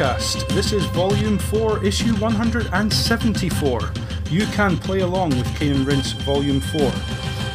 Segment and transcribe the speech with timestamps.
[0.00, 0.48] podcast.
[0.54, 3.92] This is volume 4, issue 174.
[4.30, 6.80] You can play along with Cane and Rinse volume 4.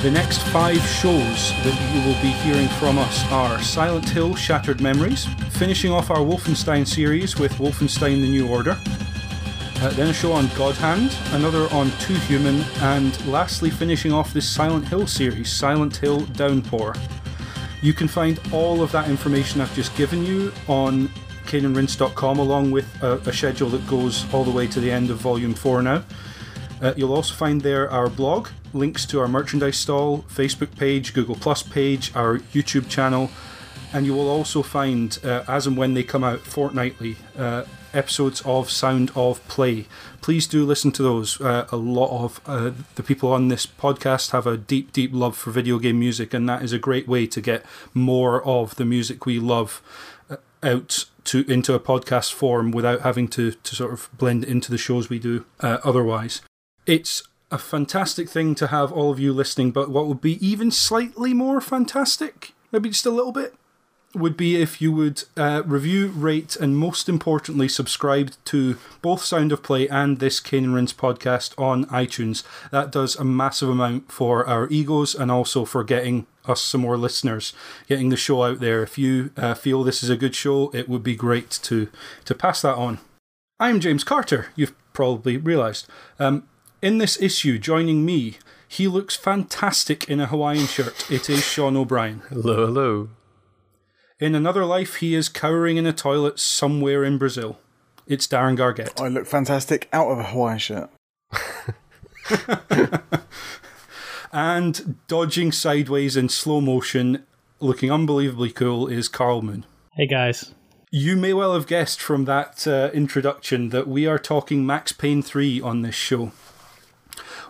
[0.04, 4.80] The next five shows that you will be hearing from us are Silent Hill Shattered
[4.80, 5.26] Memories,
[5.58, 8.78] finishing off our Wolfenstein series with Wolfenstein The New Order,
[9.78, 14.34] uh, then a show on God Hand, another on Too Human, and lastly finishing off
[14.34, 16.94] this Silent Hill series, Silent Hill Downpour.
[17.82, 21.10] You can find all of that information I've just given you on
[21.56, 25.18] caneandrinse.com along with a, a, schedule that goes all the way to the end of
[25.18, 26.04] Volume 4 now.
[26.82, 31.36] Uh, you'll also find there our blog, links to our merchandise stall, Facebook page, Google
[31.36, 33.30] Plus page, our YouTube channel,
[33.94, 38.42] and you will also find, uh, as and when they come out fortnightly, uh, episodes
[38.42, 39.86] of Sound of Play.
[40.22, 41.40] Please do listen to those.
[41.40, 45.38] Uh, a lot of uh, the people on this podcast have a deep, deep love
[45.38, 48.84] for video game music, and that is a great way to get more of the
[48.84, 49.82] music we love
[50.66, 54.78] out to into a podcast form without having to, to sort of blend into the
[54.78, 56.42] shows we do uh, otherwise.
[56.86, 60.72] It's a fantastic thing to have all of you listening, but what would be even
[60.72, 63.56] slightly more fantastic, maybe just a little bit,
[64.14, 69.52] would be if you would uh, review, rate, and most importantly, subscribe to both Sound
[69.52, 72.44] of Play and this Cane and Rinse podcast on iTunes.
[72.72, 76.98] That does a massive amount for our egos and also for getting us some more
[76.98, 77.54] listeners,
[77.88, 78.84] getting the show out there.
[78.84, 81.90] If you uh, feel this is a good show, it would be great to,
[82.26, 83.00] to pass that on.
[83.60, 85.88] I'm James Carter, you've probably realised.
[86.20, 86.48] Um,
[86.82, 91.10] in this issue, joining me, he looks fantastic in a Hawaiian shirt.
[91.10, 92.22] It is Sean O'Brien.
[92.30, 93.10] Hello, hello.
[94.20, 97.60] In another life, he is cowering in a toilet somewhere in Brazil.
[98.08, 99.00] It's Darren Gargett.
[99.00, 100.90] I look fantastic out of a Hawaiian shirt.
[104.36, 107.24] and dodging sideways in slow motion,
[107.62, 109.66] looking unbelievably cool, is Karl Moon.
[109.94, 110.54] Hey guys.
[110.92, 115.22] You may well have guessed from that uh, introduction that we are talking Max Payne
[115.22, 116.34] 3 on this show.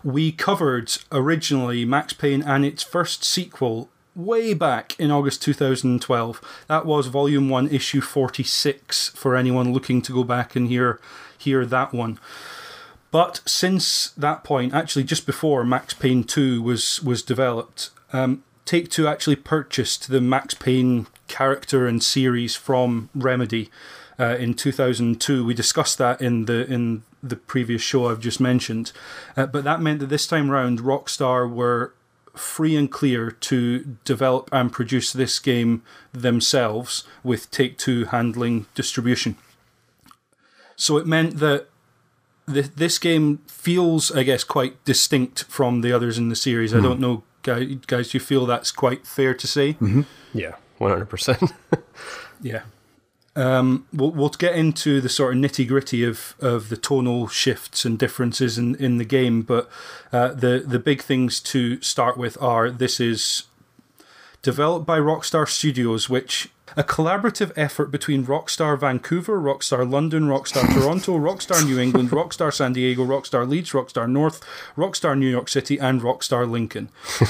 [0.03, 6.65] We covered originally Max Payne and its first sequel, way back in August 2012.
[6.67, 10.99] That was Volume 1, Issue 46, for anyone looking to go back and hear,
[11.35, 12.19] hear that one.
[13.15, 18.89] But since that point, actually just before Max Payne 2 was, was developed, um, Take
[18.89, 23.71] Two actually purchased the Max Payne character and series from Remedy
[24.19, 25.45] uh, in 2002.
[25.45, 28.91] We discussed that in the in the previous show I've just mentioned,
[29.37, 31.93] uh, but that meant that this time round, Rockstar were
[32.35, 39.37] free and clear to develop and produce this game themselves with Take Two handling distribution.
[40.75, 41.69] So it meant that
[42.47, 46.71] this this game feels, I guess, quite distinct from the others in the series.
[46.71, 46.75] Mm.
[46.75, 46.83] I hmm.
[46.83, 49.73] don't know, guys, guys, do you feel that's quite fair to say?
[49.73, 50.01] Mm-hmm.
[50.33, 51.53] Yeah, 100%.
[52.41, 52.61] yeah.
[53.37, 57.83] Um, we'll, we'll get into the sort of nitty gritty of, of the tonal shifts
[57.83, 59.69] and differences in, in the game, but
[60.13, 63.43] uh, the the big things to start with are this is
[64.45, 71.13] developed by Rockstar Studios, which a collaborative effort between Rockstar Vancouver, Rockstar London, Rockstar Toronto,
[71.17, 74.43] Rockstar New England, Rockstar San Diego, Rockstar Leeds, Rockstar North,
[74.77, 76.89] Rockstar New York City, and Rockstar Lincoln.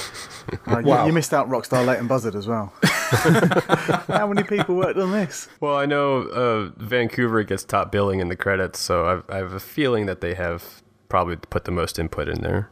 [0.68, 1.01] Uh, wow.
[1.01, 2.72] you, you, missed out Rockstar Leighton Buzzard as well.
[2.84, 5.48] How many people worked on this?
[5.60, 9.54] Well, I know uh, Vancouver gets top billing in the credits, so I've, I have
[9.54, 12.69] a feeling that they have probably put the most input in there.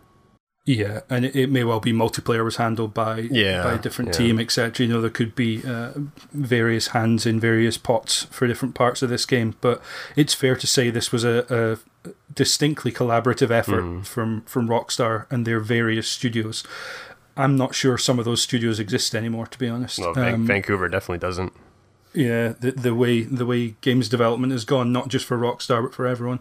[0.66, 4.12] Yeah, and it, it, may well be multiplayer was handled by yeah, by a different
[4.12, 4.18] yeah.
[4.18, 4.86] team, etc.
[4.86, 5.92] You know, there could be uh,
[6.32, 9.82] various hands in various pots for different parts of this game, but
[10.16, 14.06] it's fair to say this was a, a distinctly collaborative effort mm.
[14.06, 16.64] from from Rockstar and their various studios.
[17.36, 20.00] I'm not sure some of those studios exist anymore, to be honest.
[20.00, 21.52] No, um, Vancouver definitely doesn't.
[22.14, 25.94] Yeah, the the way the way games development has gone, not just for Rockstar but
[25.94, 26.40] for everyone,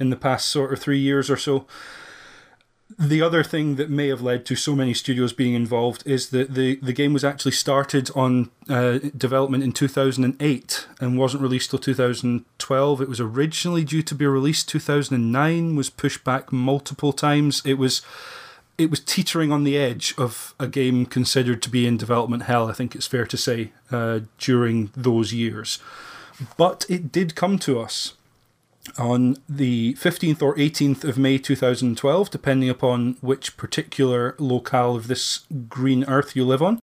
[0.00, 1.66] in the past sort of three years or so
[2.96, 6.54] the other thing that may have led to so many studios being involved is that
[6.54, 11.78] the, the game was actually started on uh, development in 2008 and wasn't released till
[11.78, 13.00] 2012.
[13.02, 17.60] It was originally due to be released 2009, was pushed back multiple times.
[17.64, 18.00] It was
[18.78, 22.70] it was teetering on the edge of a game considered to be in development hell.
[22.70, 25.80] I think it's fair to say uh, during those years,
[26.56, 28.14] but it did come to us
[28.98, 35.40] on the 15th or 18th of May 2012, depending upon which particular locale of this
[35.68, 36.78] green earth you live on.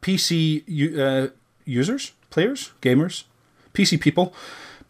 [0.00, 1.30] PC uh,
[1.64, 3.24] users, players, gamers,
[3.74, 4.34] PC people,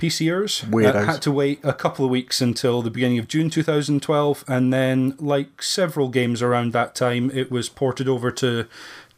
[0.02, 4.44] PCers uh, had to wait a couple of weeks until the beginning of June 2012,
[4.49, 8.66] and then, like several games around that time, it was ported over to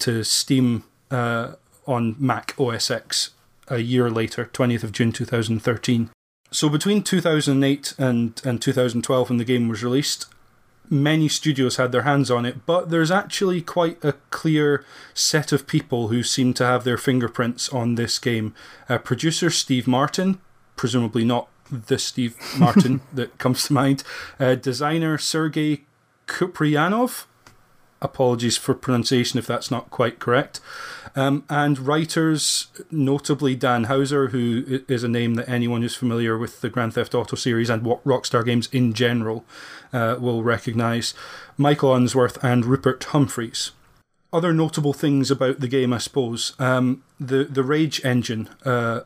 [0.00, 1.52] to Steam uh,
[1.86, 3.31] on Mac OS X
[3.69, 6.10] a year later, 20th of June 2013.
[6.54, 10.26] So between 2008 and, and 2012, when the game was released,
[10.88, 14.84] many studios had their hands on it, but there's actually quite a clear
[15.14, 18.54] set of people who seem to have their fingerprints on this game.
[18.88, 20.38] Uh, producer Steve Martin,
[20.76, 24.04] presumably not the Steve Martin that comes to mind,
[24.38, 25.82] uh, designer Sergei
[26.28, 27.24] Kupriyanov.
[28.04, 30.60] Apologies for pronunciation if that's not quite correct.
[31.16, 36.60] Um, and writers, notably Dan Houser, who is a name that anyone who's familiar with
[36.60, 39.44] the Grand Theft Auto series and what Rockstar games in general
[39.92, 41.14] uh, will recognise,
[41.56, 43.70] Michael Unsworth and Rupert Humphreys.
[44.32, 46.52] Other notable things about the game, I suppose.
[46.58, 48.50] Um, the, the Rage engine.
[48.64, 49.00] Uh,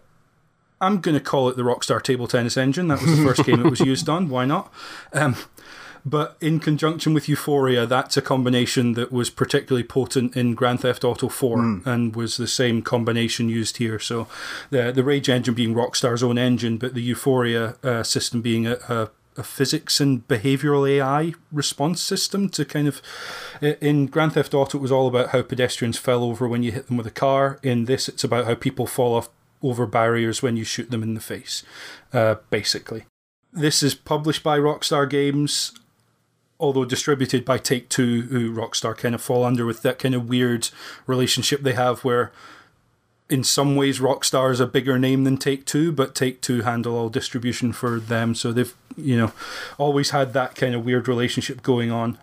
[0.80, 2.88] I'm going to call it the Rockstar Table Tennis engine.
[2.88, 4.28] That was the first game it was used on.
[4.28, 4.72] Why not?
[5.12, 5.36] Um,
[6.04, 11.04] but in conjunction with Euphoria, that's a combination that was particularly potent in Grand Theft
[11.04, 11.86] Auto 4 mm.
[11.86, 13.98] and was the same combination used here.
[13.98, 14.26] So
[14.70, 18.78] the the Rage engine being Rockstar's own engine, but the Euphoria uh, system being a,
[18.88, 23.00] a a physics and behavioral AI response system to kind of.
[23.62, 26.88] In Grand Theft Auto, it was all about how pedestrians fell over when you hit
[26.88, 27.58] them with a car.
[27.62, 29.30] In this, it's about how people fall off
[29.62, 31.62] over barriers when you shoot them in the face,
[32.12, 33.04] uh, basically.
[33.52, 35.72] This is published by Rockstar Games
[36.60, 40.28] although distributed by Take Two, who Rockstar kind of fall under with that kind of
[40.28, 40.70] weird
[41.06, 42.32] relationship they have where
[43.30, 46.96] in some ways Rockstar is a bigger name than Take Two, but Take Two handle
[46.96, 48.34] all distribution for them.
[48.34, 49.32] So they've, you know,
[49.76, 52.18] always had that kind of weird relationship going on.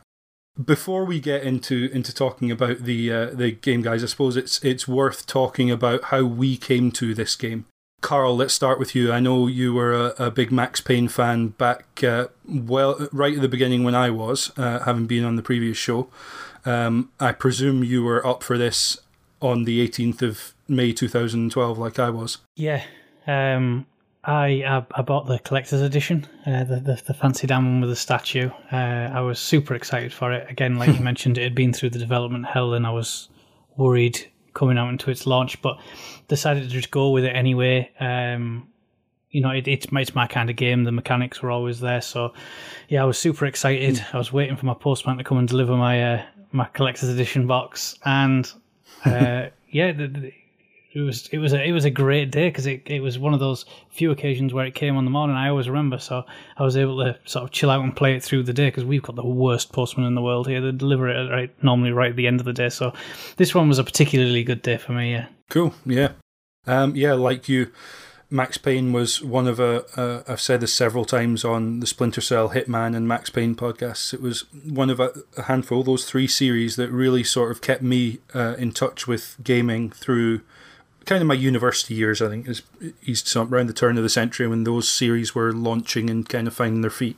[0.64, 4.64] Before we get into into talking about the uh, the game, guys, I suppose it's
[4.64, 7.66] it's worth talking about how we came to this game.
[8.02, 9.12] Karl, let's start with you.
[9.12, 13.42] I know you were a, a big Max Payne fan back, uh, well, right at
[13.42, 16.08] the beginning when I was, uh, having been on the previous show.
[16.66, 19.00] Um, I presume you were up for this
[19.42, 22.40] on the 18th of May 2012, like I was.
[22.56, 22.84] Yeah,
[23.28, 23.86] um,
[24.24, 27.90] I, I, I bought the collector's edition, uh, the, the, the fancy damn one with
[27.90, 28.50] the statue.
[28.72, 28.76] Uh,
[29.14, 30.50] I was super excited for it.
[30.50, 33.30] Again, like you mentioned, it had been through the development hell, and I was
[33.78, 35.78] worried coming out into its launch, but
[36.28, 37.92] decided to just go with it anyway.
[38.00, 38.68] Um,
[39.30, 40.86] you know, it, it's, it's my kind of game.
[40.86, 42.34] The mechanics were always there, so
[42.90, 44.04] yeah, I was super excited.
[44.14, 47.46] I was waiting for my postman to come and deliver my uh, my collector's edition
[47.46, 48.52] box, and
[49.06, 50.34] uh, yeah, the, the,
[50.96, 53.34] it was it was a it was a great day because it, it was one
[53.34, 55.36] of those few occasions where it came on the morning.
[55.36, 56.24] I always remember, so
[56.58, 58.86] I was able to sort of chill out and play it through the day because
[58.86, 60.62] we've got the worst postman in the world here.
[60.62, 62.70] They deliver it right normally right at the end of the day.
[62.70, 62.94] So
[63.36, 65.12] this one was a particularly good day for me.
[65.12, 65.28] Yeah.
[65.50, 65.74] Cool.
[65.86, 66.14] Yeah.
[66.66, 67.72] Um, yeah, like you,
[68.30, 69.86] Max Payne was one of a.
[70.00, 74.14] Uh, I've said this several times on the Splinter Cell, Hitman, and Max Payne podcasts.
[74.14, 77.82] It was one of a, a handful, those three series that really sort of kept
[77.82, 80.40] me uh, in touch with gaming through
[81.06, 82.62] kind of my university years, I think, is
[83.02, 86.54] he's around the turn of the century when those series were launching and kind of
[86.54, 87.18] finding their feet.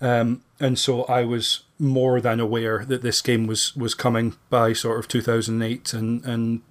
[0.00, 4.72] Um, and so I was more than aware that this game was was coming by
[4.72, 6.62] sort of 2008, and and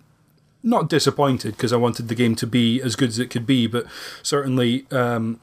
[0.63, 3.67] not disappointed because I wanted the game to be as good as it could be,
[3.67, 3.85] but
[4.23, 4.85] certainly.
[4.91, 5.39] Um,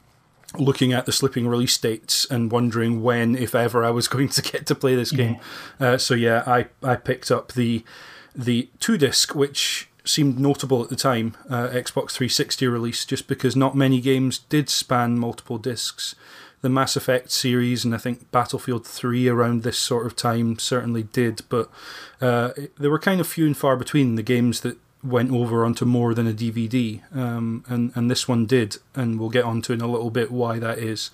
[0.57, 4.41] looking at the slipping release dates and wondering when, if ever, I was going to
[4.41, 5.39] get to play this game.
[5.81, 5.89] Yeah.
[5.89, 7.85] Uh, so yeah, I, I picked up the
[8.37, 13.57] the two disc, which seemed notable at the time, uh, Xbox 360 release, just because
[13.57, 16.15] not many games did span multiple discs.
[16.61, 21.03] The Mass Effect series and I think Battlefield 3 around this sort of time certainly
[21.03, 21.71] did, but
[22.21, 25.85] uh, there were kind of few and far between the games that went over onto
[25.85, 29.83] more than a DVD, um, and and this one did, and we'll get onto in
[29.83, 31.11] a little bit why that is,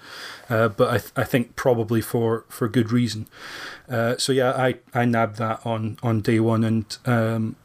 [0.49, 3.27] uh, but I th- I think probably for for good reason.
[3.89, 7.57] Uh, so yeah, I, I nabbed that on on day one, and um,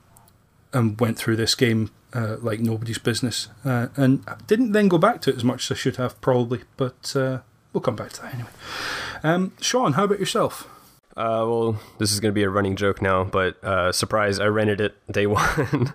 [0.76, 5.22] and went through this game uh, like nobody's business, uh, and didn't then go back
[5.22, 6.62] to it as much as I should have probably.
[6.78, 7.40] But uh,
[7.74, 8.50] we'll come back to that anyway.
[9.24, 10.70] Um, Sean, how about yourself?
[11.18, 14.48] Uh, well, this is going to be a running joke now, but uh, surprise, I
[14.48, 15.94] rented it day one.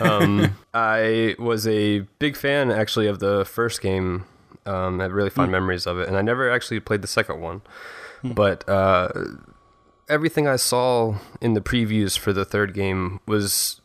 [0.00, 4.24] um, I was a big fan, actually, of the first game.
[4.64, 5.52] Um, I had really fond mm.
[5.52, 7.60] memories of it, and I never actually played the second one.
[8.22, 8.34] Mm.
[8.34, 9.12] But uh,
[10.08, 13.82] everything I saw in the previews for the third game was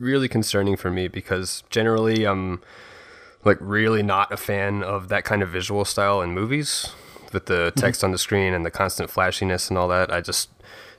[0.00, 2.60] really concerning for me because generally I'm
[3.44, 6.88] like really not a fan of that kind of visual style in movies
[7.32, 7.78] with the mm-hmm.
[7.78, 8.06] text mm-hmm.
[8.06, 10.12] on the screen and the constant flashiness and all that.
[10.12, 10.50] I just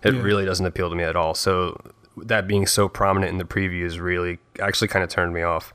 [0.03, 0.21] it yeah.
[0.21, 1.33] really doesn't appeal to me at all.
[1.33, 1.79] So
[2.17, 5.73] that being so prominent in the previews really actually kind of turned me off.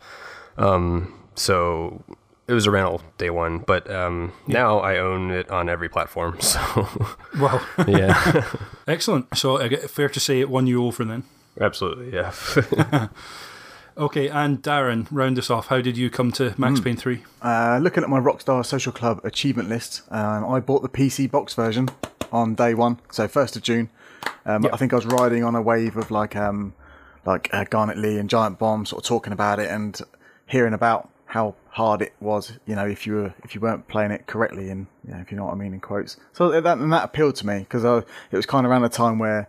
[0.56, 2.02] Um, so
[2.48, 4.54] it was a rental day one, but um, yeah.
[4.60, 6.38] now I own it on every platform.
[6.46, 6.60] So,
[7.38, 8.46] wow, yeah,
[8.88, 9.36] excellent.
[9.36, 11.24] So, I get fair to say it won you over then.
[11.60, 13.08] Absolutely, yeah.
[13.98, 15.68] Okay, and Darren, round us off.
[15.68, 16.84] How did you come to Max mm.
[16.84, 17.24] Payne 3?
[17.40, 21.54] Uh, looking at my Rockstar Social Club achievement list, um, I bought the PC box
[21.54, 21.88] version
[22.30, 23.88] on day one, so 1st of June.
[24.44, 24.74] Um, yep.
[24.74, 26.74] I think I was riding on a wave of like um,
[27.24, 29.98] like uh, Garnett Lee and Giant Bomb sort of talking about it and
[30.46, 34.10] hearing about how hard it was, you know, if you were if you weren't playing
[34.10, 36.18] it correctly, and you know, if you know what I mean in quotes.
[36.34, 39.18] So that and that appealed to me because it was kind of around the time
[39.18, 39.48] where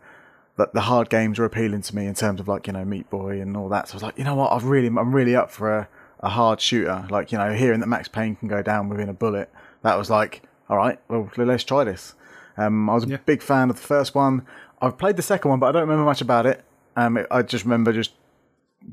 [0.58, 3.10] that the hard games were appealing to me in terms of like you know Meat
[3.10, 3.88] Boy and all that.
[3.88, 6.30] So I was like, you know what, I've really I'm really up for a, a
[6.30, 7.08] hard shooter.
[7.10, 9.52] Like you know, hearing that Max Payne can go down within a bullet,
[9.84, 12.16] that was like, all right, well let's try this.
[12.58, 13.18] Um, I was a yeah.
[13.26, 14.46] big fan of the first one.
[14.82, 16.64] I've played the second one, but I don't remember much about it.
[16.96, 18.14] Um, it, I just remember just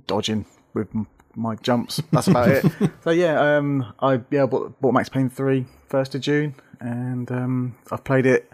[0.06, 0.44] dodging
[0.74, 0.88] with
[1.34, 2.02] my jumps.
[2.12, 2.64] That's about it.
[3.02, 7.76] So yeah, um, I yeah bought, bought Max Payne 3 1st of June, and um,
[7.90, 8.50] I've played it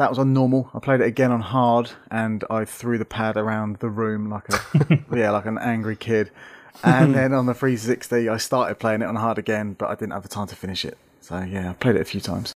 [0.00, 0.70] that was on normal.
[0.72, 4.48] I played it again on hard, and I threw the pad around the room like
[4.48, 6.30] a yeah, like an angry kid.
[6.82, 10.12] And then on the 360, I started playing it on hard again, but I didn't
[10.12, 10.96] have the time to finish it.
[11.20, 12.54] So yeah, I played it a few times.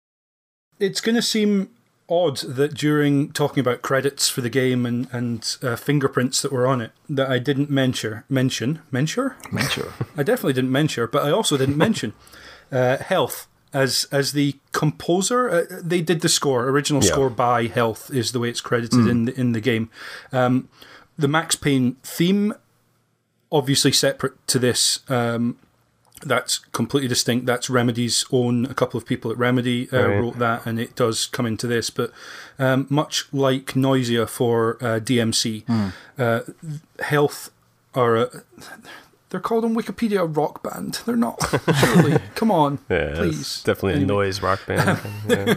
[0.79, 1.71] It's going to seem
[2.09, 6.69] odd that during talking about credits for the game and and uh, fingerprints that were
[6.69, 9.87] on it, that I didn't mention mention mention mention.
[10.17, 12.13] I definitely didn't mention, but I also didn't mention
[12.71, 15.50] uh, health as as the composer.
[15.50, 17.11] Uh, they did the score, original yeah.
[17.11, 19.11] score by Health is the way it's credited mm.
[19.11, 19.91] in the, in the game.
[20.33, 20.69] Um,
[21.19, 22.55] the Max Payne theme,
[23.50, 25.00] obviously separate to this.
[25.09, 25.59] Um,
[26.25, 27.47] that's completely distinct.
[27.47, 28.67] That's Remedy's own.
[28.67, 30.19] A couple of people at Remedy uh, right.
[30.19, 31.91] wrote that, and it does come into this.
[31.91, 32.12] But
[32.59, 35.93] um, much like Noisia for uh, DMC, mm.
[36.19, 36.41] Uh,
[37.02, 37.50] Health
[37.95, 38.43] are a,
[39.33, 41.01] they're called on Wikipedia a rock band.
[41.07, 41.41] They're not.
[41.77, 43.62] Surely, come on, yeah, please.
[43.62, 44.05] definitely anyway.
[44.05, 45.01] a noise rock band.
[45.29, 45.55] yeah.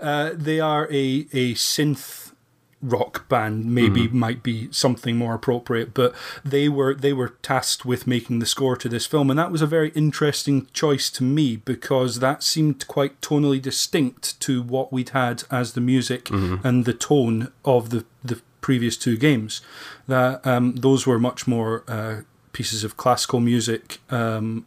[0.00, 2.32] uh, they are a a synth
[2.80, 3.66] rock band.
[3.66, 4.12] Maybe mm.
[4.12, 8.76] might be something more appropriate, but they were they were tasked with making the score
[8.78, 12.88] to this film, and that was a very interesting choice to me because that seemed
[12.88, 16.66] quite tonally distinct to what we'd had as the music mm-hmm.
[16.66, 19.60] and the tone of the the previous two games.
[20.08, 21.84] That um, those were much more.
[21.86, 24.66] Uh, pieces of classical music um,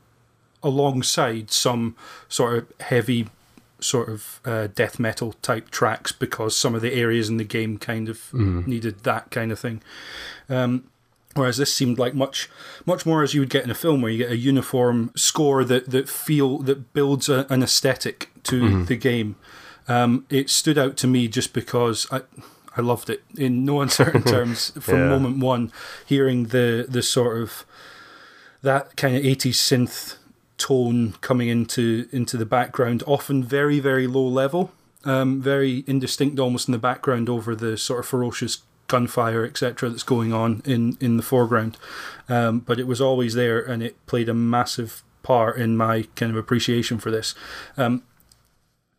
[0.64, 1.96] alongside some
[2.28, 3.28] sort of heavy
[3.80, 7.78] sort of uh, death metal type tracks because some of the areas in the game
[7.78, 8.66] kind of mm.
[8.66, 9.82] needed that kind of thing.
[10.50, 10.86] Um,
[11.36, 12.50] whereas this seemed like much
[12.86, 15.64] much more as you would get in a film where you get a uniform score
[15.64, 18.88] that that feel that builds a, an aesthetic to mm.
[18.88, 19.36] the game.
[19.88, 22.22] Um, it stood out to me just because I
[22.78, 25.10] I loved it in no uncertain terms from yeah.
[25.10, 25.72] moment one.
[26.06, 27.66] Hearing the the sort of
[28.62, 30.18] that kind of 80s synth
[30.58, 34.72] tone coming into into the background, often very very low level,
[35.04, 39.90] um, very indistinct almost in the background over the sort of ferocious gunfire etc.
[39.90, 41.78] that's going on in in the foreground.
[42.30, 46.32] Um, but it was always there, and it played a massive part in my kind
[46.32, 47.34] of appreciation for this.
[47.78, 48.04] Um,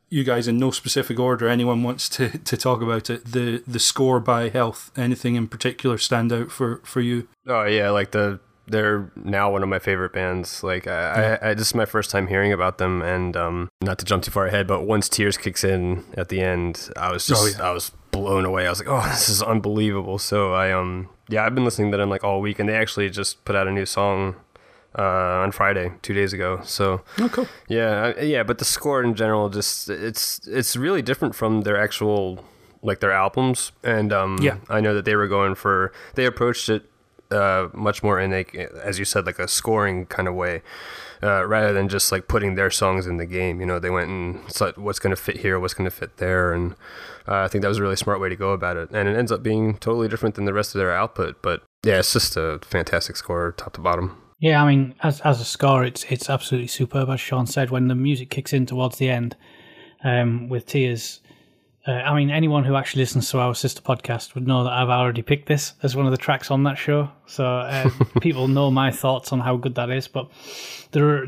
[0.09, 3.25] you guys, in no specific order, anyone wants to, to talk about it.
[3.25, 7.29] The the score by Health, anything in particular stand out for, for you?
[7.47, 10.63] Oh yeah, like the they're now one of my favorite bands.
[10.63, 13.99] Like I, I, I, this is my first time hearing about them, and um, not
[13.99, 17.27] to jump too far ahead, but once Tears kicks in at the end, I was
[17.27, 17.69] just oh, yeah.
[17.69, 18.67] I was blown away.
[18.67, 20.19] I was like, oh, this is unbelievable.
[20.19, 23.11] So I um yeah, I've been listening to them like all week, and they actually
[23.11, 24.37] just put out a new song.
[24.99, 26.61] Uh, on Friday, two days ago.
[26.65, 27.47] So, oh, cool.
[27.69, 31.77] Yeah, I, yeah, but the score in general, just it's it's really different from their
[31.77, 32.43] actual
[32.83, 33.73] like their albums.
[33.83, 36.89] And um, yeah, I know that they were going for they approached it
[37.31, 38.47] uh, much more in a,
[38.83, 40.63] as you said, like a scoring kind of way,
[41.23, 43.61] uh, rather than just like putting their songs in the game.
[43.61, 46.17] You know, they went and saw what's going to fit here, what's going to fit
[46.19, 46.73] there, and
[47.29, 48.91] uh, I think that was a really smart way to go about it.
[48.93, 51.43] And it ends up being totally different than the rest of their output.
[51.43, 54.23] But yeah, it's just a fantastic score, top to bottom.
[54.39, 57.09] Yeah, I mean, as as a score, it's it's absolutely superb.
[57.09, 59.37] As Sean said, when the music kicks in towards the end,
[60.05, 61.21] um, with tears
[61.87, 64.89] uh, I mean, anyone who actually listens to our sister podcast would know that I've
[64.89, 67.09] already picked this as one of the tracks on that show.
[67.27, 67.91] So uh,
[68.21, 70.09] people know my thoughts on how good that is.
[70.09, 70.29] But
[70.91, 71.27] there are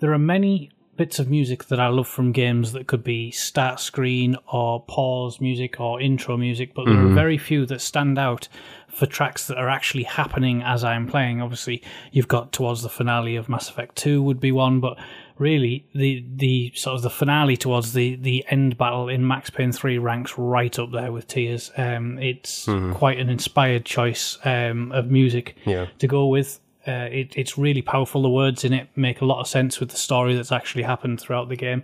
[0.00, 3.80] there are many bits of music that I love from games that could be start
[3.80, 6.92] screen or pause music or intro music, but mm-hmm.
[6.92, 7.14] there are mm-hmm.
[7.14, 8.48] very few that stand out
[8.88, 11.40] for tracks that are actually happening as I'm playing.
[11.40, 14.98] Obviously, you've got towards the finale of Mass Effect 2 would be one, but
[15.38, 19.72] really the the sort of the finale towards the the end battle in Max Payne
[19.72, 21.70] 3 ranks right up there with Tears.
[21.76, 22.92] Um, it's mm-hmm.
[22.92, 25.86] quite an inspired choice um, of music yeah.
[26.00, 26.60] to go with.
[26.88, 28.22] Uh, it, it's really powerful.
[28.22, 31.20] The words in it make a lot of sense with the story that's actually happened
[31.20, 31.82] throughout the game.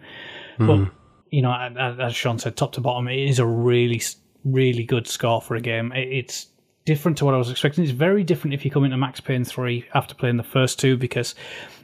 [0.58, 0.66] Mm-hmm.
[0.66, 0.92] But
[1.30, 4.00] you know, as Sean said, top to bottom, it is a really
[4.44, 5.92] really good score for a game.
[5.94, 6.46] It's
[6.86, 7.82] different to what I was expecting.
[7.82, 10.96] It's very different if you come into Max Payne 3 after playing the first two
[10.96, 11.34] because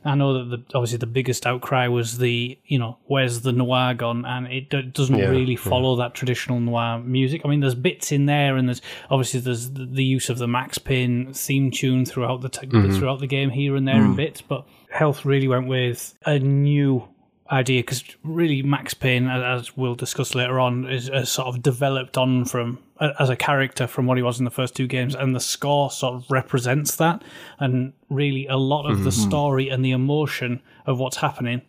[0.04, 3.94] I know that the, obviously the biggest outcry was the, you know, where's the noir
[3.94, 4.26] gone?
[4.26, 7.42] And it d- doesn't Yeah, really follow that traditional noir music.
[7.44, 10.76] I mean, there's bits in there and there's obviously there's the, use of the Max
[10.76, 12.98] Payne theme tune throughout the, t- mm-hmm.
[12.98, 14.16] throughout the game here and there in mm.
[14.16, 17.06] bits, but Health really went with a new
[17.50, 22.18] idea because really Max Payne, as we'll discuss later on, is, is sort of developed
[22.18, 25.34] on from as a character from what he was in the first two games, and
[25.34, 27.22] the score sort of represents that.
[27.58, 31.62] And really, a lot of the story and the emotion of what's happening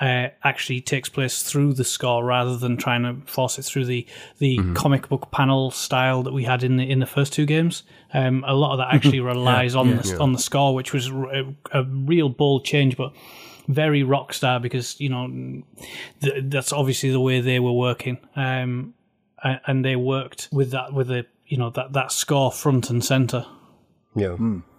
[0.00, 4.06] uh, actually takes place through the score rather than trying to force it through the
[4.38, 7.82] the comic book panel style that we had in the in the first two games.
[8.14, 11.54] Um, a lot of that actually relies on the on the score, which was a,
[11.72, 13.12] a real bold change, but
[13.68, 15.62] very Rockstar because you know
[16.22, 18.94] th- that's obviously the way they were working, um,
[19.42, 23.46] and they worked with that with the you know that that score front and center.
[24.14, 24.36] Yeah.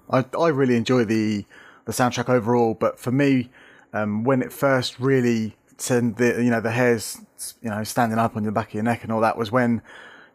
[0.10, 1.46] I, I really enjoy the
[1.86, 3.50] the soundtrack overall, but for me,
[3.94, 7.20] um, when it first really sent the you know the hairs
[7.62, 9.82] you know standing up on the back of your neck and all that was when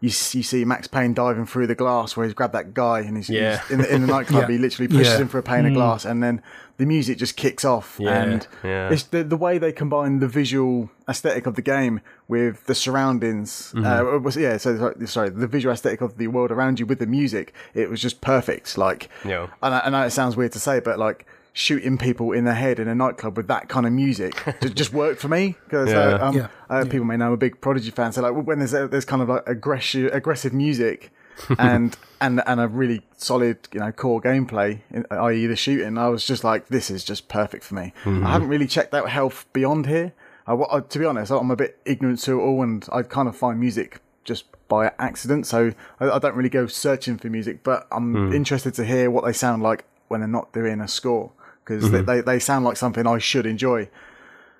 [0.00, 3.16] you you see Max Payne diving through the glass where he's grabbed that guy and
[3.16, 3.60] he's, Yeah.
[3.62, 4.56] he's in the in the nightclub Yeah.
[4.56, 5.18] he literally pushes Yeah.
[5.18, 6.42] him for a pane of glass and then
[6.78, 8.90] the music just kicks off Yeah, and yeah.
[8.90, 13.72] it's the the way they combine the visual aesthetic of the game with the surroundings
[13.74, 13.86] Mm-hmm.
[13.86, 16.98] uh, was yeah so sorry, sorry the visual aesthetic of the world around you with
[16.98, 19.46] the music it was just perfect like Yeah.
[19.62, 21.26] and I, I know it sounds weird to say, but like
[21.56, 24.92] shooting people in the head in a nightclub with that kind of music just, just
[24.92, 25.98] worked for me because Yeah.
[25.98, 26.48] uh, um, Yeah.
[26.68, 28.12] uh, people may know I'm a big Prodigy fan.
[28.12, 31.10] So like when there's there's kind of like aggressive aggressive music
[31.58, 35.46] and and and a really solid you know core gameplay, i.e.
[35.46, 37.94] the shooting, I was just like this is just perfect for me.
[38.04, 40.12] I haven't really checked out health beyond here.
[40.46, 43.28] I, I- to be honest, I'm a bit ignorant to it all, and I kind
[43.28, 45.46] of find music just by accident.
[45.46, 49.24] So I, I don't really go searching for music, but I'm interested to hear what
[49.24, 51.32] they sound like when they're not doing a score
[51.66, 53.88] because they, they they sound like something I should enjoy.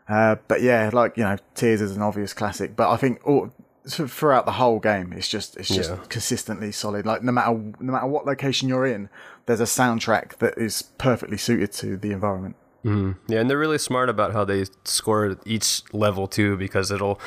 [0.09, 3.53] Uh, but yeah, like you know, Tears is an obvious classic, but I think all,
[3.89, 5.99] throughout the whole game, it's just it's just Yeah.
[6.09, 7.07] consistently solid.
[7.07, 9.09] Like no matter no matter what location you're in,
[9.47, 12.57] there's a soundtrack that is perfectly suited to the environment.
[12.85, 17.19] Yeah, and they're really smart about how they score each level too, because it'll,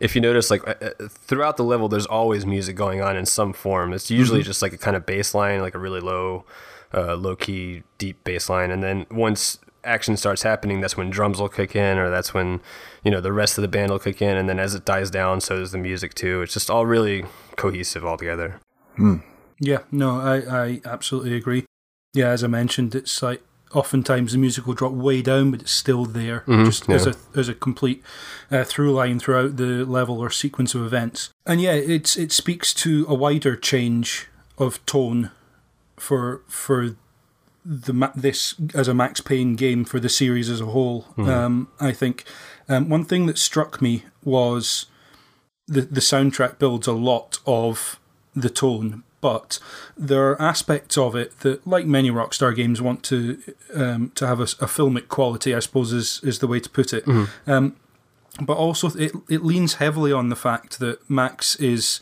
[0.00, 3.26] if you notice, like uh, uh, throughout the level, there's always music going on in
[3.26, 3.92] some form.
[3.92, 6.46] It's usually just like a kind of bass line, like a really low,
[6.94, 11.40] uh, low key, deep bass line, and then once action starts happening, that's when drums
[11.40, 12.60] will kick in, or that's when,
[13.02, 15.10] you know, the rest of the band will kick in, and then as it dies
[15.10, 16.42] down, so does the music too.
[16.42, 17.24] It's just all really
[17.56, 18.60] cohesive altogether.
[19.58, 21.64] Yeah, no, I, I absolutely agree.
[22.14, 23.42] Yeah, as I mentioned, it's like
[23.74, 27.48] oftentimes the music will drop way down, but it's still there, just as a as
[27.48, 28.02] a complete
[28.50, 31.30] uh, through line throughout the level or sequence of events.
[31.46, 34.28] And yeah, it's it speaks to a wider change
[34.58, 35.30] of tone
[36.02, 36.96] for for
[37.64, 41.06] the this as a Max Payne game for the series as a whole.
[41.16, 42.24] Um, I think
[42.68, 44.86] um, one thing that struck me was
[45.68, 48.00] the the soundtrack builds a lot of
[48.34, 49.60] the tone, but
[49.96, 53.40] there are aspects of it that, like many Rockstar games, want to
[53.74, 55.54] um, to have a, a filmic quality.
[55.54, 57.06] I suppose is is the way to put it.
[57.46, 57.76] Um,
[58.40, 62.00] but also, it it leans heavily on the fact that Max is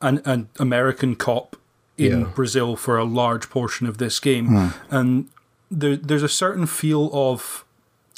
[0.00, 1.56] an an American cop
[1.98, 2.26] in Yeah.
[2.34, 5.28] Brazil for a large portion of this game, and
[5.70, 7.64] there, there's a certain feel of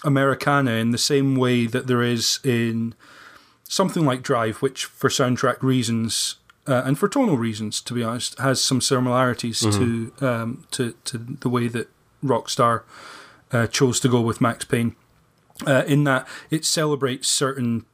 [0.05, 2.95] Americana in the same way that there is in
[3.65, 6.37] something like Drive, which for soundtrack reasons
[6.67, 11.19] uh, and for tonal reasons, to be honest, has some similarities to um, to to
[11.41, 11.89] the way that
[12.23, 12.83] Rockstar
[13.53, 14.95] uh, chose to go with Max Payne.
[15.67, 17.85] Uh, in that it celebrates certain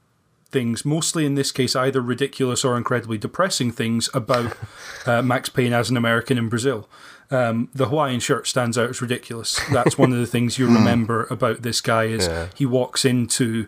[0.55, 4.57] things, mostly in this case either ridiculous or incredibly depressing things about
[5.07, 6.89] uh, Max Payne as an American in Brazil.
[7.31, 9.61] Um, the Hawaiian shirt stands out as ridiculous.
[9.73, 12.47] That's one of the things you remember about this guy is Yeah.
[12.55, 13.67] he walks into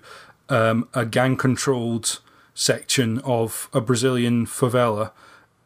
[0.49, 2.21] um, a gang-controlled
[2.55, 5.11] section of a Brazilian favela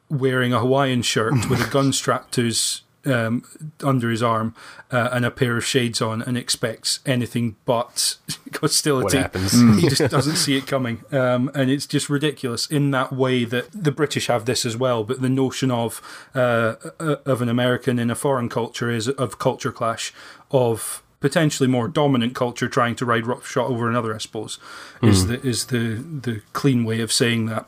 [0.09, 3.45] wearing a Hawaiian shirt with a gun strapped to his um,
[3.83, 4.55] under his arm
[4.91, 8.17] uh, and a pair of shades on, and expects anything but
[8.61, 9.17] hostility.
[9.19, 9.53] What happens?
[9.81, 13.71] he just doesn't see it coming, um, and it's just ridiculous in that way that
[13.73, 15.05] the British have this as well.
[15.05, 16.01] But the notion of
[16.35, 20.13] uh, uh, of an American in a foreign culture is of culture clash
[20.51, 24.15] of potentially more dominant culture trying to ride roughshod over another.
[24.15, 24.59] I suppose
[25.03, 27.67] is the is the the clean way of saying that.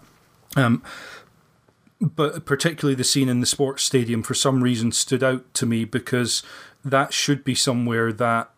[0.57, 0.83] Um,
[2.03, 5.85] but particularly the scene in the sports stadium for some reason stood out to me
[5.85, 6.43] because
[6.85, 8.51] that should be somewhere that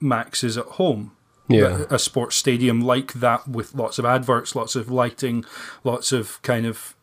[0.00, 1.12] Max is at home.
[1.48, 1.84] Yeah.
[1.90, 5.44] A, a sports stadium like that with lots of adverts, lots of lighting,
[5.82, 6.94] lots of kind of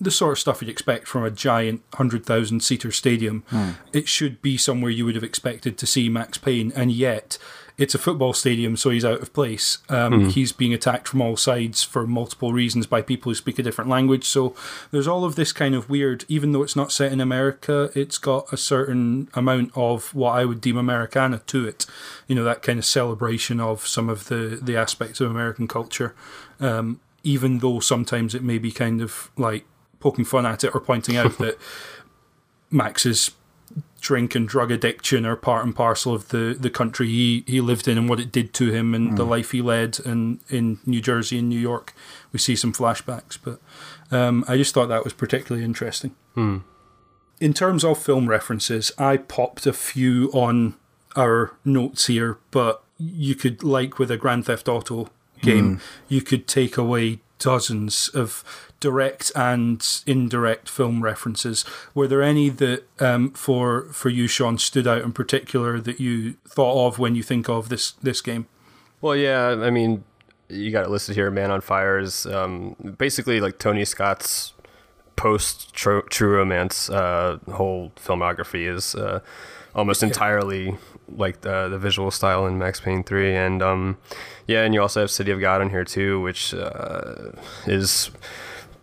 [0.00, 3.44] the sort of stuff you'd expect from a giant 100,000 seater stadium.
[3.48, 3.70] Hmm.
[3.92, 7.38] It should be somewhere you would have expected to see Max Payne, and yet
[7.78, 9.78] it's a football stadium, so he's out of place.
[9.88, 13.62] Um, He's being attacked from all sides for multiple reasons by people who speak a
[13.62, 14.24] different language.
[14.24, 14.54] So
[14.90, 18.18] there's all of this kind of weird, even though it's not set in America, it's
[18.18, 21.86] got a certain amount of what I would deem Americana to it.
[22.26, 26.16] You know, that kind of celebration of some of the, the aspects of American culture.
[26.58, 29.64] Um, even though sometimes it may be kind of like
[30.00, 31.58] poking fun at it or pointing out that
[32.70, 33.30] Max's
[34.00, 37.88] drink and drug addiction are part and parcel of the, the country he, he lived
[37.88, 39.28] in and what it did to him and the mm.
[39.28, 41.94] life he led and in New Jersey and New York.
[42.32, 43.60] We see some flashbacks, but
[44.10, 46.14] um, I just thought that was particularly interesting.
[46.34, 46.58] Hmm.
[47.40, 50.74] In terms of film references, I popped a few on
[51.16, 55.08] our notes here, but you could, like with a Grand Theft Auto
[55.40, 55.82] game, hmm.
[56.08, 61.64] you could take away dozens of direct and indirect film references.
[61.94, 66.34] Were there any that, um, for for you, Sean, stood out in particular that you
[66.46, 68.46] thought of when you think of this this game?
[69.00, 70.04] Well, yeah, I mean,
[70.48, 71.30] you got it listed here.
[71.30, 74.52] Man on Fire is um, basically like Tony Scott's
[75.16, 79.20] post True Romance uh, whole filmography is uh,
[79.74, 80.76] almost entirely
[81.08, 83.98] like the the visual style in Max Payne three, and um,
[84.46, 87.32] yeah, and you also have City of God on here too, which uh,
[87.66, 88.10] is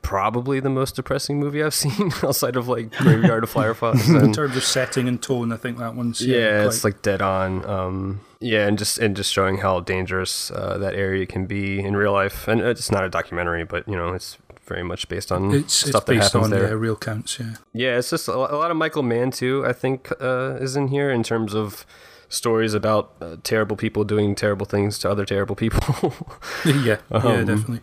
[0.05, 4.07] probably the most depressing movie I've seen outside of like Graveyard of Fireflies.
[4.09, 7.21] In terms of setting and tone, I think that one's yeah, quite- it's like dead
[7.21, 7.65] on.
[7.65, 11.95] Um, yeah, and just and just showing how dangerous uh, that area can be in
[11.95, 12.47] real life.
[12.47, 14.37] And it's not a documentary, but you know, it's
[14.67, 16.67] very much based on it's, it's stuff that based happens on there.
[16.69, 17.39] yeah, real counts.
[17.39, 19.65] Yeah, Yeah, it's just a, a lot of Michael Mann too.
[19.65, 21.85] I think uh, is in here in terms of
[22.29, 26.13] stories about uh, terrible people doing terrible things to other terrible people.
[26.65, 27.81] yeah, yeah, Um, definitely.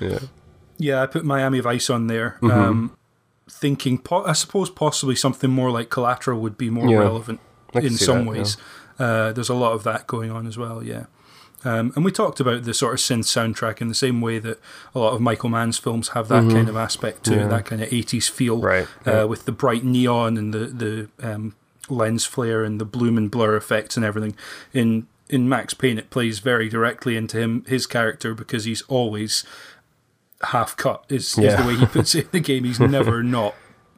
[0.00, 0.18] yeah.
[0.80, 2.36] Yeah, I put Miami Vice on there.
[2.40, 2.50] Mm-hmm.
[2.50, 2.96] Um,
[3.48, 6.98] thinking, po- I suppose possibly something more like Collateral would be more Yeah.
[6.98, 7.40] relevant
[7.74, 8.56] in some that, ways.
[8.98, 10.82] Uh, there's a lot of that going on as well.
[10.82, 11.04] Yeah.
[11.62, 14.58] Um, and we talked about the sort of synth soundtrack in the same way that
[14.94, 17.82] a lot of Michael Mann's films have that kind of aspect to it, that kind
[17.82, 18.64] of 80s feel, Mm-hmm.
[18.66, 19.24] Right, Uh, yeah.
[19.24, 21.54] with the bright neon and the the um,
[21.90, 24.34] lens flare and the bloom and blur effects and everything.
[24.72, 29.44] In in Max Payne, it plays very directly into him his character because he's always
[30.42, 31.04] half cut.
[31.08, 32.64] Is, is the way he puts it in the game.
[32.64, 33.54] He's never not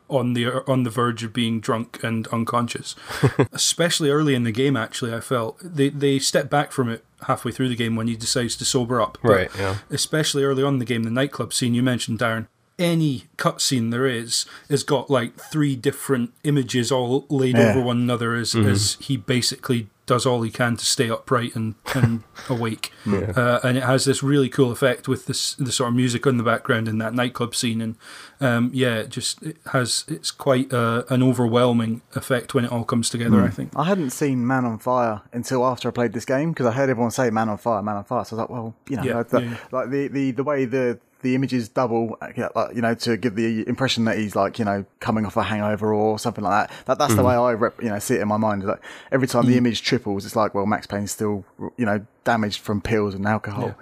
[0.08, 2.94] on the on the verge of being drunk and unconscious.
[3.52, 7.52] Especially early in the game, actually, I felt they they step back from it halfway
[7.52, 9.18] through the game when he decides to sober up.
[9.22, 9.78] But Right, yeah.
[9.90, 12.46] Especially early on in the game, the nightclub scene you mentioned, Darren.
[12.78, 17.70] Any cutscene there is has got like three different images all laid Yeah.
[17.70, 18.68] over one another as mm-hmm.
[18.68, 22.90] as he basically does all he can to stay upright and, and awake.
[23.06, 26.36] Uh, and it has this really cool effect with this the sort of music in
[26.38, 27.80] the background in that nightclub scene.
[27.80, 27.96] And
[28.40, 32.84] um, yeah, it just it has it's quite uh, an overwhelming effect when it all
[32.84, 33.42] comes together.
[33.42, 33.72] I think.
[33.76, 36.90] I hadn't seen Man on Fire until after I played this game because I heard
[36.90, 38.24] everyone say Man on Fire, Man on Fire.
[38.24, 39.56] So I was like, well, you know, Yeah, like, the, yeah, yeah.
[39.70, 43.34] like the, the the way the the images double, uh, yeah, you know, to give
[43.34, 46.86] the impression that he's like, you know, coming off a hangover or something like that.
[46.86, 48.64] That that's the way I, rep, you know, see it in my mind.
[48.64, 48.80] Like
[49.10, 51.44] every time the image triples, it's like, well, Max Payne's still,
[51.76, 53.74] you know, damaged from pills and alcohol.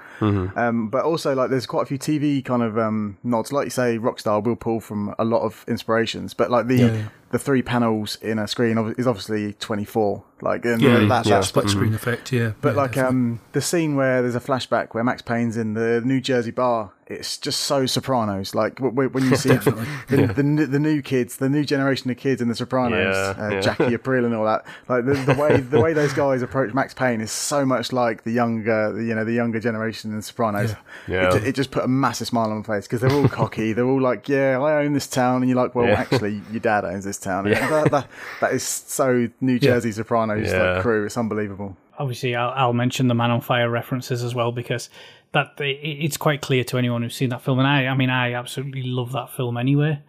[0.57, 3.53] Um, but also, like, there's quite a few TV kind of um, nods.
[3.53, 7.09] Like you say, Rockstar will pull from a lot of inspirations, but like the yeah.
[7.31, 10.25] The three panels in a screen is obviously 24.
[10.43, 12.33] Like, and Yeah, that, yeah, that's split screen effect.
[12.33, 15.75] Yeah, but yeah, like um, the scene where there's a flashback where Max Payne's in
[15.75, 18.55] the New Jersey bar, it's just so Sopranos.
[18.55, 19.49] Like w- w- when you see
[20.09, 23.45] the, the, new- the new kids, the new generation of kids in the Sopranos, Yeah,
[23.45, 23.61] uh, yeah.
[23.61, 24.65] Jackie Aprile and all that.
[24.89, 28.25] Like the, the way the way those guys approach Max Payne is so much like
[28.25, 30.75] the younger, you know, the younger generation in the Sopranos.
[31.07, 31.37] Yeah.
[31.37, 33.75] It, it just put a massive smile on my face because they're all cocky.
[33.75, 36.01] They're all like, "Yeah, I own this town," and you're like, "Well, Yeah.
[36.01, 37.69] actually, your dad owns this town." Yeah.
[37.69, 38.09] That, that,
[38.41, 40.73] that is so New Jersey Sopranos Yeah.
[40.75, 41.05] like crew.
[41.07, 41.77] It's unbelievable.
[41.99, 44.89] obviously I'll, I'll mention the Man on Fire references as well because
[45.33, 48.11] that it, it's quite clear to anyone who's seen that film, and I, I mean,
[48.11, 50.01] I absolutely love that film anyway.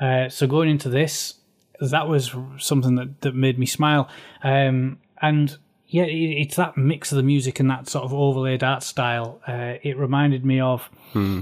[0.00, 1.34] Uh, so going into this,
[1.80, 4.08] that was something that, that made me smile,
[4.42, 5.56] um, and
[5.96, 6.04] yeah,
[6.42, 9.40] it's that mix of the music and that sort of overlaid art style.
[9.46, 10.88] Uh, it reminded me of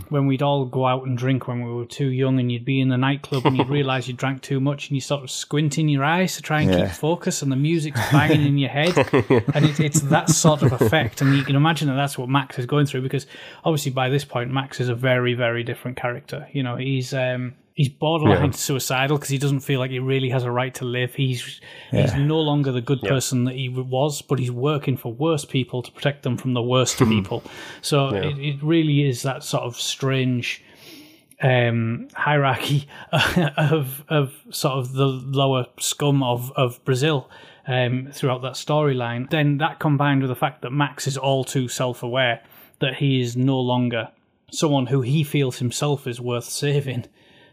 [0.09, 2.81] when we'd all go out and drink when we were too young, and you'd be
[2.81, 5.89] in the nightclub and you'd realise you drank too much, and you sort of squinting
[5.89, 6.87] your eyes to try and Yeah.
[6.87, 8.97] keep focus, and the music's banging in your head,
[9.55, 11.21] and it, it's that sort of effect.
[11.21, 13.27] And you can imagine that that's what Max is going through because
[13.65, 16.47] obviously by this point Max is a very very different character.
[16.53, 20.45] You know, he's um, he's borderline suicidal because he doesn't feel like he really has
[20.45, 21.15] a right to live.
[21.15, 21.61] He's
[21.91, 25.83] he's no longer the good person that he was, but he's working for worse people
[25.83, 27.43] to protect them from the worst people.
[27.83, 30.63] So it, it really is that sort of strange
[31.43, 37.29] um, hierarchy of of sort of the lower scum of of Brazil
[37.67, 39.29] um, throughout that storyline.
[39.31, 42.43] Then that combined with the fact that Max is all too self aware
[42.79, 44.11] that he is no longer
[44.51, 47.07] someone who he feels himself is worth saving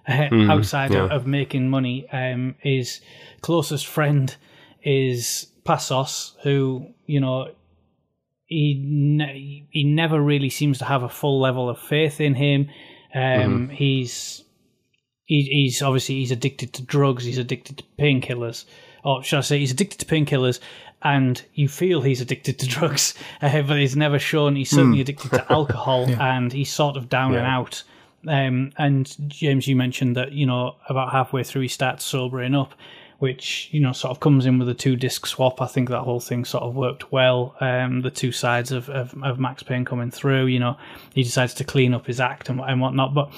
[0.08, 0.50] uh, Mm-hmm.
[0.52, 2.08] outside of, of making money.
[2.12, 3.02] Um, his
[3.42, 4.36] closest friend
[4.84, 7.52] is Passos, who you know
[8.46, 12.70] he ne- he never really seems to have a full level of faith in him.
[13.14, 14.44] Um, He's
[15.26, 17.24] he, he's obviously he's addicted to drugs.
[17.24, 18.66] He's addicted to painkillers,
[19.04, 20.60] or should I say, he's addicted to painkillers.
[21.04, 24.56] And you feel he's addicted to drugs, uh, but he's never shown.
[24.56, 27.84] He's certainly addicted to alcohol, and he's sort of down and out.
[28.28, 32.74] Um, and James, you mentioned that you know about halfway through he starts sobering up,
[33.20, 35.62] which you know sort of comes in with a two disc swap.
[35.62, 37.56] I think that whole thing sort of worked well.
[37.60, 40.46] Um, the two sides of, of, of Max Payne coming through.
[40.46, 40.78] You know,
[41.14, 43.14] he decides to clean up his act and, and whatnot.
[43.14, 43.34] But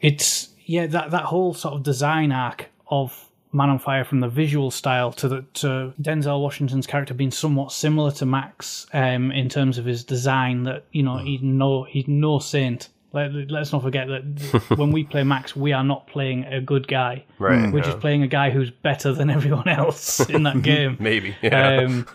[0.00, 4.28] it's yeah that that whole sort of design arc of Man on Fire from the
[4.28, 9.48] visual style to the to Denzel Washington's character being somewhat similar to Max um, in
[9.48, 10.62] terms of his design.
[10.62, 12.88] That you know he's no he's no saint.
[13.14, 16.88] Let, let's not forget that when we play Max, we are not playing a good
[16.88, 17.24] guy.
[17.38, 17.70] Right.
[17.70, 17.84] We're yeah.
[17.84, 20.96] just playing a guy who's better than everyone else in that game.
[20.98, 21.36] Maybe.
[21.42, 21.82] Yeah.
[21.82, 22.06] Um,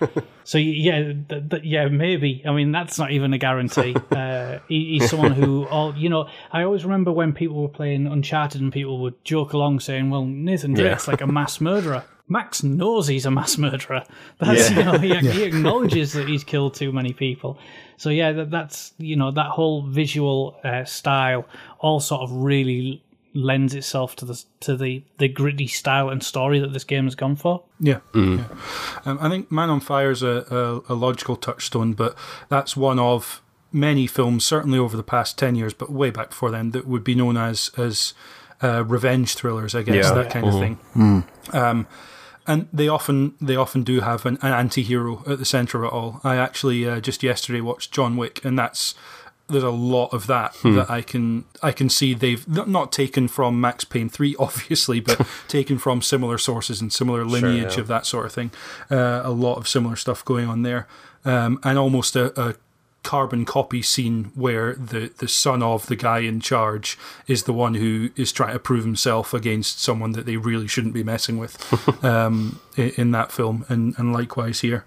[0.43, 2.41] so yeah, th- th- yeah, maybe.
[2.45, 3.95] I mean, that's not even a guarantee.
[4.11, 8.07] Uh, he, he's someone who, all you know, I always remember when people were playing
[8.07, 12.61] Uncharted and people would joke along saying, "Well, Nathan Drake's like a mass murderer." Max
[12.63, 14.03] knows he's a mass murderer.
[14.39, 14.77] That's Yeah.
[14.77, 17.57] you know, he, he acknowledges that he's killed too many people.
[17.97, 21.45] So yeah, that, that's you know that whole visual uh, style
[21.79, 23.01] all sort of really
[23.33, 27.15] lends itself to the to the the gritty style and story that this game has
[27.15, 27.63] gone for.
[27.79, 28.43] Yeah, yeah.
[29.05, 32.15] Um, I think Man on Fire is a, a, a logical touchstone, but
[32.49, 36.51] that's one of many films, certainly over the past ten years, but way back before
[36.51, 38.13] then, that would be known as as
[38.61, 40.13] uh, revenge thrillers, I guess, Yeah.
[40.13, 41.23] that kind of thing.
[41.53, 41.87] Um,
[42.47, 45.93] and they often they often do have an, an anti-hero at the center of it
[45.93, 46.21] all.
[46.23, 48.95] I actually uh, just yesterday watched John Wick, and that's
[49.49, 53.61] there's a lot of that that I can I can see they've not taken from
[53.61, 57.81] Max Payne three, obviously, but taken from similar sources and similar lineage yeah.
[57.81, 58.51] of that sort of thing.
[58.89, 60.87] Uh, a lot of similar stuff going on there,
[61.25, 62.55] um, and almost a, a
[63.13, 67.75] carbon copy scene where the the son of the guy in charge is the one
[67.81, 71.53] who is trying to prove himself against someone that they really shouldn't be messing with
[72.03, 74.83] um, i- in that film, and and likewise here.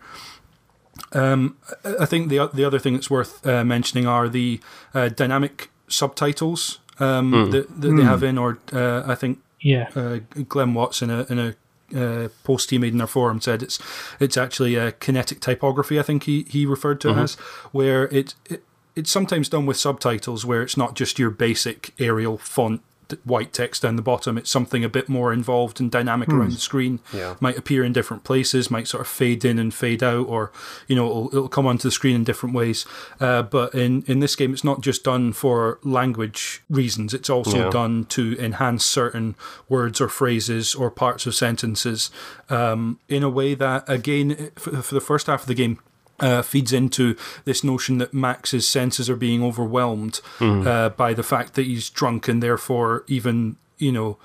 [1.12, 4.60] Um, I I think the the other thing that's worth uh, mentioning are the
[4.94, 10.18] uh, dynamic subtitles um, that, that they have in, or uh, I think Yeah, uh,
[10.48, 11.54] Glenn Watts in a in a
[11.94, 13.78] uh, post he made in their forum said it's
[14.18, 15.98] it's actually a kinetic typography.
[15.98, 17.34] I think he he referred to it as
[17.72, 18.62] where it, it
[18.96, 22.82] it's sometimes done with subtitles where it's not just your basic Arial font
[23.24, 24.38] white text down the bottom.
[24.38, 27.00] It's something a bit more involved and dynamic around the screen.
[27.12, 27.36] Yeah.
[27.40, 30.52] Might appear in different places, might sort of fade in and fade out, or
[30.88, 32.86] you know, it'll, it'll come onto the screen in different ways.
[33.20, 37.14] Uh, but in in this game, it's not just done for language reasons.
[37.14, 37.70] It's also Yeah.
[37.70, 39.34] done to enhance certain
[39.68, 42.10] words or phrases or parts of sentences
[42.48, 45.78] um, in a way that, again, for, for the first half of the game.
[46.20, 51.54] Uh, feeds into this notion that Max's senses are being overwhelmed uh, by the fact
[51.54, 54.18] that he's drunk and therefore even you know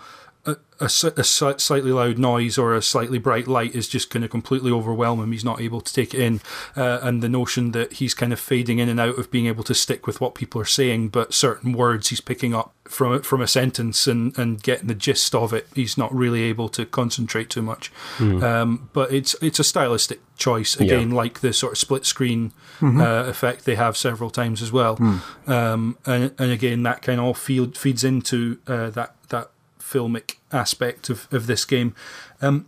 [0.79, 4.09] a, a, s- a sli- slightly loud noise or a slightly bright light is just
[4.09, 5.31] going to completely overwhelm him.
[5.31, 6.41] He's not able to take it in.
[6.75, 9.63] Uh, and the notion that he's kind of fading in and out of being able
[9.65, 13.41] to stick with what people are saying, but certain words he's picking up from from
[13.41, 17.49] a sentence and, and getting the gist of it, he's not really able to concentrate
[17.49, 17.91] too much.
[18.19, 22.51] Um, but it's it's a stylistic choice again, like the sort of split screen
[22.83, 24.97] uh, effect they have several times as well.
[25.47, 29.49] Um, and and again, that kind of all feed, feeds into uh, that that
[29.85, 31.93] filmic aspect of, of this game.
[32.41, 32.65] Um,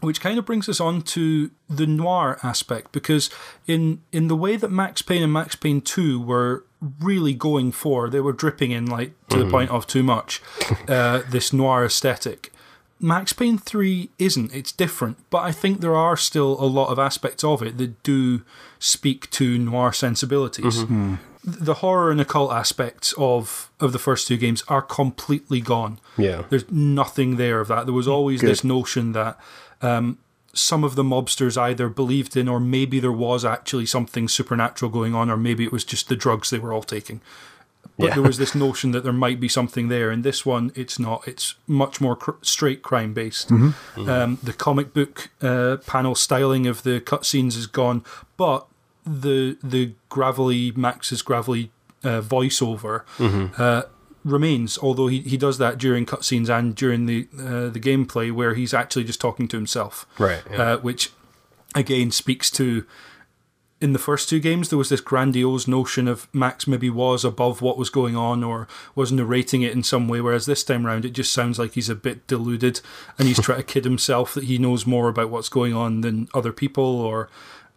[0.00, 3.30] which kind of brings us on to the noir aspect because
[3.66, 6.64] in in the way that Max Payne and Max Payne 2 were
[7.00, 10.42] really going for they were dripping in like to the point of too much
[10.88, 12.52] uh, this noir aesthetic.
[13.00, 14.54] Max Payne 3 isn't.
[14.54, 18.02] It's different but I think there are still a lot of aspects of it that
[18.02, 18.42] do
[18.78, 20.84] speak to noir sensibilities
[21.46, 26.42] the horror and occult aspects of of the first two games are completely gone Yeah.
[26.50, 27.86] there's nothing there of that.
[27.86, 29.38] There was always this notion that
[29.80, 30.18] um,
[30.52, 35.14] some of the mobsters either believed in, or maybe there was actually something supernatural going
[35.14, 37.20] on, or maybe it was just the drugs they were all taking.
[37.98, 38.14] But Yeah.
[38.14, 40.10] there was this notion that there might be something there.
[40.10, 41.28] In this one, it's not.
[41.28, 43.50] It's much more cr- straight crime based.
[43.52, 48.02] Um, the comic book uh, panel styling of the cutscenes is gone,
[48.36, 48.66] but
[49.06, 51.70] the the gravelly Max's gravelly
[52.02, 53.02] uh, voiceover
[53.58, 53.82] uh,
[54.24, 58.54] remains, although he, he does that during cutscenes and during the uh, the gameplay, where
[58.54, 60.62] he's actually just talking to himself, Right, yeah.
[60.62, 61.12] Uh, which
[61.74, 62.84] again speaks to.
[63.78, 67.60] In the first two games, there was this grandiose notion of Max maybe was above
[67.60, 71.04] what was going on or was narrating it in some way, whereas this time round
[71.04, 72.80] it just sounds like he's a bit deluded
[73.18, 76.26] and he's trying to kid himself that he knows more about what's going on than
[76.32, 77.28] other people or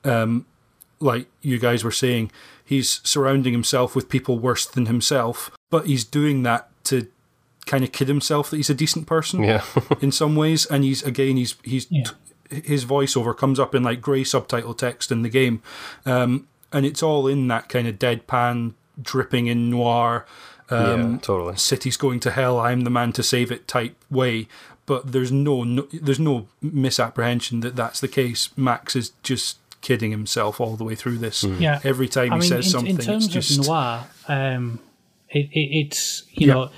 [0.05, 0.45] um,
[0.99, 2.31] like you guys were saying,
[2.63, 7.07] he's surrounding himself with people worse than himself, but he's doing that to
[7.65, 9.63] kind of kid himself that he's a decent person Yeah.
[10.01, 10.65] in some ways.
[10.65, 12.05] And he's again, he's he's Yeah.
[12.49, 15.61] his voiceover comes up in like grey subtitle text in the game,
[16.05, 20.25] um, and it's all in that kind of deadpan, dripping in noir.
[20.71, 21.55] Um, yeah, totally.
[21.57, 22.59] city's going to hell.
[22.59, 24.47] I'm the man to save it type way.
[24.85, 28.49] But there's no, no there's no misapprehension that that's the case.
[28.57, 31.43] Max is just kidding himself all the way through this.
[31.43, 31.79] Yeah.
[31.83, 34.79] Every time I he mean, says in, something, in terms it's just of noir, um,
[35.29, 36.53] it, it, it's you Yeah.
[36.53, 36.69] know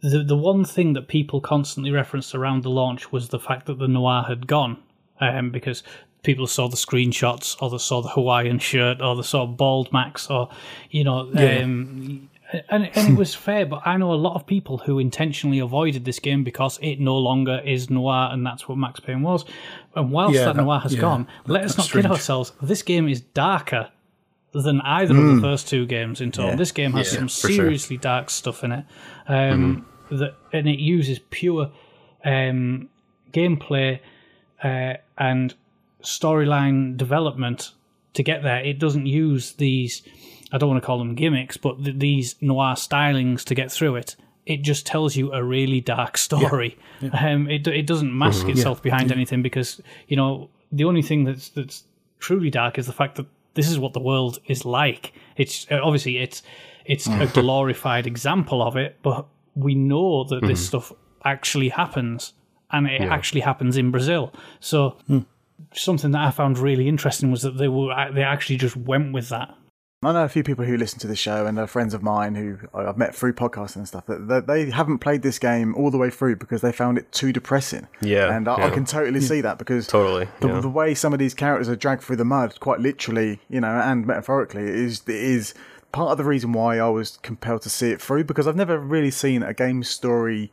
[0.00, 3.78] the the one thing that people constantly referenced around the launch was the fact that
[3.78, 4.78] the noir had gone,
[5.20, 5.82] um, because
[6.22, 10.28] people saw the screenshots or they saw the Hawaiian shirt or they saw bald Max
[10.28, 10.48] or
[10.90, 11.30] you know.
[11.34, 11.62] Yeah.
[11.62, 12.28] Um,
[12.68, 16.04] and, and it was fair, but I know a lot of people who intentionally avoided
[16.04, 19.46] this game because it no longer is noir, and that's what Max Payne was.
[19.94, 22.04] And whilst Yeah, that that- noir has yeah, gone, let us not strange.
[22.06, 22.52] kid ourselves.
[22.62, 23.90] This game is darker
[24.52, 26.50] than either of the first two games in total.
[26.50, 26.56] Yeah.
[26.56, 27.50] This game has Yeah, some for sure.
[27.50, 28.84] seriously dark stuff in it,
[29.28, 31.70] um, that and it uses pure
[32.24, 32.88] um,
[33.32, 34.00] gameplay
[34.62, 35.54] uh, and
[36.02, 37.72] storyline development
[38.14, 38.60] to get there.
[38.62, 40.02] It doesn't use these.
[40.52, 43.96] I don't want to call them gimmicks, but th- these noir stylings to get through
[43.96, 44.16] it.
[44.46, 46.76] It just tells you a really dark story.
[47.12, 51.48] Um, it it doesn't mask itself behind anything because you know the only thing that's
[51.50, 51.84] that's
[52.18, 55.12] truly dark is the fact that this is what the world is like.
[55.36, 56.42] It's uh, obviously it's
[56.84, 60.92] it's a glorified example of it, but we know that this stuff
[61.24, 62.32] actually happens,
[62.70, 64.32] and it actually happens in Brazil.
[64.60, 64.96] So
[65.74, 69.28] something that I found really interesting was that they were they actually just went with
[69.28, 69.54] that.
[70.04, 72.34] I know a few people who listen to the show and are friends of mine
[72.34, 75.90] who I've met through podcasting and stuff that that they haven't played this game all
[75.90, 77.86] the way through because they found it too depressing.
[78.00, 80.60] Yeah, and I, I can totally see that because Totally, the, yeah.
[80.60, 83.68] the way some of these characters are dragged through the mud, quite literally, you know,
[83.68, 85.54] and metaphorically, is is
[85.92, 88.78] part of the reason why I was compelled to see it through because I've never
[88.78, 90.50] really seen a game story.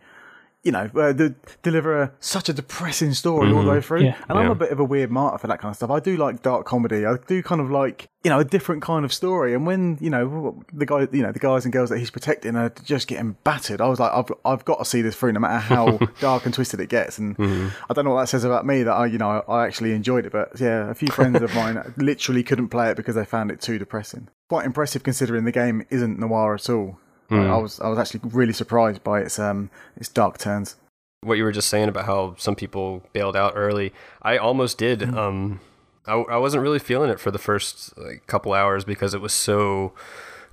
[0.64, 4.04] You know, uh, de- deliver a, such a depressing story all the way through.
[4.04, 4.18] Yeah.
[4.28, 5.90] And I'm a bit of a weird martyr for that kind of stuff.
[5.90, 7.06] I do like dark comedy.
[7.06, 9.54] I do kind of like, you know, a different kind of story.
[9.54, 12.58] And when, you know, the guy, you know, the guys and girls that he's protecting
[12.58, 15.40] are just getting battered, I was like, I've, I've got to see this through no
[15.40, 17.18] matter how dark and twisted it gets.
[17.18, 17.38] And
[17.90, 20.26] I don't know what that says about me that I, you know, I actually enjoyed
[20.26, 20.34] it.
[20.34, 23.62] But yeah, a few friends of mine literally couldn't play it because they found it
[23.62, 24.28] too depressing.
[24.50, 27.00] Quite impressive considering the game isn't noir at all.
[27.30, 30.76] Like, I was, I was actually really surprised by its, um, its dark turns.
[31.22, 33.94] what you were just saying about how some people bailed out early.
[34.22, 35.04] I almost did.
[35.04, 35.60] Um,
[36.08, 39.34] I, I wasn't really feeling it for the first like, couple hours because it was
[39.34, 39.94] so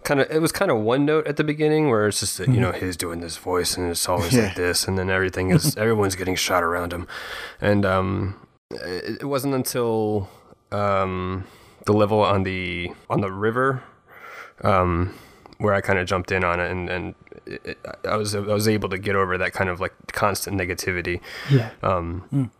[0.05, 0.31] kind of.
[0.31, 2.97] It was kind of one note at the beginning where it's just you know he's
[2.97, 4.47] doing this voice and it's always Yeah.
[4.49, 7.07] like this, and then everything is everyone's getting shot around him,
[7.61, 10.29] and um, it, it wasn't until
[10.73, 11.45] um,
[11.87, 13.83] the level on the on the river
[14.63, 15.15] um,
[15.59, 17.15] where I kind of jumped in on it, and and
[17.47, 17.79] it,
[18.09, 21.21] I was I was able to get over that kind of like constant negativity.
[21.51, 21.71] Yeah.
[21.83, 22.51] Um,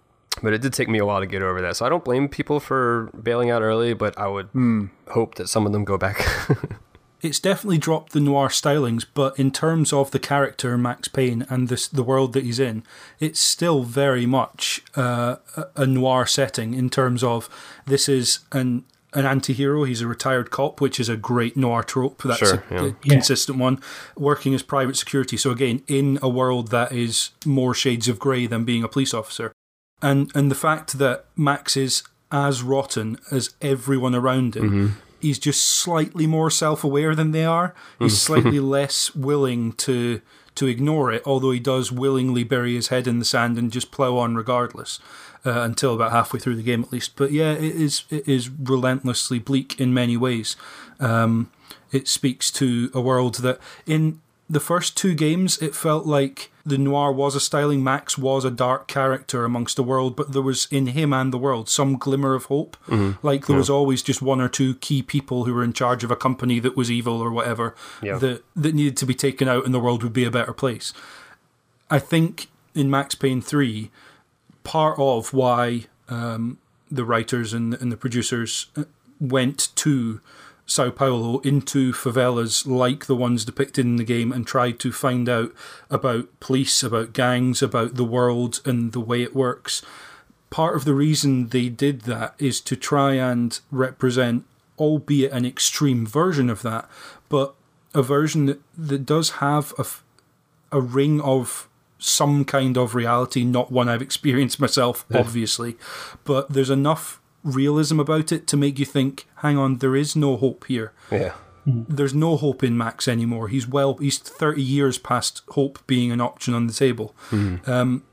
[0.43, 2.29] But it did take me a while to get over that, so I don't blame
[2.29, 3.95] people for bailing out early.
[3.95, 4.51] But I would
[5.09, 6.27] hope that some of them go back.
[7.23, 11.69] it's definitely dropped the noir stylings, but in terms of the character Max Payne and
[11.69, 12.83] this, the world that he's in,
[13.19, 15.37] it's still very much uh,
[15.75, 17.49] a noir setting in terms of
[17.87, 18.85] this is an
[19.17, 22.75] an anti-hero he's a retired cop which is a great noir trope that's Sure, a,
[22.75, 22.87] yeah.
[22.87, 23.81] a consistent one
[24.17, 28.47] working as private security so again in a world that is more shades of grey
[28.47, 29.53] than being a police officer
[30.03, 34.71] and and the fact that Max is as rotten as everyone around him.
[34.71, 35.01] Mm-hmm.
[35.21, 37.75] He's just slightly more self-aware than they are.
[37.99, 38.19] He's mm.
[38.27, 40.21] slightly less willing to
[40.57, 43.91] to ignore it, although he does willingly bury his head in the sand and just
[43.91, 44.99] plow on regardless.
[45.47, 47.15] Uh, until about halfway through the game, at least.
[47.17, 50.57] But yeah, it is it is relentlessly bleak in many ways.
[51.01, 51.51] Um,
[51.93, 54.21] it speaks to a world that in
[54.51, 58.51] the first two games it felt like the noir was a styling max was a
[58.51, 62.35] dark character amongst the world but there was in him and the world some glimmer
[62.35, 62.77] of hope
[63.25, 66.13] like there was always just one or two key people who were in charge of
[66.13, 68.19] a company that was evil or whatever Yeah.
[68.19, 70.93] that that needed to be taken out and the world would be a better place
[71.91, 73.91] i think in max payne 3
[74.67, 76.59] part of why um,
[76.91, 78.83] the writers and, and the producers uh,
[79.21, 80.21] went to
[80.67, 85.29] Sao Paulo into favelas like the ones depicted in the game and tried to find
[85.29, 85.55] out
[85.89, 89.83] about police, about gangs, about the world and the way it works.
[90.51, 94.45] Part of the reason they did that is to try and represent,
[94.81, 96.91] albeit an extreme version of that,
[97.29, 97.55] but
[97.95, 99.87] a version that, that does have a,
[100.77, 101.69] a ring of
[101.99, 105.77] some kind of reality, not one I've experienced myself, obviously,
[106.25, 110.37] but there's enough realism about it to make you think, hang on, there is no
[110.37, 110.93] hope here.
[111.11, 111.35] Yeah.
[111.65, 113.49] There's no hope in Max anymore.
[113.49, 117.15] He's well, he's 30 years past hope being an option on the table.
[117.67, 118.05] Um,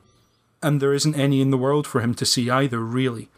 [0.64, 3.30] and there isn't any in the world for him to see either, really.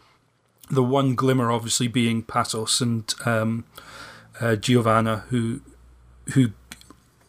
[0.70, 3.64] The one glimmer, obviously, being Passos and um,
[4.40, 5.60] uh, Giovanna, who
[6.32, 6.52] who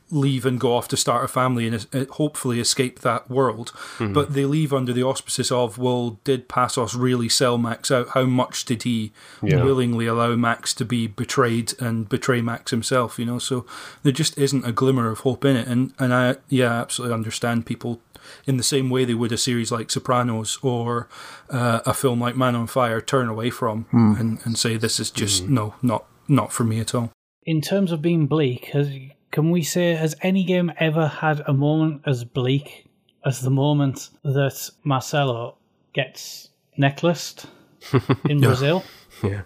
[0.09, 3.71] leave and go off to start a family and uh, hopefully escape that world.
[3.99, 8.09] But they leave under the auspices of, well, did Passos really sell Max out?
[8.09, 9.63] How much did he Yeah.
[9.63, 13.19] willingly allow Max to be betrayed and betray Max himself?
[13.19, 13.65] You know, so
[14.03, 15.67] there just isn't a glimmer of hope in it.
[15.67, 17.99] And and I yeah, I absolutely understand people
[18.45, 21.07] in the same way they would a series like Sopranos or
[21.49, 25.11] uh, a film like Man on Fire turn away from and, and say this is
[25.11, 27.11] just no, not not for me at all.
[27.43, 28.89] In terms of being bleak, has,
[29.31, 32.85] can we say has any game ever had a moment as bleak
[33.25, 35.57] as the moment that Marcelo
[35.93, 37.45] gets necklaced
[38.29, 38.83] in Brazil?
[39.23, 39.41] Yeah.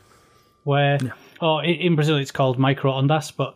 [0.64, 1.00] where
[1.40, 3.56] oh in Brazil it's called micro ondas, but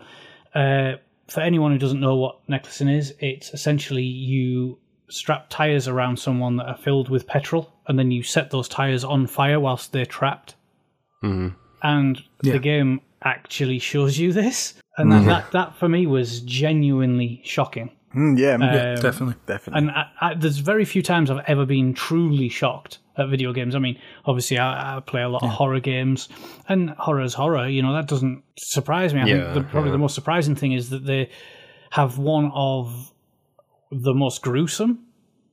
[0.55, 0.97] uh,
[1.27, 4.77] for anyone who doesn't know what necklacing is, it's essentially you
[5.09, 9.03] strap tires around someone that are filled with petrol, and then you set those tires
[9.03, 10.55] on fire whilst they're trapped.
[11.21, 12.53] And Yeah.
[12.53, 17.91] the game actually shows you this, and that, that that for me was genuinely shocking.
[18.15, 19.35] Mm, yeah, Yeah, Um, definitely.
[19.45, 19.79] definitely.
[19.79, 23.75] And I, I, there's very few times I've ever been truly shocked at video games.
[23.75, 26.29] I mean, obviously, I, I play a lot of horror games,
[26.69, 27.67] and horror is horror.
[27.67, 29.21] You know, that doesn't surprise me.
[29.21, 29.93] I Yeah, think the, probably yeah.
[29.93, 31.29] the most surprising thing is that they
[31.91, 33.11] have one of
[33.91, 34.99] the most gruesome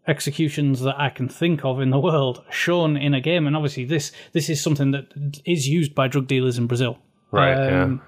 [0.09, 3.47] executions that I can think of in the world shown in a game.
[3.47, 6.99] And obviously, this this is something that is used by drug dealers in Brazil
[7.33, 7.57] Right.
[7.73, 8.03] Um,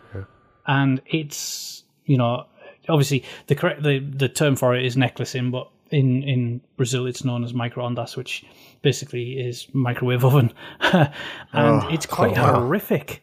[0.67, 2.47] and it's you know
[2.89, 7.25] obviously the correct the, the term for it is necklacing, but in in Brazil it's
[7.25, 8.45] known as microondas, which
[8.83, 10.53] basically is microwave oven,
[10.93, 11.11] and
[11.53, 13.23] Oh, it's quite horrific.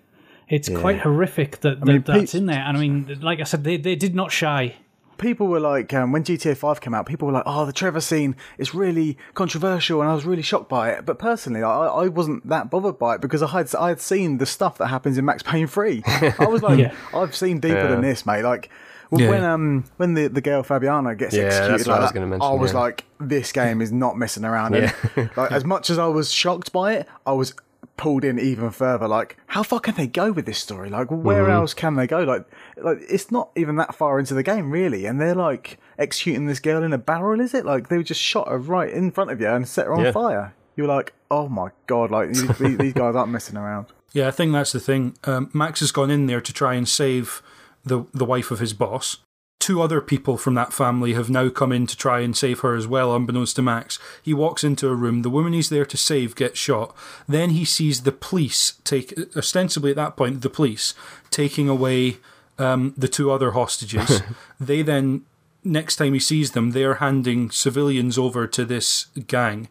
[0.49, 3.43] It's quite horrific that, that mean, that's Pete- in there, and I mean, like I
[3.43, 4.75] said, they they did not shy.
[5.21, 8.01] People were like, um, when GTA 5 came out, people were like, oh, the Trevor
[8.01, 11.05] scene is really controversial, and I was really shocked by it.
[11.05, 14.37] But personally, I, I wasn't that bothered by it because I had I had seen
[14.39, 16.03] the stuff that happens in Max Payne 3.
[16.05, 16.93] I was like, Yeah.
[17.13, 18.41] I've seen deeper than this, mate.
[18.43, 18.69] Like,
[19.11, 19.29] well, Yeah.
[19.29, 22.11] when um when the, the girl Fabiana gets Yeah, executed that's what like I was
[22.13, 22.79] that, mention, I was yeah.
[22.79, 24.75] like, this game is not messing around.
[24.75, 24.93] And,
[25.37, 27.53] like, as much as I was shocked by it, I was
[27.97, 29.07] pulled in even further.
[29.07, 30.89] Like, how far can they go with this story?
[30.89, 31.51] Like, where Mm-hmm.
[31.51, 32.23] else can they go?
[32.23, 32.45] Like,
[32.83, 35.05] like it's not even that far into the game, really.
[35.05, 37.39] And they're like executing this girl in a barrel.
[37.39, 39.85] Is it like they were just shot her right in front of you and set
[39.85, 40.11] her on Yeah.
[40.11, 40.53] fire?
[40.75, 42.11] You're like, oh my god!
[42.11, 43.87] Like these, these these guys aren't messing around.
[44.13, 45.17] Yeah, I think that's the thing.
[45.23, 47.41] Um, Max has gone in there to try and save
[47.83, 49.17] the the wife of his boss.
[49.59, 52.75] Two other people from that family have now come in to try and save her
[52.75, 53.99] as well, unbeknownst to Max.
[54.23, 55.21] He walks into a room.
[55.21, 56.95] The woman he's there to save gets shot.
[57.27, 60.95] Then he sees the police take, ostensibly at that point, the police
[61.29, 62.17] taking away
[62.57, 64.21] um, the two other hostages.
[64.59, 65.23] they then,
[65.63, 69.67] next time he sees them, they're handing civilians over to this gang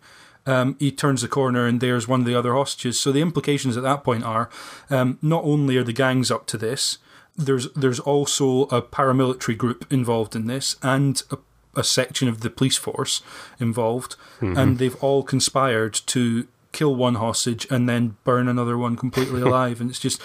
[0.47, 2.99] um, he turns the corner and there's one of the other hostages.
[2.99, 4.51] So the implications at that point are
[4.89, 6.99] um, not only are the gangs up to this,
[7.37, 11.39] there's there's also a paramilitary group involved in this and a,
[11.77, 13.23] a section of the police force
[13.59, 19.41] involved, and they've all conspired to kill one hostage and then burn another one completely
[19.49, 19.81] alive.
[19.81, 20.21] And it's just.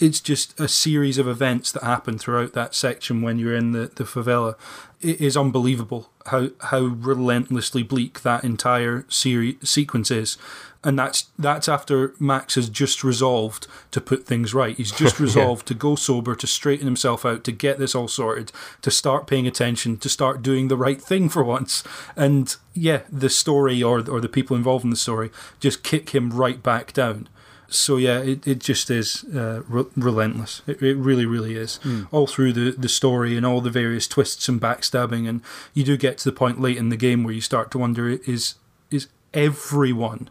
[0.00, 3.90] It's just a series of events that happen throughout that section when you're in the,
[3.94, 4.56] the favela.
[5.00, 10.38] It is unbelievable how how relentlessly bleak that entire series sequence is.
[10.82, 14.76] And that's that's after Max has just resolved to put things right.
[14.76, 18.52] He's just resolved to go sober, to straighten himself out, to get this all sorted,
[18.82, 21.84] to start paying attention, to start doing the right thing for once.
[22.16, 25.30] And yeah, the story or or the people involved in the story
[25.60, 27.28] just kick him right back down.
[27.74, 30.62] So yeah, it, it just is uh, re- relentless.
[30.66, 31.80] It, it really, really is.
[32.10, 35.40] All through the, the story and all the various twists and backstabbing, and
[35.72, 38.08] you do get to the point late in the game where you start to wonder:
[38.08, 38.54] is
[38.90, 40.30] is everyone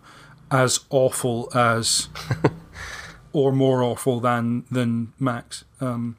[0.52, 2.10] as awful as,
[3.34, 5.66] or more awful than than Max?
[5.82, 6.18] Um,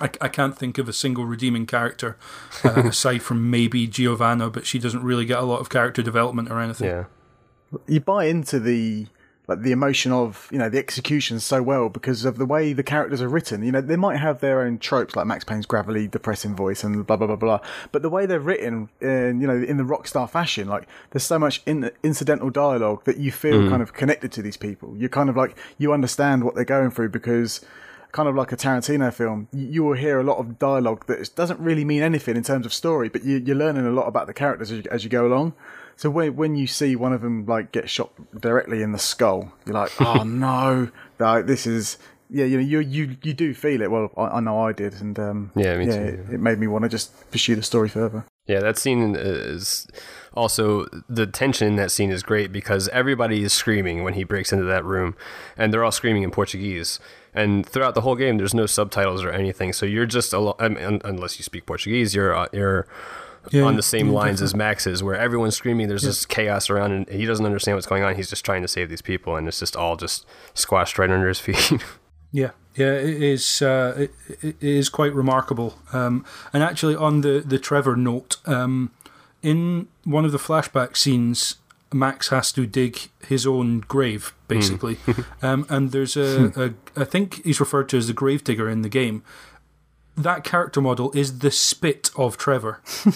[0.00, 2.16] I, I can't think of a single redeeming character
[2.64, 6.50] uh, aside from maybe Giovanna, but she doesn't really get a lot of character development
[6.50, 6.88] or anything.
[6.88, 7.04] Yeah.
[7.86, 9.06] you buy into the
[9.46, 12.82] like the emotion of you know the execution so well because of the way the
[12.82, 13.62] characters are written.
[13.62, 17.06] You know, they might have their own tropes like Max Payne's gravelly, depressing voice and
[17.06, 17.60] blah blah blah blah.
[17.92, 21.38] But the way they're written, in, you know, in the rockstar fashion, like there's so
[21.38, 23.68] much in, incidental dialogue that you feel mm.
[23.68, 24.94] kind of connected to these people.
[24.96, 27.64] You're kind of like you understand what they're going through because.
[28.14, 31.58] Kind of like a Tarantino film, you, will hear a lot of dialogue that doesn't
[31.58, 34.32] really mean anything in terms of story, but you, you're learning a lot about the
[34.32, 35.52] characters as you, as you go along.
[35.96, 39.52] So when when you see one of them like get shot directly in the skull,
[39.66, 41.98] you're like, oh no, like this is
[42.30, 43.90] yeah, you know, you you you do feel it.
[43.90, 46.66] Well, I, I know I did, and um, Yeah, me too, It, it made me
[46.66, 48.24] want to just pursue the story further.
[48.46, 49.86] Yeah, that scene is
[50.34, 54.52] also the tension in that scene is great because everybody is screaming when he breaks
[54.52, 55.16] into that room,
[55.56, 56.98] and they're all screaming in Portuguese.
[57.34, 60.68] And throughout the whole game, there's no subtitles or anything, so you're just alo- I
[60.68, 62.86] mean, unless you speak Portuguese, you're uh, you're
[63.50, 65.88] Yeah, on the same yeah, lines as Max is, where everyone's screaming.
[65.88, 68.14] There's just chaos around, and he doesn't understand what's going on.
[68.14, 70.24] He's just trying to save these people, and it's just all just
[70.54, 71.72] squashed right under his feet.
[72.32, 73.62] Yeah, yeah, it is.
[73.62, 75.74] Uh, it, it is quite remarkable.
[75.92, 78.90] Um, and actually, on the the Trevor note, um,
[79.42, 81.56] in one of the flashback scenes,
[81.94, 84.98] Max has to dig his own grave, basically.
[85.42, 88.88] um, and there's a, a, I think he's referred to as the gravedigger in the
[88.88, 89.22] game.
[90.16, 92.80] That character model is the spit of Trevor.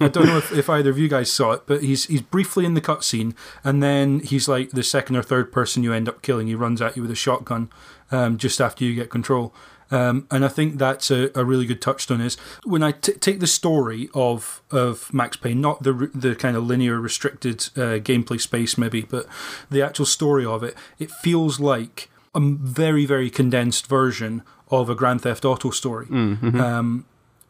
[0.00, 2.66] I don't know if, if either of you guys saw it, but he's he's briefly
[2.66, 6.20] in the cutscene, and then he's like the second or third person you end up
[6.20, 6.46] killing.
[6.46, 7.70] He runs at you with a shotgun
[8.10, 9.54] um, just after you get control.
[9.90, 12.20] Um, and I think that's a, a really good touchstone.
[12.20, 16.56] Is when I t- take the story of of Max Payne, not the the kind
[16.56, 19.26] of linear restricted uh, gameplay space maybe, but
[19.70, 24.94] the actual story of it, it feels like a very very condensed version of a
[24.94, 26.06] Grand Theft Auto story.
[26.60, 27.04] Um,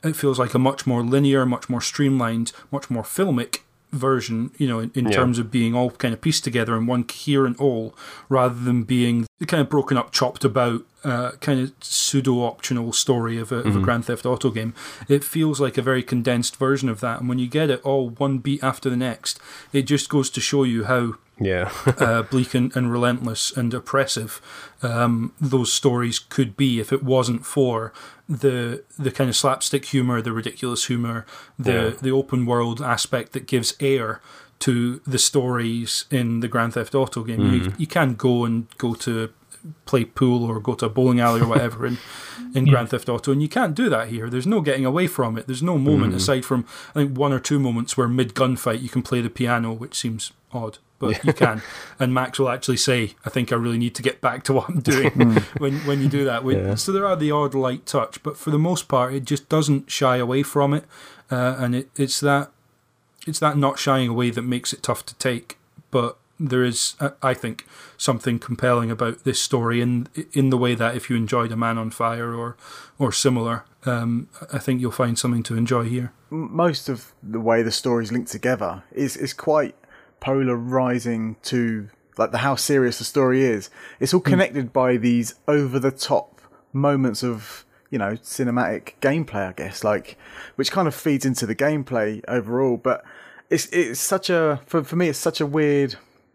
[0.04, 3.60] it feels like a much more linear, much more streamlined, much more filmic
[3.96, 5.16] version, you know, in, in Yeah.
[5.16, 7.94] terms of being all kind of pieced together in one coherent whole,
[8.28, 12.92] rather than being the kind of broken up, chopped about, uh, kind of pseudo optional
[12.92, 14.74] story of a, of a Grand Theft Auto game.
[15.08, 17.20] It feels like a very condensed version of that.
[17.20, 19.38] And when you get it all one beat after the next,
[19.72, 24.40] it just goes to show you how yeah, uh, bleak and, and relentless and oppressive
[24.82, 27.92] um, those stories could be if it wasn't for
[28.28, 31.26] the the kind of slapstick humor, the ridiculous humor,
[31.58, 31.90] the Yeah.
[32.02, 34.20] the open world aspect that gives air
[34.58, 37.40] to the stories in the Grand Theft Auto game.
[37.52, 37.80] You, mm-hmm.
[37.80, 39.30] you can go and go to
[39.84, 41.98] play pool or go to a bowling alley or whatever in,
[42.54, 44.30] in Grand Theft Auto, and you can't do that here.
[44.30, 45.46] There's no getting away from it.
[45.46, 46.16] There's no moment mm-hmm.
[46.16, 49.30] aside from I think one or two moments where mid gunfight you can play the
[49.30, 51.62] piano, which seems odd, but you can.
[51.98, 54.68] And Max will actually say, "I think I really need to get back to what
[54.68, 55.10] I'm doing."
[55.58, 56.74] when when you do that, When- Yeah.
[56.74, 59.90] so there are the odd light touch, but for the most part, it just doesn't
[59.90, 60.84] shy away from it,
[61.30, 62.50] uh, and it, it's that
[63.26, 65.58] it's that not shying away that makes it tough to take.
[65.90, 67.66] But there is, uh, I think,
[67.96, 71.78] something compelling about this story in in the way that if you enjoyed A Man
[71.78, 72.56] on Fire or
[72.98, 76.12] or similar, um, I think you'll find something to enjoy here.
[76.30, 79.74] most of the way the stories link together is is quite
[80.26, 83.70] polarizing to like the how serious the story is.
[84.00, 84.30] It's all hmm.
[84.30, 86.40] connected by these over the top
[86.72, 90.18] moments of you know cinematic gameplay, I guess, like
[90.56, 92.76] which kind of feeds into the gameplay overall.
[92.76, 93.04] But
[93.50, 95.94] it's it's such a for for me it's such a weird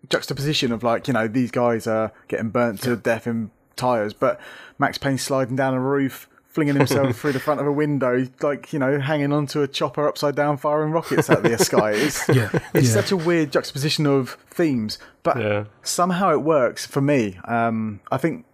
[0.09, 4.39] juxtaposition of like you know these guys are getting burnt to death in tires, but
[4.79, 8.71] Max Payne sliding down a roof, flinging himself through the front of a window, like
[8.73, 11.91] you know hanging onto a chopper upside down, firing rockets out of the sky.
[11.95, 12.93] It's Yeah, it's yeah.
[12.93, 15.63] such a weird juxtaposition of themes, but Yeah.
[15.81, 17.39] somehow it works for me.
[17.45, 18.45] Um, I think.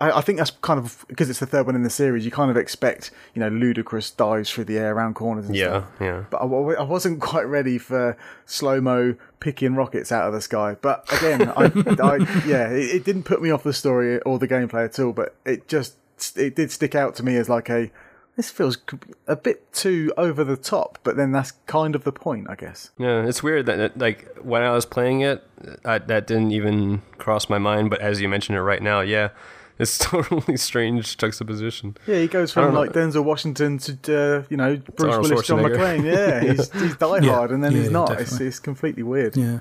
[0.00, 2.24] I, I think that's kind of because it's the third one in the series.
[2.24, 5.66] You kind of expect, you know, ludicrous dives through the air around corners and yeah,
[5.66, 6.24] stuff yeah.
[6.30, 8.16] but I, I wasn't quite ready for
[8.46, 10.76] slow mo picking rockets out of the sky.
[10.80, 11.64] But again, I,
[12.00, 12.16] I
[12.46, 15.12] yeah, it, it didn't put me off the story or the gameplay at all.
[15.12, 15.96] But it just
[16.36, 17.90] it did stick out to me as like a
[18.38, 18.78] this feels
[19.26, 20.98] a bit too over the top.
[21.02, 22.90] But then that's kind of the point, I guess.
[22.96, 25.44] Yeah, it's weird that, that, like when I was playing it,
[25.84, 27.90] I, that didn't even cross my mind.
[27.90, 29.30] But as you mentioned it right now, yeah,
[29.78, 31.96] it's totally strange juxtaposition.
[32.06, 35.58] Yeah, he goes from don't like Denzel Washington to uh, you know Bruce Willis, John
[35.58, 35.76] Schwarzenegger.
[35.76, 36.04] McClane.
[36.04, 37.34] Yeah, he's he's Die Yeah.
[37.34, 38.20] Hard, and then Yeah, he's not.
[38.20, 39.36] It's, it's completely weird.
[39.36, 39.58] Yeah.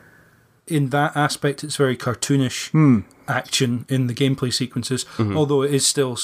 [0.67, 6.17] In that aspect, it's very cartoonish action in the gameplay sequences, although it is still.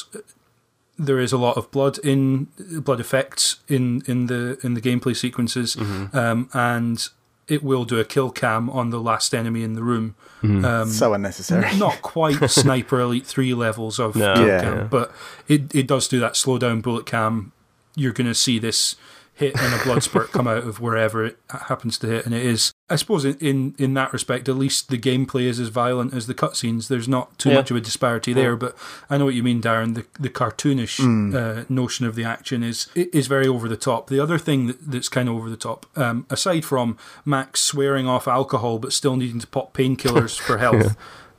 [1.00, 5.16] There is a lot of blood in blood effects in, in the in the gameplay
[5.16, 5.76] sequences,
[6.14, 7.08] um, and
[7.48, 10.16] it will do a kill cam on the last enemy in the room.
[10.44, 11.76] Um, So unnecessary.
[11.78, 14.34] not quite Sniper Elite 3 levels of No.
[14.36, 14.62] kill Yeah.
[14.62, 14.84] cam, Yeah.
[14.84, 15.12] but
[15.48, 17.52] it, it does do that slow down bullet cam.
[17.96, 18.96] You're going to see this
[19.44, 22.26] hit and a blood spurt come out of wherever it happens to hit.
[22.26, 25.60] And it is, I suppose, in, in, in that respect, at least the gameplay is
[25.60, 26.88] as violent as the cutscenes.
[26.88, 27.56] There's not too Yeah.
[27.56, 28.56] much of a disparity there.
[28.56, 28.76] But
[29.10, 29.96] I know what you mean, Darren.
[29.96, 31.00] The, the cartoonish
[31.36, 34.08] uh, notion of the action is is very over the top.
[34.10, 38.08] The other thing that, that's kind of over the top, um, aside from Max swearing
[38.08, 40.96] off alcohol but still needing to pop painkillers for health,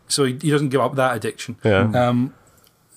[0.09, 1.91] so he, he doesn't give up that addiction Yeah.
[1.95, 2.35] um,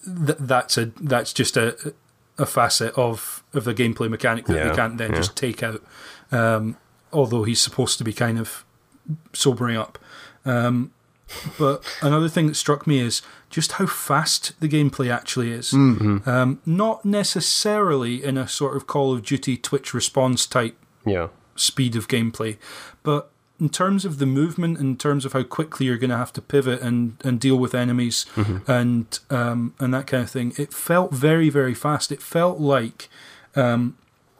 [0.05, 1.93] th- that's a that's just a
[2.37, 5.17] a facet of of the gameplay mechanic that Yeah, they can't then yeah.
[5.17, 5.83] just take out.
[6.31, 6.77] Um,
[7.11, 8.65] although he's supposed to be kind of
[9.33, 9.97] sobering up.
[10.45, 10.91] Um,
[11.59, 15.73] but another thing that struck me is just how fast the gameplay actually is.
[16.27, 21.27] Um, not necessarily in a sort of Call of Duty Twitch response type yeah.
[21.55, 22.57] speed of gameplay.
[23.03, 23.29] But
[23.59, 26.41] in terms of the movement, in terms of how quickly you're going to have to
[26.41, 28.25] pivot and, and deal with enemies
[28.67, 32.11] and um, and that kind of thing, it felt very very fast.
[32.11, 33.09] It felt like,
[33.55, 33.97] um,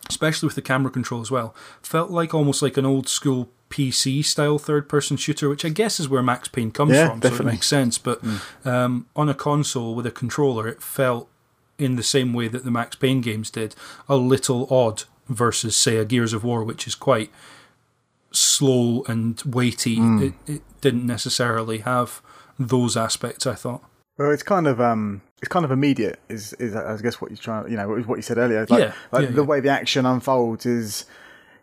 [0.09, 4.23] especially with the camera control as well, felt like almost like an old school PC
[4.23, 7.21] style third person shooter, which I guess is where Max Payne comes Yeah, from.
[7.21, 7.51] So definitely.
[7.51, 7.97] it makes sense.
[7.97, 8.21] But
[8.63, 11.27] um, on a console with a controller, it felt
[11.77, 13.75] in the same way that the Max Payne games did,
[14.07, 17.29] a little odd versus, say, a Gears of War, which is quite
[18.57, 19.97] slow and weighty.
[19.99, 22.21] It, it didn't necessarily have
[22.59, 23.45] those aspects.
[23.45, 23.83] I thought.
[24.17, 26.19] Well, it's kind of um, it's kind of immediate.
[26.29, 28.65] Is is I guess what you're trying, you know, what you said earlier.
[28.69, 29.47] Like, Yeah, like yeah, the yeah.
[29.47, 31.05] way the action unfolds is,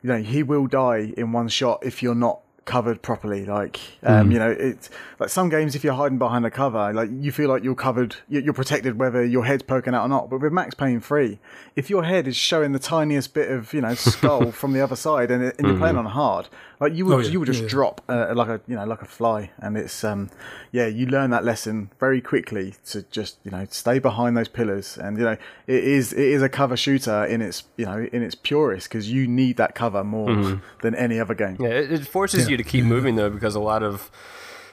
[0.02, 3.44] you know, he will die in one shot if you're not covered properly.
[3.44, 7.10] Like, um, you know, it's like some games if you're hiding behind a cover, like
[7.12, 10.30] you feel like you're covered, you're you're protected whether your head's poking out or not.
[10.30, 11.38] But with Max Payne Three,
[11.76, 14.96] if your head is showing the tiniest bit of you know skull from the other
[14.96, 16.48] side, and, and you're playing on hard,
[16.80, 17.70] like you would Oh, yeah, you would just yeah, yeah.
[17.70, 20.30] drop uh, like a you know like a fly, and it's um
[20.72, 24.98] yeah you learn that lesson very quickly to just you know stay behind those pillars,
[24.98, 25.36] and you know
[25.66, 29.10] it is it is a cover shooter in its you know in its purest because
[29.10, 31.56] you need that cover more than any other game.
[31.60, 32.50] Yeah, it, it forces Yeah.
[32.52, 34.10] you to keep moving though because a lot of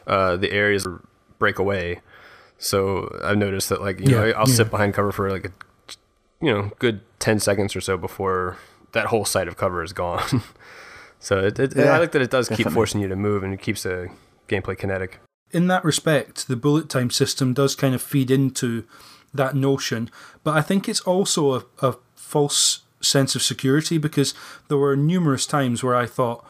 [0.07, 0.87] uh, the areas
[1.39, 2.01] break away.
[2.57, 4.55] So I've noticed that like you know I'll yeah.
[4.55, 5.51] sit behind cover for like a
[6.41, 8.57] you know good ten seconds or so before
[8.93, 10.43] that whole side of cover is gone.
[11.19, 13.53] so it, it, Yeah, I like that it does keep forcing you to move and
[13.53, 14.09] it keeps the
[14.47, 15.19] gameplay kinetic.
[15.51, 18.85] in that respect, the bullet time system does kind of feed into
[19.33, 20.09] that notion,
[20.43, 24.33] but I think it's also a, a false sense of security because
[24.67, 26.45] there were numerous times where I thought,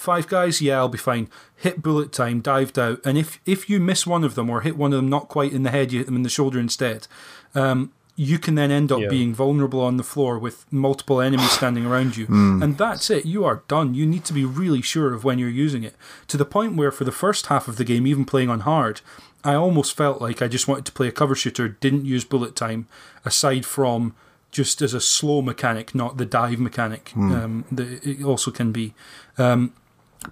[0.00, 1.28] five guys, yeah, I'll be fine.
[1.56, 4.76] Hit bullet time, dived out, and if if you miss one of them or hit
[4.76, 7.06] one of them not quite in the head, you hit them in the shoulder instead.
[7.54, 9.08] Um, you can then end up Yeah.
[9.08, 12.26] being vulnerable on the floor with multiple enemies standing around you.
[12.62, 13.24] And that's it.
[13.24, 13.94] You are done.
[13.94, 15.94] You need to be really sure of when you're using it.
[16.28, 19.00] To the point where, for the first half of the game, even playing on hard,
[19.42, 22.54] I almost felt like I just wanted to play a cover shooter, didn't use bullet
[22.54, 22.86] time,
[23.24, 24.14] aside from
[24.50, 28.92] just as a slow mechanic, not the dive mechanic um, that it also can be.
[29.38, 29.72] Um,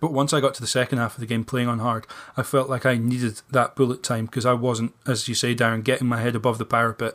[0.00, 2.42] but once I got to the second half of the game playing on hard, I
[2.42, 6.08] felt like I needed that bullet time because I wasn't, as you say, Darren, getting
[6.08, 7.14] my head above the parapet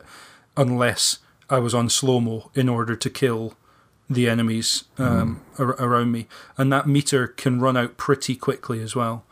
[0.56, 1.18] unless
[1.48, 3.54] I was on slow mo in order to kill
[4.10, 6.26] the enemies um, ar- around me.
[6.58, 9.24] And that meter can run out pretty quickly as well.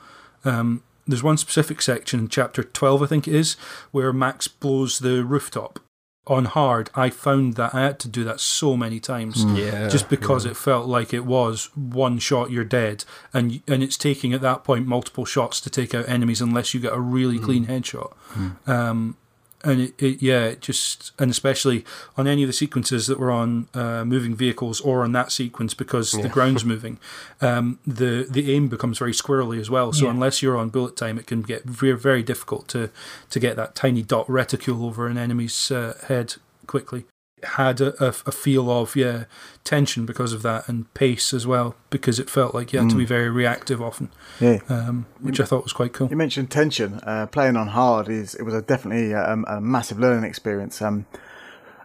[0.44, 3.54] Um, there's one specific section, in chapter 12, I think it is,
[3.90, 5.80] where Max blows the rooftop.
[6.28, 9.58] On hard, I found that I had to do that so many times mm.
[9.58, 13.04] Yeah, just because it felt like it was one shot you're dead.
[13.34, 16.80] And and it's taking at that point multiple shots to take out enemies unless you
[16.80, 17.44] get a really mm.
[17.44, 18.12] clean headshot.
[18.34, 18.68] Mm.
[18.68, 19.16] Um
[19.64, 21.84] and it, it yeah it just and especially
[22.16, 25.74] on any of the sequences that were on uh, moving vehicles or on that sequence
[25.74, 26.98] because the ground's moving
[27.40, 29.92] um the the aim becomes very squirrely as well.
[29.92, 30.10] So Yeah.
[30.12, 32.90] unless you're on bullet time it can get very very difficult to
[33.30, 36.34] to get that tiny dot reticule over an enemy's uh, head
[36.66, 37.04] quickly
[37.44, 39.24] had a, a, a feel of yeah
[39.64, 42.96] tension because of that and pace as well because it felt like you had to
[42.96, 44.58] be very reactive often Yeah.
[44.68, 47.00] um, which I thought was quite cool You mentioned tension.
[47.04, 50.80] Uh, playing on hard is it was a definitely a, a massive learning experience.
[50.82, 51.06] Um,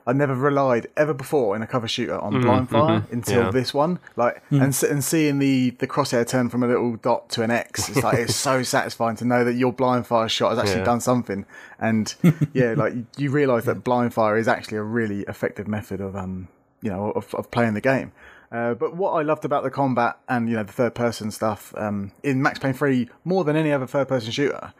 [0.07, 3.51] I never relied ever before in a cover shooter on blind fire until yeah.
[3.51, 3.99] this one.
[4.15, 7.89] Like and and seeing the the crosshair turn from a little dot to an X,
[7.89, 10.85] it's like it's so satisfying to know that your blind fire shot has actually Yeah.
[10.85, 11.45] done something.
[11.77, 12.15] And
[12.53, 16.15] yeah, like you- you realise that blind fire is actually a really effective method of
[16.15, 16.47] um
[16.81, 18.13] you know of, of playing the game.
[18.49, 21.73] Uh, but what I loved about the combat and you know the third person stuff
[21.75, 24.71] um, in Max Payne 3 more than any other third person shooter,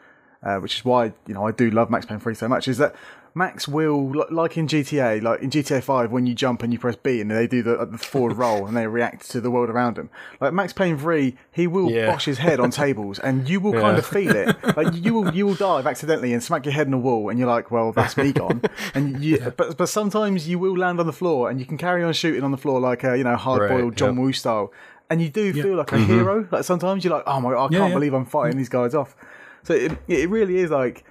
[0.42, 2.78] uh, which is why you know I do love Max Payne 3 so much, is
[2.78, 2.94] that
[3.34, 6.96] Max will like in GTA, like in GTA Five, when you jump and you press
[6.96, 9.70] B and they do the, uh, the forward roll and they react to the world
[9.70, 10.10] around them.
[10.40, 12.10] Like Max Payne Three, he will Yeah.
[12.10, 14.56] bosh his head on tables and you will kind of feel it.
[14.76, 17.38] Like you will you will dive accidentally and smack your head in a wall and
[17.38, 18.62] you're like, well, that's me gone.
[18.94, 22.02] And you, but but sometimes you will land on the floor and you can carry
[22.04, 24.20] on shooting on the floor like a you know hard boiled Right, John yeah.
[24.22, 24.72] Woo style.
[25.10, 26.12] And you do feel like a mm-hmm.
[26.12, 26.48] hero.
[26.50, 27.94] Like sometimes you're like, oh my, god, I Yeah, can't yeah.
[27.94, 29.16] believe I'm fighting these guys off.
[29.62, 31.04] So it, it really is like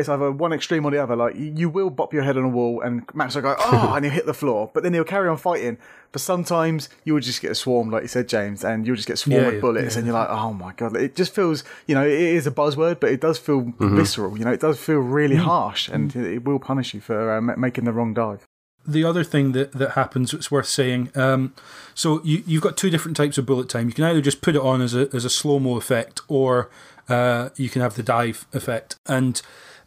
[0.00, 1.14] it's either one extreme or the other.
[1.14, 3.92] Like you, you will bop your head on a wall, and Max will go, "Oh,"
[3.94, 5.78] and he'll hit the floor, but then he'll carry on fighting.
[6.12, 9.16] But sometimes you will just get swarmed, like you said, James, and you'll just get
[9.18, 11.94] swarmed Yeah, with yeah, bullets, and you're like, "Oh my god!" It just feels, you
[11.94, 14.36] know, it is a buzzword, but it does feel visceral.
[14.36, 17.84] You know, it does feel really harsh, and it, will punish you for uh, making
[17.84, 18.44] the wrong dive.
[18.86, 21.52] the other thing that, that happens it's worth saying um,
[21.94, 24.56] so you, you've got two different types of bullet time you can either just put
[24.56, 26.70] it on as a, as a slow-mo effect or
[27.10, 29.42] uh, you can have the dive effect and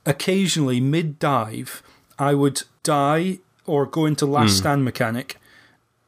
[0.06, 1.82] occasionally mid-dive
[2.20, 4.58] i would die or go into last hmm.
[4.58, 5.38] stand mechanic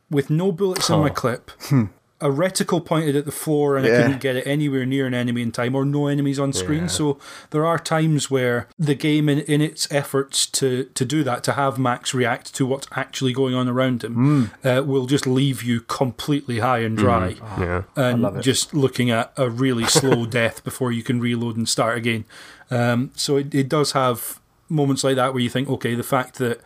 [0.10, 1.86] with no bullets in my clip hmm.
[2.22, 5.42] A reticle pointed at the floor and I couldn't get it anywhere near an enemy
[5.42, 6.88] in time or no enemies on screen.
[6.88, 11.44] So there are times where the game, in, in its efforts to, to do that,
[11.44, 15.62] to have Max react to what's actually going on around him, uh, will just leave
[15.62, 17.84] you completely high and dry Yeah.
[17.98, 22.24] and just looking at a really slow death before you can reload and start again.
[22.72, 24.40] Um, so it, it does have
[24.70, 26.62] moments like that where you think, okay, the fact that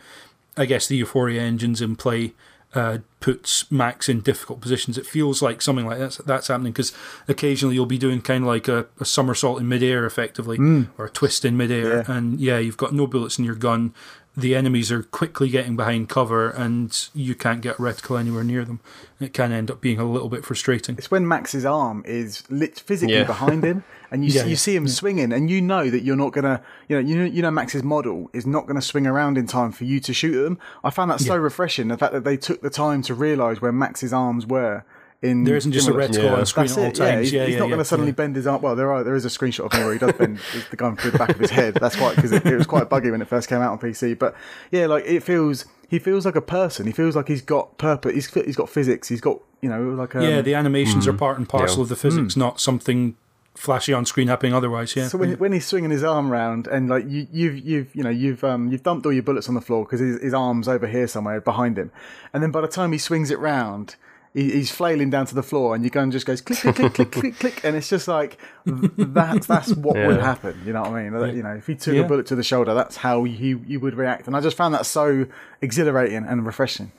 [0.56, 2.34] I guess the Euphoria engine's in play
[2.74, 4.96] uh, puts Max in difficult positions.
[4.96, 6.92] It feels like something like that's that's happening because
[7.28, 10.58] occasionally you'll be doing kind of like a, a somersault in midair, effectively,
[10.96, 12.04] or a twist in midair, Yeah.
[12.16, 13.92] and yeah, you've got no bullets in your gun.
[14.40, 18.64] The enemies are quickly getting behind cover, and you can't get a reticle anywhere near
[18.64, 18.80] them.
[19.20, 20.96] It can end up being a little bit frustrating.
[20.96, 23.24] It's when Max's arm is lit physically Yeah.
[23.24, 26.02] behind him, and you Yeah, see, you yeah, see him swinging, and you know that
[26.02, 29.06] you're not gonna, you know, you know, you know Max's model is not gonna swing
[29.06, 30.58] around in time for you to shoot at them.
[30.82, 31.88] I found that so refreshing.
[31.88, 34.84] The fact that they took the time to realise where Max's arms were.
[35.22, 36.34] In There isn't just a red reticle Yeah.
[36.34, 36.98] on screen That's at all it.
[36.98, 38.14] Yeah, he's, Yeah, he's yeah, not yeah, going to suddenly yeah.
[38.14, 38.62] bend his arm.
[38.62, 40.38] Well, there are there is a screenshot of him where he does bend
[40.70, 41.74] the gun through the back of his head.
[41.74, 44.18] That's why because it, it was quite buggy when it first came out on PC.
[44.18, 44.34] But
[44.70, 46.86] yeah, like it feels he feels like a person.
[46.86, 48.14] He feels like he's got purpose.
[48.14, 49.08] He's he's got physics.
[49.08, 51.82] He's got you know like um, yeah, the animations are part and parcel Yeah.
[51.82, 53.16] of the physics, not something
[53.56, 54.96] flashy on screen happening otherwise.
[54.96, 55.08] Yeah.
[55.08, 58.08] So when, when he's swinging his arm around and like you, you've you've you know
[58.08, 60.86] you've um you've dumped all your bullets on the floor because his, his arm's over
[60.86, 61.90] here somewhere behind him,
[62.32, 63.96] and then by the time he swings it round,
[64.34, 66.94] he, he's flailing down to the floor, and your gun just goes click click click
[66.94, 70.60] click click click, and it's just like th- that's that's what would happen.
[70.64, 71.36] You know what I mean?
[71.36, 72.02] You know, if he took Yeah.
[72.02, 74.74] a bullet to the shoulder, that's how he you would react, and I just found
[74.74, 75.26] that so
[75.60, 76.92] exhilarating and refreshing.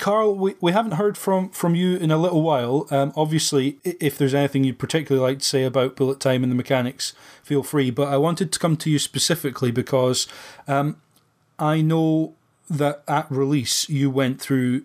[0.00, 2.88] Karl, we, we haven't heard from, from you in a little while.
[2.90, 6.56] Um, obviously, if there's anything you'd particularly like to say about bullet time and the
[6.56, 7.12] mechanics,
[7.44, 7.92] feel free.
[7.92, 10.26] But I wanted to come to you specifically because
[10.66, 10.96] um,
[11.60, 12.34] I know
[12.68, 14.82] that at release you went through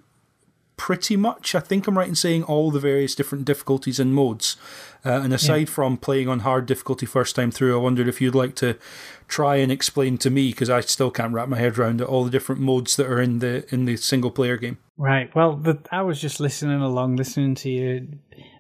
[0.80, 4.56] pretty much, I think I'm right in saying, all the various different difficulties and modes.
[5.06, 8.34] Uh, and aside from playing on hard difficulty first time through, I wondered if you'd
[8.34, 8.78] like to
[9.28, 12.24] try and explain to me, because I still can't wrap my head around it, all
[12.24, 14.78] the different modes that are in the in the single player game.
[14.98, 15.34] Right.
[15.36, 18.08] Well, the, I was just listening along, listening to you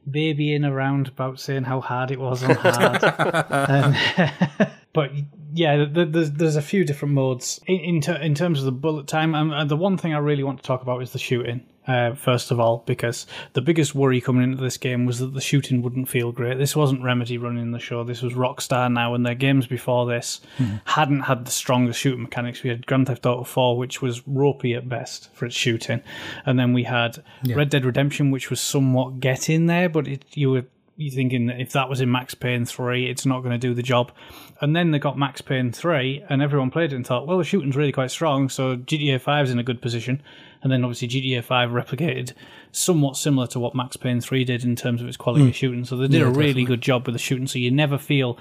[0.09, 3.03] babying around about saying how hard it was on hard.
[3.49, 5.11] um, but
[5.53, 8.65] yeah, th- th- there's there's a few different modes in in, ter- in terms of
[8.65, 9.35] the bullet time.
[9.35, 11.65] And, and the one thing I really want to talk about is the shooting.
[11.89, 15.41] Uh, first of all, because the biggest worry coming into this game was that the
[15.41, 16.59] shooting wouldn't feel great.
[16.59, 18.03] This wasn't Remedy running the show.
[18.03, 20.39] This was Rockstar now, and their games before this
[20.85, 22.61] hadn't had the strongest shooting mechanics.
[22.61, 26.03] We had Grand Theft Auto 4, which was ropey at best for its shooting,
[26.45, 30.51] and then we had Red Dead Redemption, which was somewhat getting there, but it, you
[30.51, 30.65] were
[30.99, 33.73] you thinking that if that was in Max Payne 3, it's not going to do
[33.73, 34.11] the job.
[34.59, 37.45] And then they got Max Payne 3, and everyone played it and thought, well, the
[37.45, 40.21] shooting's really quite strong, so GTA 5's in a good position.
[40.61, 42.33] And then obviously GTA 5 replicated
[42.71, 45.85] somewhat similar to what Max Payne 3 did in terms of its quality of shooting.
[45.85, 48.37] So they did a really good job with the shooting, so you never feel.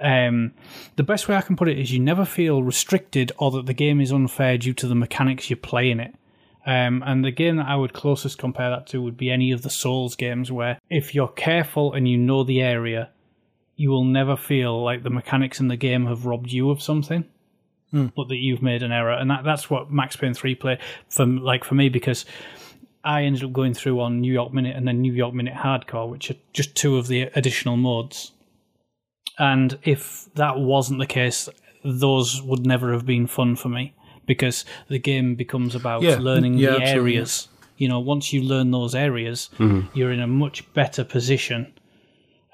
[0.00, 0.54] Um,
[0.96, 3.74] the best way I can put it is you never feel restricted or that the
[3.74, 6.14] game is unfair due to the mechanics you're playing it.
[6.64, 9.62] Um, and the game that I would closest compare that to would be any of
[9.62, 13.10] the Souls games, where if you're careful and you know the area,
[13.76, 17.24] you will never feel like the mechanics in the game have robbed you of something,
[17.92, 19.12] but that you've made an error.
[19.12, 20.78] And that, that's what Max Payne Three play
[21.08, 22.24] for like for me because
[23.04, 26.10] I ended up going through on New York Minute and then New York Minute Hardcore,
[26.10, 28.32] which are just two of the additional modes.
[29.38, 31.48] And if that wasn't the case,
[31.84, 33.94] those would never have been fun for me
[34.26, 37.48] because the game becomes about Yeah, learning yeah, the absolutely, areas.
[37.76, 39.48] You know, once you learn those areas,
[39.94, 41.72] you're in a much better position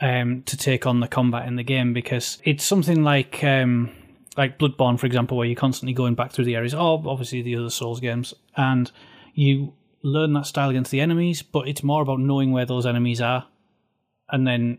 [0.01, 3.91] um, to take on the combat in the game because it's something like um,
[4.37, 7.57] like Bloodborne, for example, where you're constantly going back through the areas, or obviously the
[7.57, 8.91] other Souls games, and
[9.35, 13.21] you learn that style against the enemies, but it's more about knowing where those enemies
[13.21, 13.47] are,
[14.31, 14.79] and then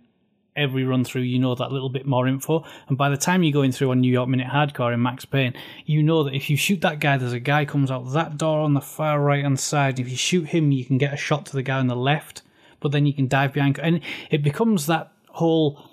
[0.56, 3.52] every run through you know that little bit more info and by the time you're
[3.52, 5.54] going through on new york minute hardcore in max payne
[5.86, 8.60] you know that if you shoot that guy there's a guy comes out that door
[8.60, 11.46] on the far right hand side if you shoot him you can get a shot
[11.46, 12.42] to the guy on the left
[12.80, 14.00] but then you can dive behind and
[14.32, 15.90] it becomes that whole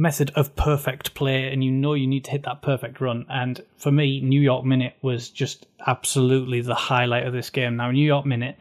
[0.00, 3.62] method of perfect play and you know you need to hit that perfect run and
[3.76, 8.06] for me new york minute was just absolutely the highlight of this game now new
[8.06, 8.56] york minute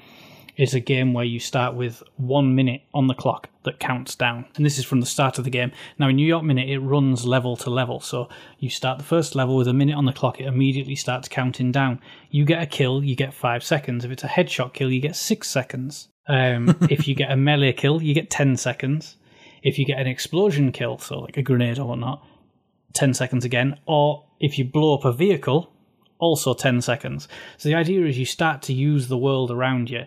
[0.59, 4.45] is a game where you start with one minute on the clock that counts down.
[4.57, 5.71] And this is from the start of the game.
[5.97, 8.01] Now, in New York Minute, it runs level to level.
[8.01, 8.27] So
[8.59, 11.71] you start the first level with a minute on the clock, it immediately starts counting
[11.71, 12.01] down.
[12.29, 14.03] You get a kill, you get five seconds.
[14.03, 16.09] If it's a headshot kill, you get six seconds.
[16.27, 19.15] Um, if you get a melee kill, you get 10 seconds.
[19.63, 22.25] If you get an explosion kill, so like a grenade or whatnot,
[22.93, 23.79] 10 seconds again.
[23.85, 25.71] Or if you blow up a vehicle,
[26.17, 27.27] also 10 seconds.
[27.57, 30.05] So the idea is you start to use the world around you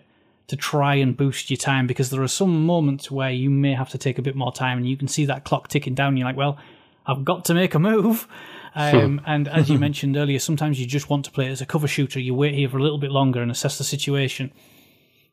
[0.48, 3.88] to try and boost your time because there are some moments where you may have
[3.90, 6.16] to take a bit more time and you can see that clock ticking down.
[6.16, 6.58] You're like, well,
[7.06, 8.28] I've got to make a move.
[8.74, 11.66] Um, and as you mentioned earlier, sometimes you just want to play it as a
[11.66, 12.18] cover shooter.
[12.18, 14.50] You wait here for a little bit longer and assess the situation.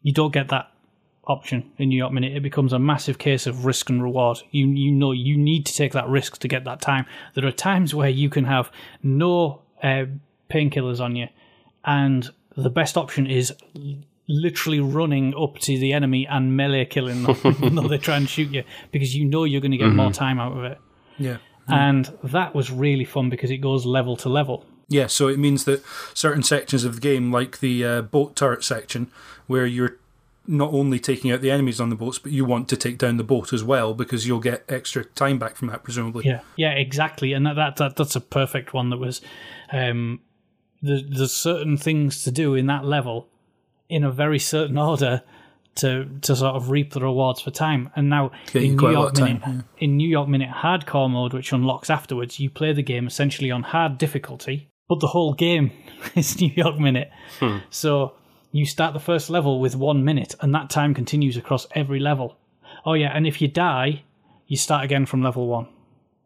[0.02, 0.74] You don't get that
[1.30, 2.36] option in New York Minute.
[2.36, 4.40] It becomes a massive case of risk and reward.
[4.52, 7.06] You you know you need to take that risk to get that time.
[7.36, 8.72] There are times where you can have
[9.04, 10.06] no uh,
[10.50, 11.28] painkillers on you,
[11.86, 13.54] and the best option is
[14.28, 18.30] literally running up to the enemy and melee killing them even though they try and
[18.30, 19.98] shoot you because you know you're going to get mm-hmm.
[19.98, 20.78] more time out of it.
[21.18, 21.38] Yeah.
[21.68, 24.66] And that was really fun because it goes level to level.
[24.88, 25.84] Yeah, so it means that
[26.16, 29.12] certain sections of the game, like the uh, boat turret section,
[29.46, 29.98] where you're
[30.48, 33.18] not only taking out the enemies on the boats, but you want to take down
[33.18, 36.26] the boat as well because you'll get extra time back from that, presumably.
[36.26, 38.90] Yeah, yeah, exactly, and that, that, that that's a perfect one.
[38.90, 39.22] That was
[39.72, 40.22] um,
[40.82, 43.28] the, there's certain things to do in that level
[43.90, 45.24] in a very certain order
[45.76, 47.90] to to sort of reap the rewards for time.
[47.96, 49.62] And now in New York Minute, yeah.
[49.78, 53.64] in New York Minute Hardcore mode, which unlocks afterwards, you play the game essentially on
[53.64, 55.72] hard difficulty, but the whole game
[56.16, 57.10] is New York Minute.
[57.40, 57.58] Hmm.
[57.70, 58.14] So
[58.52, 62.38] you start the first level with one minute, and that time continues across every level.
[62.86, 64.04] Oh yeah, and if you die,
[64.48, 65.68] you start again from level one.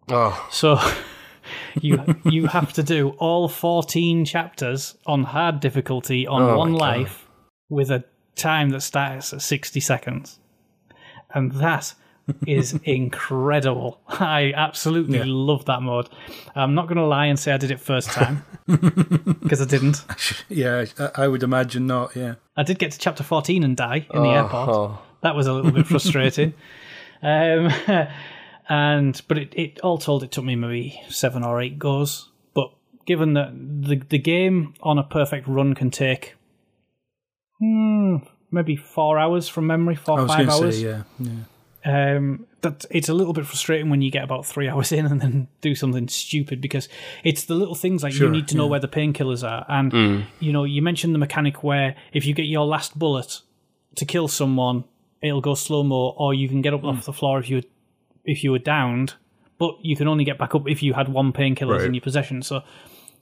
[0.10, 0.80] Oh, so.
[1.82, 7.28] you you have to do all 14 chapters on hard difficulty on oh one life
[7.70, 8.06] with a
[8.36, 10.40] time that starts at 60 seconds.
[11.34, 11.94] And that
[12.48, 14.00] is incredible.
[14.08, 15.26] I absolutely yeah.
[15.28, 16.10] love that mode.
[16.56, 20.04] I'm not going to lie and say I did it first time because I didn't.
[20.50, 22.16] Yeah, I would imagine not.
[22.16, 24.70] Yeah, I did get to chapter 14 and die in the oh, airport.
[24.70, 25.00] Oh.
[25.22, 26.54] That was a little bit frustrating.
[27.22, 27.72] um,
[28.70, 32.30] and but it, it all told it took me maybe seven or eight goes.
[32.54, 32.72] But
[33.06, 36.36] given that the the game on a perfect run can take
[37.60, 38.18] hmm,
[38.52, 40.78] maybe four hours from memory, four or five hours.
[40.78, 41.32] Say, yeah, yeah.
[41.86, 45.22] Um, that it's a little bit frustrating when you get about three hours in and
[45.22, 46.88] then do something stupid because
[47.24, 48.70] it's the little things like sure, you need to know yeah.
[48.72, 50.26] where the painkillers are, and mm.
[50.40, 53.42] you know you mentioned the mechanic where if you get your last bullet
[53.96, 54.86] to kill someone,
[55.22, 56.90] it'll go slow mo, or you can get up mm.
[56.90, 57.62] off the floor if you
[58.26, 59.16] if you were downed,
[59.58, 61.86] but you can only get back up if you had one painkiller right.
[61.86, 62.42] in your possession.
[62.42, 62.64] So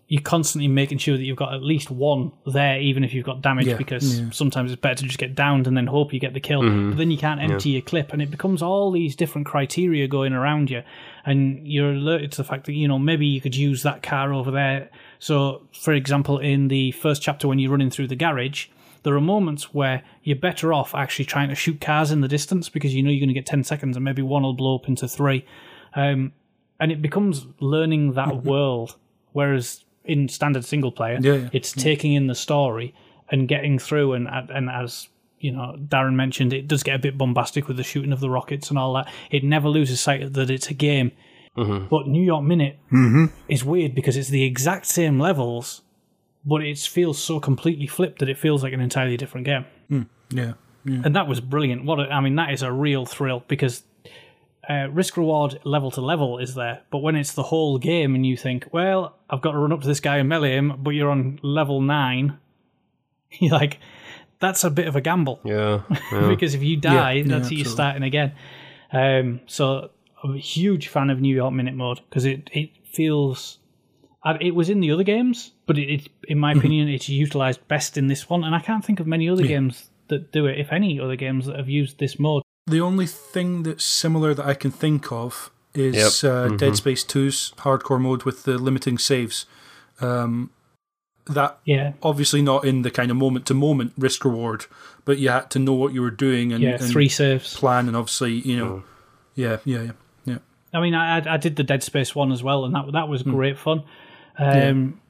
[0.08, 3.42] you're constantly making sure that you've got at least one there, even if you've got
[3.42, 4.30] damage, yeah, because yeah.
[4.32, 6.62] sometimes it's better to just get downed and then hope you get the kill.
[6.62, 6.90] Mm-hmm.
[6.90, 7.74] But then you can't empty yeah.
[7.76, 10.84] your clip, and it becomes all these different criteria going around you,
[11.26, 14.34] and you're alerted to the fact that you know maybe you could use that car
[14.34, 14.90] over there.
[15.20, 18.68] So, for example, in the first chapter when you're running through the garage.
[19.04, 22.70] There are moments where you're better off actually trying to shoot cars in the distance
[22.70, 24.88] because you know you're going to get 10 seconds and maybe one will blow up
[24.88, 25.44] into three.
[25.96, 26.34] Um,
[26.80, 28.98] and it becomes learning that world.
[29.32, 31.20] Whereas in standard single player.
[31.22, 31.50] Yeah, yeah.
[31.54, 32.94] It's taking in the story
[33.30, 35.08] and getting through, and and as
[35.40, 38.30] you know, Darren mentioned, it does get a bit bombastic with the shooting of the
[38.30, 39.12] rockets and all that.
[39.30, 41.12] It never loses sight that it's a game.
[41.58, 41.88] Mm-hmm.
[41.88, 43.26] But New York Minute mm-hmm.
[43.50, 45.82] is weird because it's the exact same levels,
[46.46, 49.66] but it feels so completely flipped that it feels like an entirely different game.
[49.90, 50.08] Mm.
[50.30, 50.54] Yeah.
[50.86, 51.02] Yeah.
[51.04, 51.86] And that was brilliant.
[51.86, 53.84] What a, I mean, that is a real thrill because
[54.70, 58.26] uh, risk reward level to level is there, but when it's the whole game and
[58.26, 60.92] you think, well, I've got to run up to this guy and melee him, but
[60.92, 62.38] you're on level nine,
[63.32, 63.80] you're like,
[64.40, 65.40] that's a bit of a gamble.
[65.44, 65.82] Yeah.
[66.12, 66.28] yeah.
[66.30, 68.34] because if you die, yeah, that's yeah, you starting again.
[68.92, 69.90] Um, so
[70.24, 73.58] I'm a huge fan of New York Minute Mode because it, it feels.
[74.40, 76.60] It was in the other games, but it, it in my mm-hmm.
[76.60, 78.44] opinion, it's utilized best in this one.
[78.44, 81.48] And I can't think of many other games that do it, if any other games
[81.48, 82.41] that have used this mode.
[82.68, 87.54] The only thing that's similar that I can think of is uh, Dead Space 2's
[87.58, 89.46] hardcore mode with the limiting saves.
[90.00, 90.52] Um,
[91.28, 91.94] that Yeah.
[92.02, 94.66] obviously not in the kind of moment to moment risk reward,
[95.06, 97.56] but you had to know what you were doing and, Yeah, and three saves.
[97.56, 98.84] plan, and obviously you know,
[99.36, 99.92] yeah, yeah, yeah,
[100.26, 100.38] yeah.
[100.74, 103.08] I mean, I I I did the Dead Space one as well, and that that
[103.08, 103.84] was great fun.
[104.38, 105.01] Um, But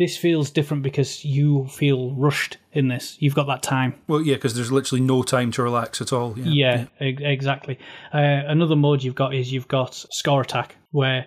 [0.00, 3.18] this feels different because you feel rushed in this.
[3.20, 4.00] You've got that time.
[4.08, 6.38] Well, yeah, because there's literally no time to relax at all.
[6.38, 7.78] Yeah, Yeah, e- exactly.
[8.10, 11.26] Uh, another mode you've got is you've got score attack, where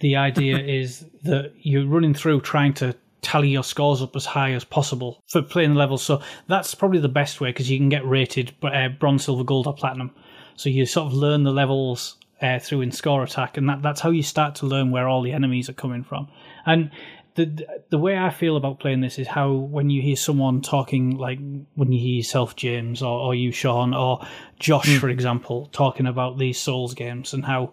[0.00, 4.52] the idea is that you're running through trying to tally your scores up as high
[4.52, 6.02] as possible for playing the levels.
[6.02, 9.66] So that's probably the best way because you can get rated uh, bronze, silver, gold,
[9.66, 10.12] or platinum.
[10.56, 14.00] So you sort of learn the levels uh, through in score attack, and that, that's
[14.00, 16.28] how you start to learn where all the enemies are coming from.
[16.64, 16.90] And
[17.38, 21.16] the the way I feel about playing this is how when you hear someone talking,
[21.16, 21.38] like
[21.74, 24.26] when you hear yourself, James, or, or you, Sean, or
[24.58, 27.72] Josh, for example, talking about these Souls games and how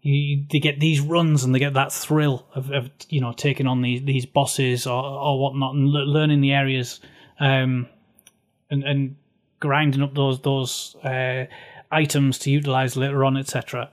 [0.00, 3.66] you they get these runs and they get that thrill of, of you know taking
[3.66, 7.00] on these these bosses or or whatnot and le- learning the areas,
[7.38, 7.86] um,
[8.70, 9.16] and and
[9.60, 11.44] grinding up those those uh,
[11.92, 13.90] items to utilize later on, etc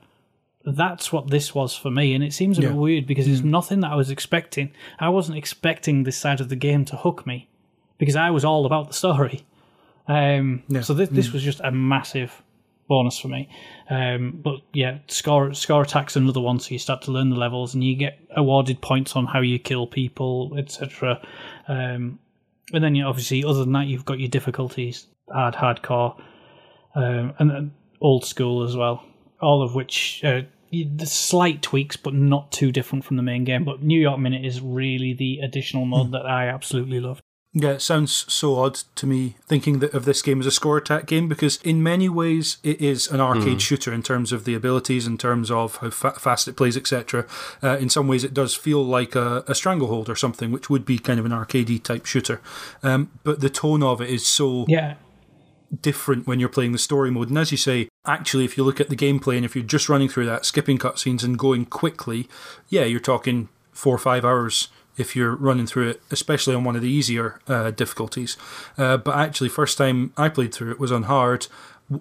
[0.66, 2.14] that's what this was for me.
[2.14, 2.76] And it seems a bit Yeah.
[2.78, 4.72] weird because it's nothing that I was expecting.
[5.00, 7.50] I wasn't expecting this side of the game to hook me
[7.98, 9.42] because I was all about the story.
[10.08, 10.82] Um, Yeah.
[10.82, 12.42] So this, this was just a massive
[12.90, 13.48] bonus for me.
[13.90, 16.60] Um, but yeah, score score attack's another one.
[16.60, 19.60] So you start to learn the levels and you get awarded points on how you
[19.60, 21.22] kill people, etc.
[21.68, 22.20] Um,
[22.74, 26.18] and then you obviously, other than that, you've got your difficulties: hard, hardcore,
[26.96, 29.04] um, and then old school as well.
[29.42, 30.42] All of which uh,
[30.82, 33.64] the slight tweaks, but not too different from the main game.
[33.64, 37.22] But New York Minute is really the additional mode that I absolutely love.
[37.56, 40.78] Yeah, it sounds so odd to me thinking that of this game as a score
[40.78, 44.56] attack game because in many ways it is an arcade shooter in terms of the
[44.56, 47.28] abilities, in terms of how fa- fast it plays, etc.
[47.62, 50.84] Uh, in some ways, it does feel like a, a Stranglehold or something, which would
[50.84, 52.42] be kind of an arcadey type shooter.
[52.82, 54.96] Um, but the tone of it is so Yeah,
[55.82, 57.30] different when you're playing the story mode.
[57.30, 59.90] And as you say, actually, if you look at the gameplay and if you're just
[59.90, 62.28] running through that, skipping cutscenes and going quickly,
[62.70, 66.76] yeah, you're talking four or five hours if you're running through it, especially on one
[66.76, 68.38] of the easier uh, difficulties.
[68.78, 71.48] Uh, but actually, first time I played through it was on hard.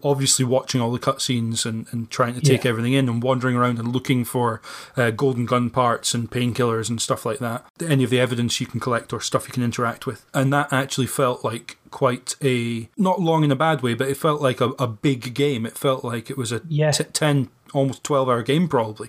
[0.03, 2.71] Obviously, watching all the cutscenes and, and trying to take Yeah.
[2.71, 4.61] everything in and wandering around and looking for
[4.97, 7.65] uh, golden gun parts and painkillers and stuff like that.
[7.87, 10.25] Any of the evidence you can collect or stuff you can interact with.
[10.35, 14.17] And that actually felt like quite a, not long in a bad way, but it
[14.17, 15.67] felt like a, a big game.
[15.67, 16.91] It felt like it was a Yeah.
[16.93, 19.09] t- 10, almost 12 hour game, probably.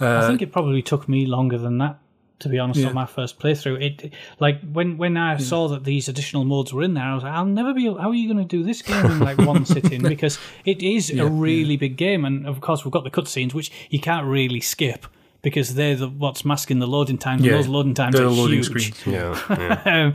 [0.00, 1.98] I think it probably took me longer than that.
[2.40, 2.88] To be honest, Yeah.
[2.88, 6.82] on my first playthrough, it like when when I saw that these additional modes were
[6.82, 7.84] in there, I was like, I'll never be.
[7.86, 10.02] How are you going to do this game in like one sitting?
[10.02, 13.70] Because it is a really big game, and of course we've got the cutscenes, which
[13.88, 15.06] you can't really skip
[15.42, 17.42] because they're the, what's masking the loading times.
[17.42, 18.66] and Yeah, those loading times they're are loading huge.
[18.66, 19.06] screens.
[19.06, 19.38] Yeah.
[19.86, 20.04] yeah.
[20.06, 20.14] um,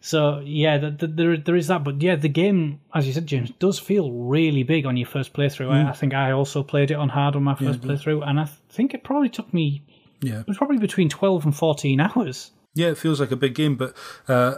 [0.00, 3.26] so yeah, th th there there is that, but yeah, the game, as you said,
[3.26, 5.70] James, does feel really big on your first playthrough.
[5.70, 8.44] I, I think I also played it on hard on my first playthrough, and I
[8.44, 9.82] th- think it probably took me.
[10.20, 10.40] Yeah.
[10.40, 12.50] It was probably between twelve and fourteen hours.
[12.74, 13.96] Yeah, it feels like a big game, but
[14.28, 14.54] uh,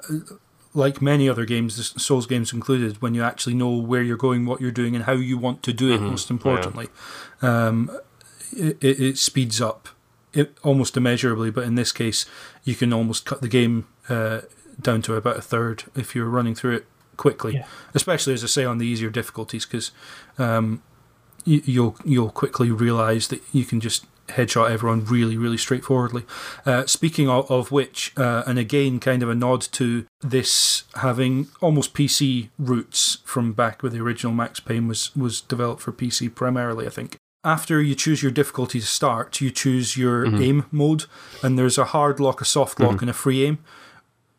[0.74, 4.60] like many other games, Souls games included, when you actually know where you're going, what
[4.60, 6.88] you're doing, and how you want to do it, most importantly,
[7.40, 7.90] um,
[8.52, 9.88] it, it, it speeds up
[10.34, 11.50] it almost immeasurably.
[11.50, 12.26] But in this case,
[12.64, 14.42] you can almost cut the game uh,
[14.80, 16.86] down to about a third if you're running through it
[17.16, 17.66] quickly, Yeah.
[17.94, 19.90] especially as I say on the easier difficulties, because
[20.38, 20.82] um,
[21.44, 26.24] you, you'll you'll quickly realise that you can just headshot everyone really, really straightforwardly.
[26.66, 31.48] Uh, speaking of, of which, uh, and again, kind of a nod to this having
[31.60, 36.34] almost PC roots from back where the original Max Payne was was developed for PC
[36.34, 37.16] primarily, I think.
[37.44, 41.06] After you choose your difficulty to start, you choose your aim mode,
[41.42, 43.58] and there's a hard lock, a soft lock, and a free aim.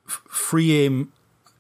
[0.07, 1.11] F- free aim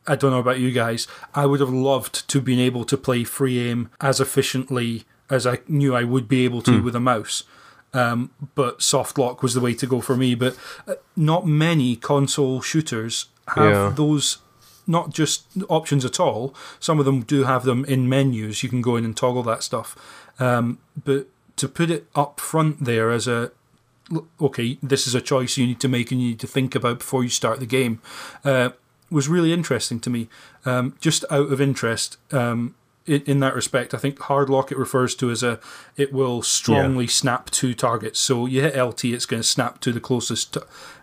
[0.05, 1.07] I don't know about you guys.
[1.33, 5.47] I would have loved to have been able to play free aim as efficiently as
[5.47, 7.43] I knew I would be able to with a mouse.
[7.93, 10.33] Um, but soft lock was the way to go for me.
[10.35, 13.93] But uh, not many console shooters have Yeah.
[13.95, 14.37] those.
[14.85, 16.53] Not just options at all.
[16.79, 18.63] Some of them do have them in menus.
[18.63, 19.95] You can go in and toggle that stuff.
[20.39, 23.51] Um, but to put it up front there as a
[24.41, 26.99] okay, this is a choice you need to make and you need to think about
[26.99, 28.01] before you start the game,
[28.43, 28.69] uh,
[29.09, 30.27] was really interesting to me.
[30.65, 32.75] Um, just out of interest, um,
[33.05, 35.59] in, that respect, I think hard lock it refers to as a
[35.97, 38.19] it will strongly snap to targets.
[38.19, 40.57] So you hit LT, it's going to snap to the closest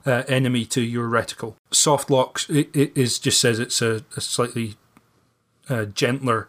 [0.07, 1.55] uh, enemy to your reticle.
[1.71, 4.77] Soft lock it, it is just says it's a, a slightly
[5.69, 6.49] uh, gentler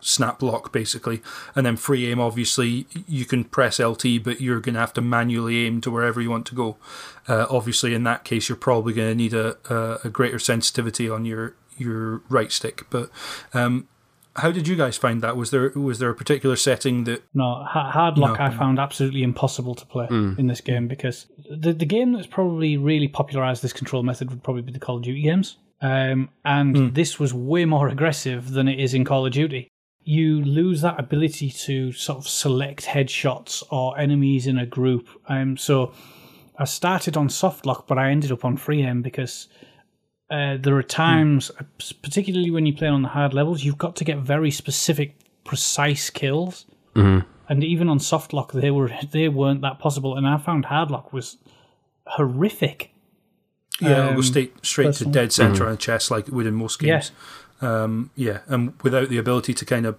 [0.00, 1.22] snap lock basically,
[1.54, 2.18] and then free aim.
[2.18, 6.20] Obviously, you can press LT, but you're going to have to manually aim to wherever
[6.20, 6.76] you want to go.
[7.28, 11.08] Uh, obviously, in that case, you're probably going to need a, a, a greater sensitivity
[11.08, 12.86] on your your right stick.
[12.90, 13.10] But
[13.54, 13.88] um,
[14.36, 15.36] how did you guys find that?
[15.36, 17.22] Was there was there a particular setting that?
[17.34, 18.44] No, ha- hard lock No.
[18.44, 22.76] I found absolutely impossible to play in this game because the the game that's probably
[22.76, 25.56] really popularized this control method would probably be the Call of Duty games.
[25.82, 29.68] Um, and this was way more aggressive than it is in Call of Duty.
[30.02, 35.08] You lose that ability to sort of select headshots or enemies in a group.
[35.28, 35.92] Um, so
[36.58, 39.48] I started on soft lock, but I ended up on free aim because
[40.30, 41.50] uh, there are times,
[42.02, 46.08] particularly when you play on the hard levels, you've got to get very specific, precise
[46.10, 46.66] kills.
[46.94, 47.26] Mm-hmm.
[47.48, 50.16] And even on soft lock, they were they weren't that possible.
[50.16, 51.36] And I found hard lock was
[52.06, 52.92] horrific.
[53.80, 56.46] Yeah, it'll go Um, straight straight to dead center on the chest like it would
[56.46, 56.94] in most Yeah.
[56.96, 57.12] games.
[57.62, 59.96] Um, yeah, and without the ability to kind of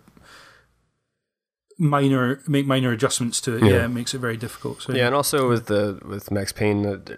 [1.77, 3.85] minor make minor adjustments to it, yeah, Yeah.
[3.85, 4.83] it makes it very difficult.
[4.83, 7.17] So Yeah, and also with the with Max Payne, the, the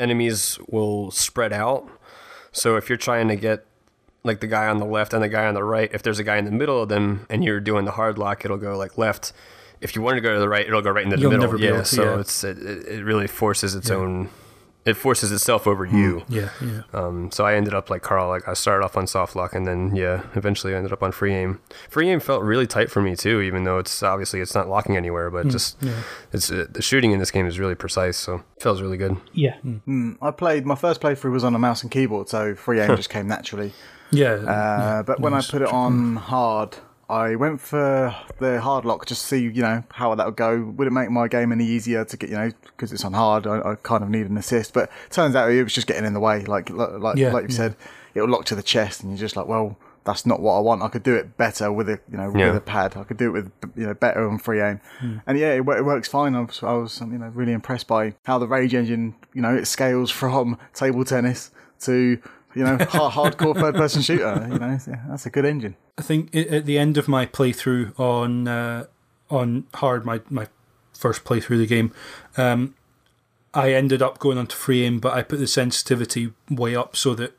[0.00, 1.88] enemies will spread out.
[2.54, 3.66] So if you're trying to get
[4.22, 6.24] like the guy on the left and the guy on the right, if there's a
[6.24, 8.96] guy in the middle of them and you're doing the hard lock, it'll go like
[8.96, 9.32] left.
[9.80, 11.60] If you want to go to the right, it'll go right into the You'll middle.
[11.60, 12.20] yeah, to, so yeah.
[12.20, 14.30] it's it, it it really forces its own.
[14.84, 16.24] It forces itself over you.
[16.28, 16.82] yeah, yeah.
[16.92, 18.28] Um, so I ended up like Karl.
[18.28, 21.10] Like I started off on soft lock, and then yeah, eventually I ended up on
[21.10, 21.60] free aim.
[21.88, 24.96] Free aim felt really tight for me too, even though it's obviously it's not locking
[24.96, 25.78] anywhere, but just
[26.32, 29.16] it's uh, the shooting in this game is really precise, so it feels really good.
[29.32, 29.56] Yeah.
[30.20, 33.08] I played my first playthrough was on a mouse and keyboard, so free aim just
[33.10, 33.72] came naturally.
[34.10, 36.76] Yeah, Uh, but when I put it on hard,
[37.08, 40.62] I went for the hard lock just to see, you know, how that would go.
[40.76, 43.46] Would it make my game any easier to get, you know, because it's on hard,
[43.46, 44.72] I, I kind of need an assist.
[44.72, 47.48] But turns out it was just getting in the way, like like Yeah, like you
[47.50, 47.56] yeah.
[47.56, 47.76] said,
[48.14, 50.60] it will lock to the chest, and you're just like, well, that's not what I
[50.60, 50.82] want.
[50.82, 52.48] I could do it better with a, you know, Yeah.
[52.48, 52.96] with a pad.
[52.96, 54.80] I could do it with, you know, better on free aim.
[55.00, 55.16] Hmm.
[55.26, 56.34] And yeah, it, it works fine.
[56.34, 59.54] I was, I was, you know, really impressed by how the Rage engine, you know,
[59.54, 61.50] it scales from table tennis
[61.80, 62.18] to
[62.54, 64.46] you know, hard, hardcore third person shooter.
[64.50, 64.78] You know,
[65.08, 65.76] that's a good engine.
[65.98, 68.86] I think at the end of my playthrough on uh,
[69.30, 70.48] on hard, my my
[70.92, 71.92] first playthrough of the game,
[72.36, 72.74] um,
[73.52, 77.14] I ended up going onto free aim, but I put the sensitivity way up so
[77.14, 77.36] that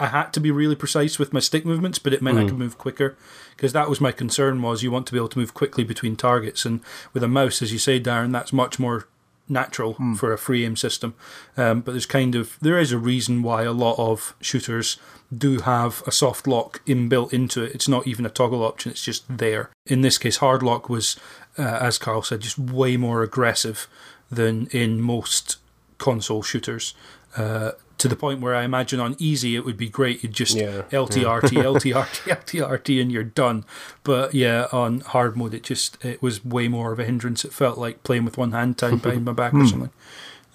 [0.00, 2.58] I had to be really precise with my stick movements, but it meant I could
[2.58, 3.18] move quicker
[3.54, 4.62] because that was my concern.
[4.62, 6.80] Was you want to be able to move quickly between targets, and
[7.12, 9.08] with a mouse, as you say, Darren, that's much more
[9.50, 11.14] natural for a free aim system.
[11.56, 14.98] Um, but there's kind of there is a reason why a lot of shooters
[15.36, 17.74] do have a soft lock inbuilt into it.
[17.74, 19.70] It's not even a toggle option; it's just there.
[19.86, 21.16] In this case, hard lock was,
[21.58, 23.86] uh, as Karl said, just way more aggressive
[24.30, 25.56] than in most
[25.98, 26.94] console shooters.
[27.36, 30.22] Uh, to the point where I imagine on easy it would be great.
[30.22, 31.92] You'd just Yeah, LTRT, LTRT,
[32.62, 33.64] LTRT, and you're done.
[34.04, 37.44] But yeah, on hard mode, it just it was way more of a hindrance.
[37.44, 39.90] It felt like playing with one hand tied behind my back or something.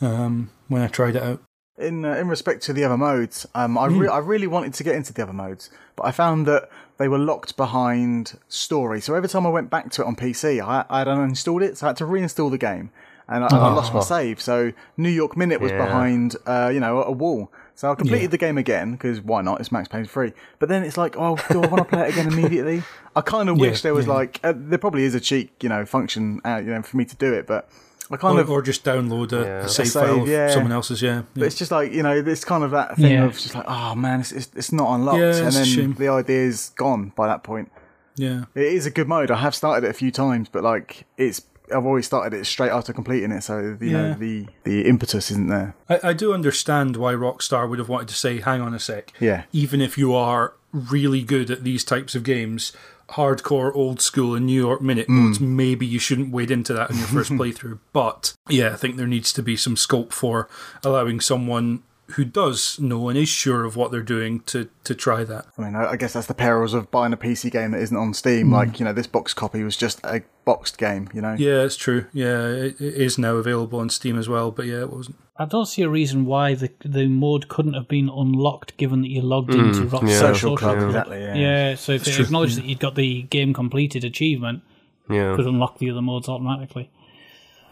[0.01, 1.41] Um, when I tried it out,
[1.77, 4.83] In uh, in respect to the other modes, um, I re- I really wanted to
[4.83, 9.01] get into the other modes, but I found that they were locked behind story.
[9.01, 11.77] So every time I went back to it on PC, I, I had uninstalled it,
[11.77, 12.89] so I had to reinstall the game,
[13.27, 14.39] and I, I lost my save.
[14.41, 15.85] So New York Minute was Yeah.
[15.85, 17.51] behind, uh, you know, a wall.
[17.77, 19.59] So I completed the game again because why not?
[19.59, 20.31] It's Max Payne free.
[20.59, 22.83] But then it's like, oh, do I want to play it again immediately?
[23.15, 24.13] I kind of Yeah, wish there was yeah.
[24.13, 27.05] like, uh, there probably is a cheat, you know, function, uh, you know, for me
[27.05, 27.67] to do it, but.
[28.11, 29.65] I kind or, of or just download a, Yeah.
[29.65, 30.49] a save A save, file of yeah.
[30.53, 31.01] someone else's.
[31.01, 33.25] Yeah, But it's just like you know, it's kind of that thing Yeah.
[33.25, 35.65] of just like, oh man, it's it's, it's not unlocked, Yeah, and it's a then
[35.65, 35.93] shame.
[35.95, 37.71] the idea is gone by that point.
[38.15, 38.43] yeah.
[38.53, 39.31] It is a good mode.
[39.31, 41.41] I have started it a few times, but like it's
[41.73, 45.47] I've always started it straight after completing it, so you know the the impetus isn't
[45.47, 45.75] there.
[45.89, 49.13] I, I do understand why Rockstar would have wanted to say, hang on a sec.
[49.19, 49.43] Yeah.
[49.51, 52.73] Even if you are really good at these types of games,
[53.11, 55.27] hardcore, old school, and New York Minute Hmm.
[55.27, 57.79] modes, maybe you shouldn't wade into that in your first playthrough.
[57.93, 60.49] But yeah, I think there needs to be some scope for
[60.83, 65.23] allowing someone who does know and is sure of what they're doing to, to try
[65.23, 65.47] that.
[65.57, 67.97] I mean, I, I guess that's the perils of buying a PC game that isn't
[67.97, 68.49] on Steam.
[68.49, 68.53] Mm.
[68.53, 71.09] Like you know, this box copy was just a boxed game.
[71.13, 72.05] You know, Yeah, it's true.
[72.13, 75.17] Yeah, it, it is now available on Steam as well, but yeah, it wasn't.
[75.37, 79.09] I don't see a reason why the the mode couldn't have been unlocked, given that
[79.09, 80.19] you logged mm, into Rockstar yeah.
[80.19, 81.75] Social Club, exactly, yeah.
[81.75, 84.61] so if That's it true, acknowledged that you'd got the game completed achievement,
[85.09, 85.35] Yeah.
[85.35, 86.89] could unlock the other modes automatically.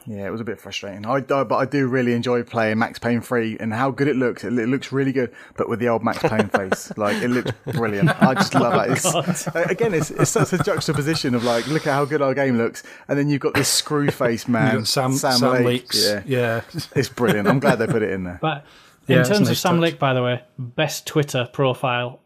[0.05, 1.05] Yeah, it was a bit frustrating.
[1.05, 4.15] I, I but I do really enjoy playing Max Payne free and how good it
[4.15, 4.43] looks.
[4.43, 7.51] It, it looks really good, but with the old Max Payne face, like it looks
[7.65, 8.09] brilliant.
[8.21, 8.89] I just love that.
[8.91, 12.33] It's, uh, again, it's, it's such a juxtaposition of like, look at how good our
[12.33, 15.65] game looks, and then you've got this screw face man, Sam, Sam, Lake.
[15.65, 16.05] Lakes.
[16.05, 16.61] Yeah, yeah.
[16.95, 17.47] it's brilliant.
[17.47, 18.39] I'm glad they put it in there.
[18.41, 18.65] But
[19.07, 19.81] Yeah, in terms of Sam touch.
[19.81, 22.19] Lake, by the way, best Twitter profile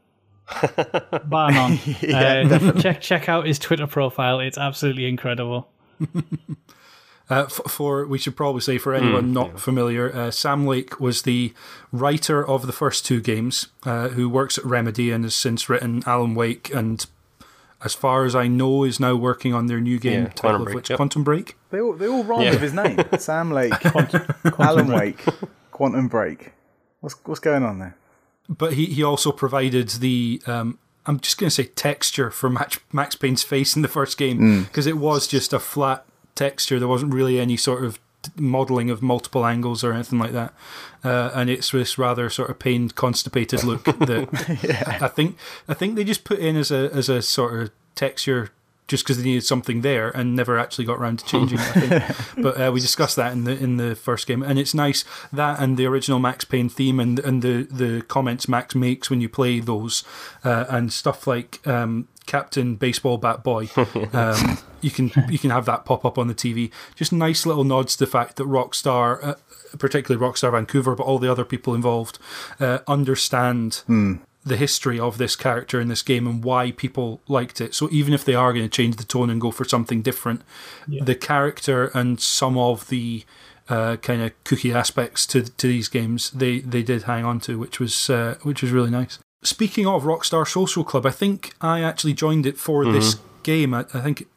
[1.26, 1.78] bar none.
[2.14, 5.70] uh, check check out his Twitter profile; it's absolutely incredible.
[7.30, 11.24] Uh, f- for we should probably say for anyone not familiar, uh, Sam Lake was
[11.24, 11.54] the
[11.92, 16.04] writer of the first two games, uh, who works at Remedy and has since written
[16.06, 17.06] Alan Wake, and
[17.84, 20.62] as far as I know, is now working on their new game Yeah, title Quantum
[20.62, 20.98] of Break, which yep.
[20.98, 21.58] Quantum Break.
[21.70, 22.52] They all they all rhyme Yeah.
[22.52, 23.00] with his name.
[23.20, 23.74] Sam Lake,
[24.58, 25.20] Alan Wake,
[25.72, 26.54] Quantum Break.
[27.02, 27.96] What's what's going on there?
[28.50, 32.80] But he, he also provided the um, I'm just going to say texture for Max,
[32.94, 36.06] Max Payne's face in the first game because it was just a flat
[36.38, 36.80] texture.
[36.80, 38.00] There wasn't really any sort of
[38.36, 40.54] modeling of multiple angles or anything like that,
[41.04, 45.38] uh, and it's this rather sort of pained, constipated look that I think
[45.68, 48.52] I think they just put in as a as a sort of texture.
[48.88, 52.58] Just because they needed something there and never actually got around to changing it, but
[52.58, 55.04] uh, we discussed that in the in the first game, and it's nice
[55.34, 59.20] that and the original Max Payne theme and and the the comments Max makes when
[59.20, 60.06] you play those,
[60.46, 63.70] uh, and stuff like um, Captain Baseball Bat Boy.
[64.14, 66.72] Um, you can you can have that pop up on the TV.
[66.96, 69.36] Just nice little nods to the fact that Rockstar, uh,
[69.78, 72.20] particularly Rockstar Vancouver, but all the other people involved,
[72.60, 73.82] uh, understand
[74.44, 77.74] the history of this character in this game and why people liked it.
[77.76, 80.42] So even if they are going to change the tone and go for something different,
[81.06, 83.26] the character and some of the
[83.70, 87.60] uh, kind of cookie aspects to to these games they they did hang on to,
[87.60, 89.20] which was uh, which was really nice.
[89.44, 93.74] Speaking of Rockstar Social Club, I think I actually joined it for this game.
[93.74, 94.28] I, I think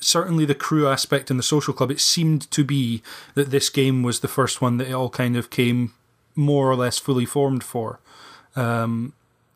[0.00, 1.90] certainly the crew aspect and the social club.
[1.90, 3.02] It seemed to be
[3.34, 5.94] that this game was the first one that it all kind of came
[6.34, 8.00] more or less fully formed for.
[8.56, 9.12] Um,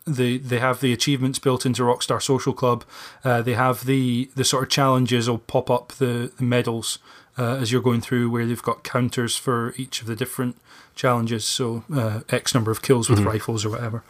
[0.07, 2.85] they they have the achievements built into Rockstar Social Club.
[3.25, 6.99] Uh, they have the the sort of challenges will pop up the, the medals
[7.39, 10.57] uh, as you're going through, where they've got counters for each of the different
[10.95, 11.45] challenges.
[11.45, 14.05] So uh, X number of kills with rifles or whatever.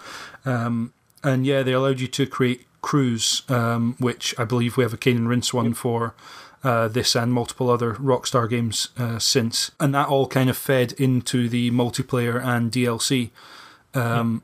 [0.44, 0.93] Um,
[1.23, 4.98] and yeah, they allowed you to create crews, um, which I believe we have a
[4.98, 6.15] Cane and Rinse one for.
[6.62, 10.93] Uh, this and multiple other Rockstar games uh, since, and that all kind of fed
[10.93, 13.32] into the multiplayer and DLC.
[13.93, 14.43] Um,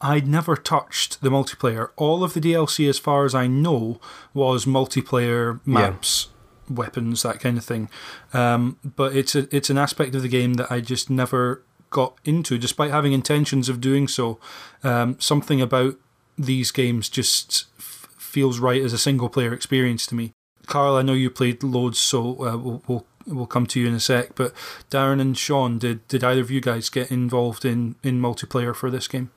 [0.00, 1.90] I'd never touched the multiplayer.
[1.96, 4.00] All of the DLC, as far as I know,
[4.32, 6.28] was multiplayer maps,
[6.68, 7.88] weapons, that kind of thing.
[8.32, 12.16] Um, but it's a it's an aspect of the game that I just never got
[12.24, 14.38] into, despite having intentions of doing so.
[14.82, 15.96] Um, something about
[16.38, 20.32] these games just f- feels right as a single player experience to me.
[20.66, 23.94] Karl, I know you played loads, so uh, we'll, we'll we'll come to you in
[23.94, 24.34] a sec.
[24.34, 24.54] But
[24.90, 28.90] Darren and Sean, did did either of you guys get involved in in multiplayer for
[28.90, 29.30] this game?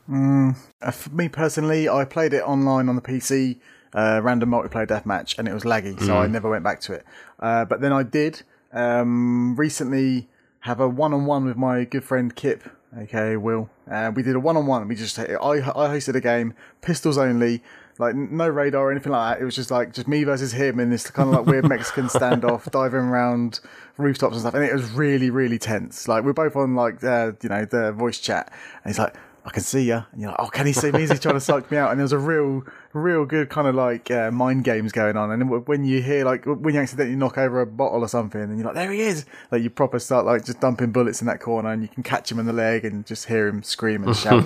[0.81, 3.59] Uh, for me personally, I played it online on the PC,
[3.93, 7.05] uh, random multiplayer deathmatch, and it was laggy, so I never went back to it.
[7.39, 10.30] Uh, but then I did um, recently
[10.64, 12.64] have a one-on-one with my good friend Kip,
[12.98, 13.69] aka Will.
[13.90, 14.88] Uh, we did a one-on-one.
[14.88, 17.61] We just I, I hosted a game, pistols only.
[17.99, 19.41] Like no radar or anything like that.
[19.41, 22.07] It was just like just me versus him in this kind of like weird Mexican
[22.07, 23.60] standoff, diving around
[23.98, 24.56] rooftops and stuff.
[24.56, 26.07] And it was really, really tense.
[26.07, 28.52] Like we're both on like uh, you know the voice chat,
[28.84, 29.15] and he's like,
[29.45, 31.35] "I can see you," and you're like, "Oh, can he see me?" Is he trying
[31.35, 31.91] to suck me out?
[31.91, 32.64] And there was a real,
[32.94, 35.32] real good kind of like uh, mind games going on.
[35.32, 38.41] And then when you hear like when you accidentally knock over a bottle or something,
[38.41, 41.28] and you're like, "There he is!" Like you proper start like just dumping bullets in
[41.28, 44.03] that corner, and you can catch him in the leg and just hear him scream
[44.03, 44.44] and shout.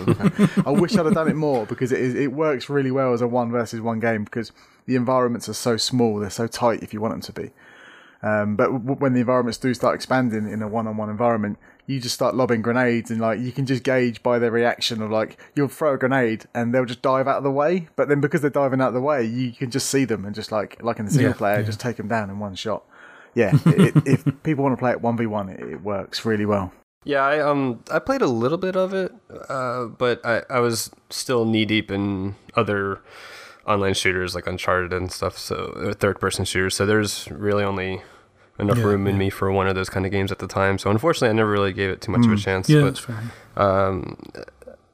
[0.65, 3.22] I wish I'd have done it more because it is it works really well as
[3.22, 4.52] a one versus one game because
[4.86, 7.52] the environments are so small, they're so tight if you want them to be.
[8.24, 12.14] Um, but w- when the environments do start expanding in a one-on-one environment, you just
[12.14, 15.68] start lobbing grenades, and like you can just gauge by their reaction of like you'll
[15.69, 17.88] throw a grenade and they'll just dive out of the way.
[17.95, 20.35] But then because they're diving out of the way, you can just see them and
[20.35, 21.65] just like like in the single Yeah, player, yeah.
[21.65, 22.84] just take them down in one shot.
[23.34, 26.45] Yeah, it, if people want to play it one v one, it, it works really
[26.45, 26.72] well.
[27.03, 29.14] Yeah, I um I played a little bit of it,
[29.47, 32.99] uh, but I, I was still knee deep in other
[33.65, 35.38] online shooters like Uncharted and stuff.
[35.38, 36.76] So third person shooters.
[36.76, 38.01] So there's really only
[38.59, 39.19] enough Yeah, room in yeah.
[39.19, 40.77] me for one of those kind of games at the time.
[40.77, 42.69] So unfortunately, I never really gave it too much of a chance.
[42.69, 43.21] Yeah, but that's fair.
[43.55, 44.17] um,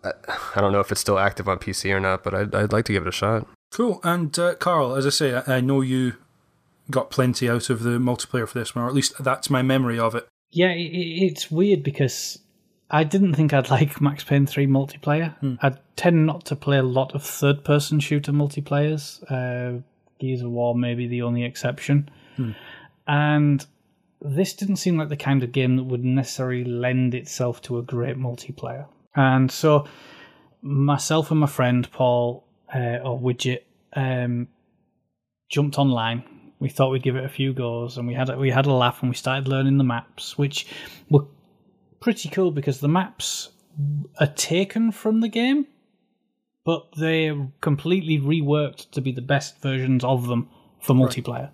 [0.03, 0.11] I,
[0.55, 2.23] I don't know if it's still active on PC or not.
[2.23, 3.47] But I'd I'd like to give it a shot.
[3.71, 3.99] Cool.
[4.03, 6.13] And uh, Karl, as I say, I, I know you
[6.91, 9.97] got plenty out of the multiplayer for this one, or at least that's my memory
[9.97, 10.27] of it.
[10.51, 12.37] Yeah, it, it- it's weird because
[12.91, 15.33] I didn't think I'd like Max Payne 3 multiplayer.
[15.63, 19.23] I tend not to play a lot of third person shooter multiplayers.
[19.31, 19.81] Uh,
[20.19, 22.09] Gears of War may be the only exception.
[23.07, 23.65] And
[24.21, 27.83] this didn't seem like the kind of game that would necessarily lend itself to a
[27.83, 28.85] great multiplayer.
[29.15, 29.85] And so,
[30.61, 33.63] myself and my friend Paul, uh, or Widget,
[33.95, 34.47] um,
[35.49, 36.23] jumped online.
[36.59, 38.73] We thought we'd give it a few goes, and we had a, we had a
[38.73, 40.65] laugh, and we started learning the maps, which
[41.09, 41.25] were
[41.99, 43.49] pretty cool because the maps
[44.19, 45.67] are taken from the game,
[46.63, 50.49] but they're completely reworked to be the best versions of them
[50.79, 51.49] for multiplayer.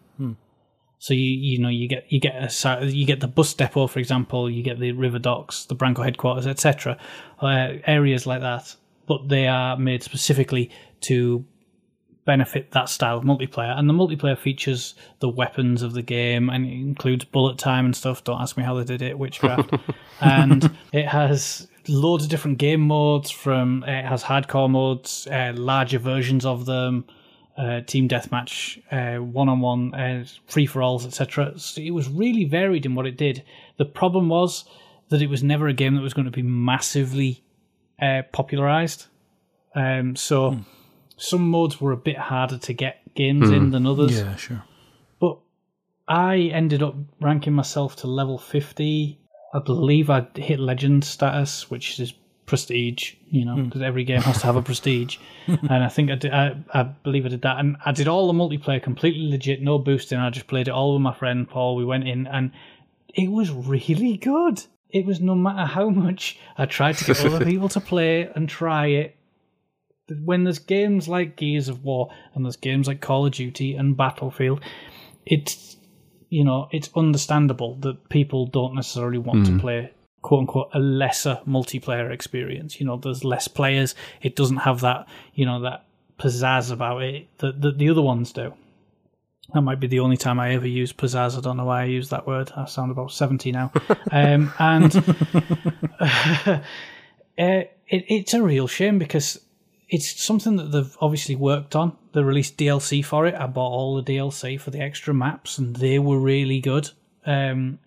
[0.99, 2.35] So you you know you get you get
[2.65, 6.03] a you get the bus depot for example, you get the river docks, the Branco
[6.03, 6.97] headquarters, etc.
[7.41, 8.75] Uh, areas like that,
[9.07, 10.69] but they are made specifically
[11.01, 11.45] to
[12.25, 13.75] benefit that style of multiplayer.
[13.75, 17.95] And the multiplayer features the weapons of the game and it includes bullet time and
[17.95, 18.23] stuff.
[18.23, 19.73] Don't ask me how they did it, witchcraft.
[20.21, 23.31] and it has loads of different game modes.
[23.31, 27.05] From it has hardcore modes, uh, larger versions of them
[27.59, 28.79] uh, team deathmatch,
[29.21, 31.59] one on one, free for alls, etc.
[31.59, 33.43] So it was really varied in what it did.
[33.77, 34.63] The problem was
[35.09, 37.43] that it was never a game that was going to be massively
[38.01, 39.07] uh, popularized.
[39.75, 40.65] Um, so mm.
[41.17, 43.57] some modes were a bit harder to get games mm.
[43.57, 44.17] in than others.
[44.17, 44.63] Yeah, sure.
[45.19, 45.37] But
[46.07, 49.19] I ended up ranking myself to level 50.
[49.53, 52.13] I believe I hit legend status, which is
[52.49, 53.85] prestige, you know, because mm.
[53.85, 55.17] every game has to have a prestige.
[55.47, 57.59] and I think I, did, I, I believe I did that.
[57.59, 60.17] And I did all the multiplayer completely legit, no boosting.
[60.17, 61.75] I just played it all with my friend Paul.
[61.75, 62.51] We went in and
[63.13, 64.63] it was really good.
[64.89, 68.49] It was no matter how much I tried to get other people to play and
[68.49, 69.15] try it.
[70.25, 73.95] When there's games like Gears of War and there's games like Call of Duty and
[73.95, 74.61] Battlefield,
[75.23, 75.77] it's
[76.29, 79.53] you know it's understandable that people don't necessarily want mm.
[79.53, 82.79] to play quote unquote a lesser multiplayer experience.
[82.79, 83.95] You know, there's less players.
[84.21, 85.85] It doesn't have that you know that
[86.19, 88.53] pizzazz about it that, that the other ones do.
[89.53, 91.37] That might be the only time I ever use pizzazz.
[91.37, 92.51] I don't know why I use that word.
[92.55, 93.71] I sound about seventy now,
[94.11, 94.95] um, and
[95.99, 96.59] uh,
[97.37, 99.39] it, it's a real shame because
[99.89, 101.97] it's something that they've obviously worked on.
[102.13, 103.33] They released DLC for it.
[103.33, 106.91] I bought all the DLC for the extra maps, and they were really good.
[107.25, 107.79] Um,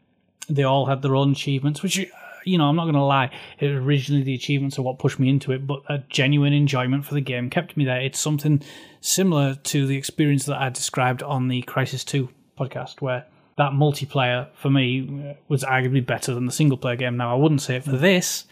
[0.49, 2.05] they all had their own achievements, which
[2.45, 5.19] you know, I'm not going to lie, it was originally the achievements are what pushed
[5.19, 8.01] me into it, but a genuine enjoyment for the game kept me there.
[8.01, 8.63] It's something
[9.01, 12.29] similar to the experience that I described on the Crysis 2
[12.59, 13.27] podcast, where
[13.59, 17.17] that multiplayer for me was arguably better than the single player game.
[17.17, 18.47] Now, I wouldn't say it for this,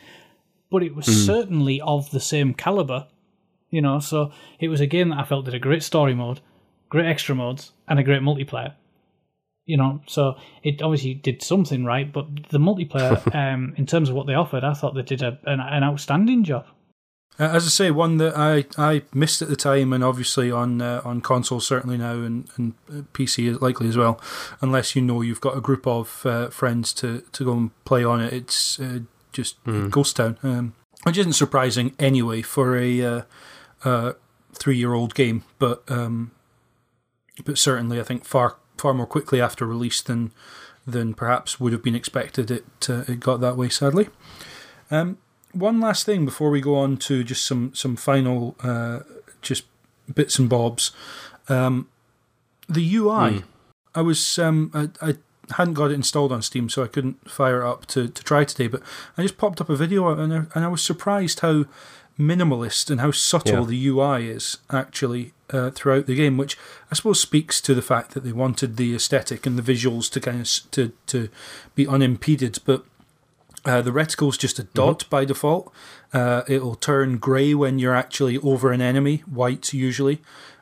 [0.70, 1.26] but it was mm.
[1.26, 3.06] certainly of the same caliber,
[3.70, 6.40] you know, so it was a game that I felt did a great story mode,
[6.88, 8.74] great extra modes, and a great multiplayer
[9.70, 10.34] you know, so
[10.64, 12.12] it obviously did something right.
[12.12, 15.38] But the multiplayer, um, in terms of what they offered, I thought they did a,
[15.44, 16.66] an, an outstanding job.
[17.38, 20.82] Uh, as I say, one that I, I missed at the time, and obviously on
[20.82, 22.74] uh, on console certainly now, and, and
[23.14, 24.20] PC likely as well.
[24.60, 28.02] Unless you know you've got a group of uh, friends to, to go and play
[28.02, 28.98] on it, it's uh,
[29.32, 29.88] just mm.
[29.88, 30.74] Ghost Town, um,
[31.04, 33.22] which isn't surprising anyway for a uh,
[33.84, 34.12] uh,
[34.52, 36.32] three year old game, but um,
[37.44, 40.32] but certainly I think far far more quickly after release than
[40.86, 42.50] than perhaps would have been expected.
[42.50, 44.08] It uh, it got that way, sadly.
[44.90, 45.18] Um,
[45.52, 49.00] one last thing before we go on to just some some final uh,
[49.42, 49.64] just
[50.12, 50.92] bits and bobs.
[51.48, 51.88] Um,
[52.68, 53.44] the UI, mm.
[53.94, 55.14] I was um, I, I
[55.56, 58.44] hadn't got it installed on Steam, so I couldn't fire it up to, to try
[58.44, 58.68] today.
[58.68, 58.82] But
[59.16, 61.64] I just popped up a video and I, and I was surprised how
[62.20, 63.66] minimalist and how subtle yeah.
[63.66, 66.56] the UI is actually uh, throughout the game, which
[66.90, 70.20] I suppose speaks to the fact that they wanted the aesthetic and the visuals to
[70.20, 71.28] kind of to to
[71.74, 72.58] be unimpeded.
[72.64, 72.84] But
[73.64, 75.10] uh, the is just a dot mm-hmm.
[75.10, 75.72] by default.
[76.12, 80.20] Uh, it'll turn grey when you're actually over an enemy, white usually.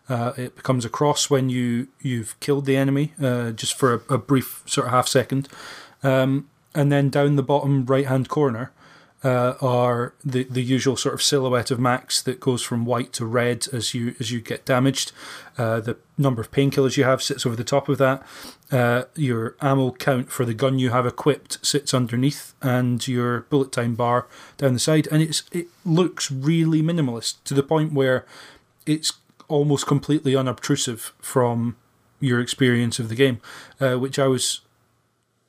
[0.09, 4.15] Uh, it becomes a cross when you you've killed the enemy, uh, just for a,
[4.15, 5.49] a, brief sort of half second.
[6.03, 8.73] Um, and then down the bottom right hand corner,
[9.25, 13.27] uh, are the the usual sort of silhouette of Max that goes from white to
[13.27, 15.13] red as you as you get damaged.
[15.57, 18.23] Uh, the number of painkillers you have sits over the top of that.
[18.71, 23.73] Uh, your ammo count for the gun you have equipped sits underneath, and your bullet
[23.73, 24.27] time bar
[24.57, 25.09] down the side.
[25.11, 28.25] And it's it looks really minimalist to the point where
[28.87, 29.13] it's
[29.49, 31.77] almost completely unobtrusive from
[32.21, 33.41] your experience of the game,
[33.81, 34.61] uh, which I was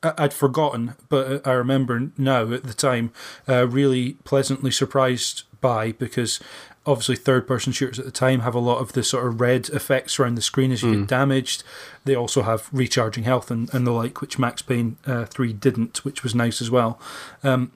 [0.02, 3.12] I'd forgotten, but I remember now at the time,
[3.48, 6.40] uh, really pleasantly surprised by because
[6.86, 9.70] obviously third person shooters at the time have a lot of the sort of red
[9.70, 11.00] effects around the screen as you mm.
[11.00, 11.64] get damaged.
[12.06, 16.06] They also have recharging health and, and the like, which Max Payne uh, 3 didn't,
[16.06, 17.00] which was nice as well.
[17.44, 17.72] Um,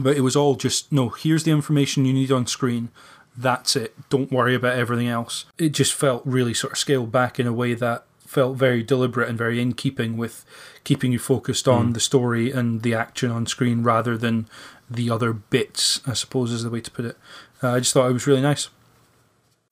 [0.00, 2.90] but it was all just no, here's the information you need on screen.
[3.36, 3.94] That's it.
[4.08, 5.44] Don't worry about everything else.
[5.58, 9.28] It just felt really sort of scaled back in a way that felt very deliberate
[9.28, 10.44] and very in keeping with
[10.84, 11.94] keeping you focused on mm.
[11.94, 14.46] the story and the action on screen rather than
[14.90, 17.16] the other bits, I suppose is the way to put it.
[17.62, 18.68] Uh, I just thought it was really nice.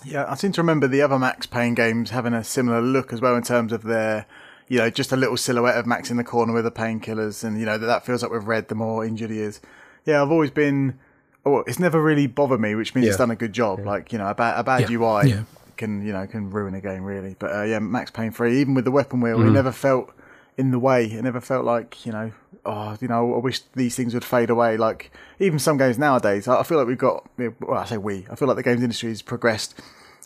[0.04, 3.20] Yeah, I seem to remember the other Max Payne games having a similar look as
[3.20, 4.26] well in terms of their,
[4.68, 7.58] you know, just a little silhouette of Max in the corner with the painkillers, and
[7.58, 9.60] you know that that feels like we've read the more injured he is.
[10.04, 10.98] Yeah, I've always been
[11.44, 13.10] oh, it's never really bothered me, which means Yeah.
[13.10, 13.80] it's done a good job.
[13.80, 14.98] Like you know, a bad, a bad Yeah.
[14.98, 15.42] UI Yeah.
[15.76, 17.36] Can you know can ruin a game really.
[17.38, 19.48] But uh, yeah, Max Payne three, even with the weapon wheel, Mm.
[19.48, 20.10] it never felt
[20.56, 21.04] in the way.
[21.06, 22.32] It never felt like you know,
[22.64, 24.76] oh, you know, I wish these things would fade away.
[24.76, 27.28] Like even some games nowadays, I feel like we've got.
[27.38, 28.26] Well, I say we.
[28.30, 29.78] I feel like the games industry has progressed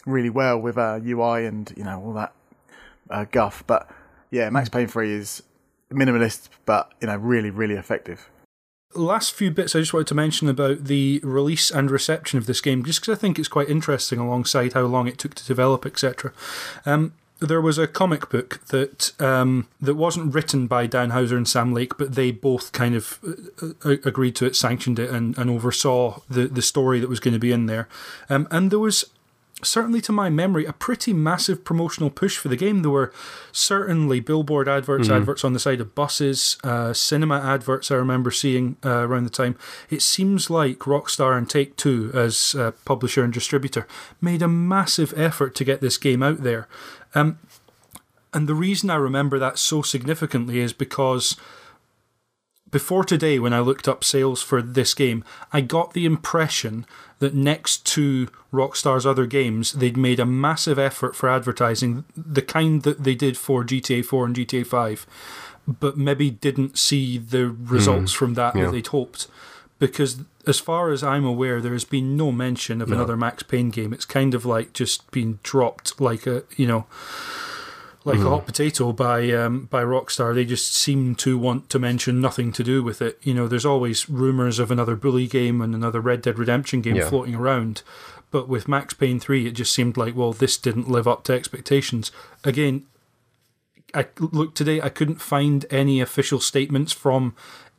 [0.06, 2.32] really well with uh, UI and you know all that
[3.10, 3.64] uh, guff.
[3.66, 3.90] But
[4.30, 5.42] yeah, Max Payne three is
[5.92, 8.28] minimalist, but you know, really, really effective.
[8.94, 12.60] Last few bits I just wanted to mention about the release and reception of this
[12.60, 15.86] game, just because I think it's quite interesting alongside how long it took to develop,
[15.86, 16.32] etc.
[16.84, 21.48] Um, there was a comic book that um, that wasn't written by Dan Houser and
[21.48, 23.18] Sam Lake, but they both kind of
[23.62, 27.20] uh, uh, agreed to it, sanctioned it, and, and oversaw the, the story that was
[27.20, 27.88] going to be in there.
[28.28, 29.06] Um, and there was
[29.62, 32.82] certainly to my memory, a pretty massive promotional push for the game.
[32.82, 33.12] There were
[33.52, 38.76] certainly billboard adverts, adverts on the side of buses, uh, cinema adverts I remember seeing
[38.84, 39.56] uh, around the time.
[39.88, 43.86] It seems like Rockstar and Take Two, as uh, publisher and distributor,
[44.20, 46.68] made a massive effort to get this game out there.
[47.14, 47.38] Um,
[48.32, 51.36] and the reason I remember that so significantly is because
[52.70, 56.86] before today, when I looked up sales for this game, I got the impression
[57.18, 62.82] that next to Rockstar's other games, they'd made a massive effort for advertising, the kind
[62.82, 65.06] that they did for GTA 4 and GTA 5,
[65.66, 68.18] but maybe didn't see the results hmm.
[68.18, 68.66] from that yeah.
[68.66, 69.26] that they'd hoped.
[69.78, 73.70] Because as far as I'm aware, there has been no mention of another Max Payne
[73.70, 73.94] game.
[73.94, 76.86] It's kind of like just been dropped like a, you know,
[78.04, 80.34] like a hot potato by um, by Rockstar.
[80.34, 83.18] They just seem to want to mention nothing to do with it.
[83.22, 86.96] You know, there's always rumors of another Bully game and another Red Dead Redemption game
[86.96, 87.08] Yeah.
[87.08, 87.82] floating around,
[88.30, 91.32] but with Max Payne three, it just seemed like well, this didn't live up to
[91.34, 92.10] expectations.
[92.42, 92.84] Again,
[93.92, 94.80] I looked today.
[94.80, 97.34] I couldn't find any official statements from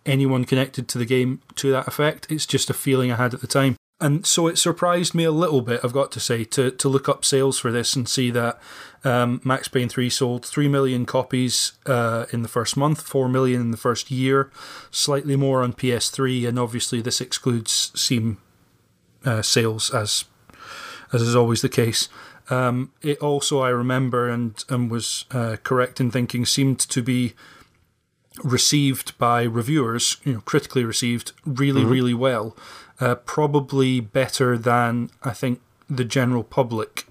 [0.06, 2.28] anyone connected to the game to that effect.
[2.30, 3.76] It's just a feeling I had at the time.
[4.00, 7.08] And so it surprised me a little bit, I've got to say, to, to look
[7.08, 8.60] up sales for this and see that
[9.04, 13.62] um, Max Payne 3 sold 3 million copies uh, in the first month, 4 million
[13.62, 14.52] in the first year,
[14.92, 18.38] slightly more on PS3, and obviously this excludes Steam
[19.26, 20.26] uh, sales, as
[21.14, 22.08] as is always the case.
[22.50, 27.34] Um, it also, I remember, and, and was uh, correct in thinking, seemed to be
[28.44, 32.56] received by reviewers, you know, critically received really, really well.
[33.00, 35.60] Uh, probably better than I think
[35.90, 37.08] the general public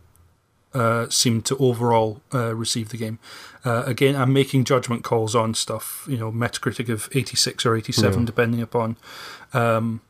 [0.74, 3.18] uh, seemed to overall uh, receive the game.
[3.64, 8.24] Uh, again, I'm making judgment calls on stuff, you know, Metacritic of 86 or 87,
[8.24, 8.96] depending upon
[9.52, 10.00] um,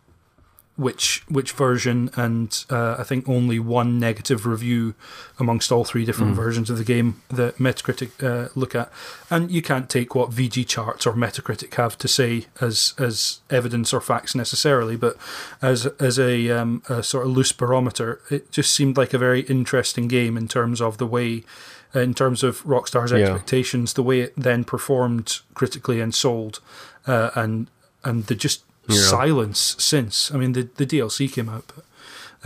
[0.81, 4.94] which which version, and uh, I think only one negative review
[5.39, 8.90] amongst all three different versions of the game that Metacritic uh, look at.
[9.28, 14.01] And you can't take what VGChartz or Metacritic have to say as as evidence or
[14.01, 15.16] facts necessarily, but
[15.61, 19.43] as as a, um, a sort of loose barometer, it just seemed like a very
[19.43, 21.44] interesting game in terms of the way.
[21.93, 23.19] In terms of Rockstar's Yeah.
[23.19, 26.61] expectations, the way it then performed critically and sold,
[27.05, 27.66] uh, and
[28.05, 30.33] and the just silence since.
[30.33, 31.85] I mean, the the DLC came out, but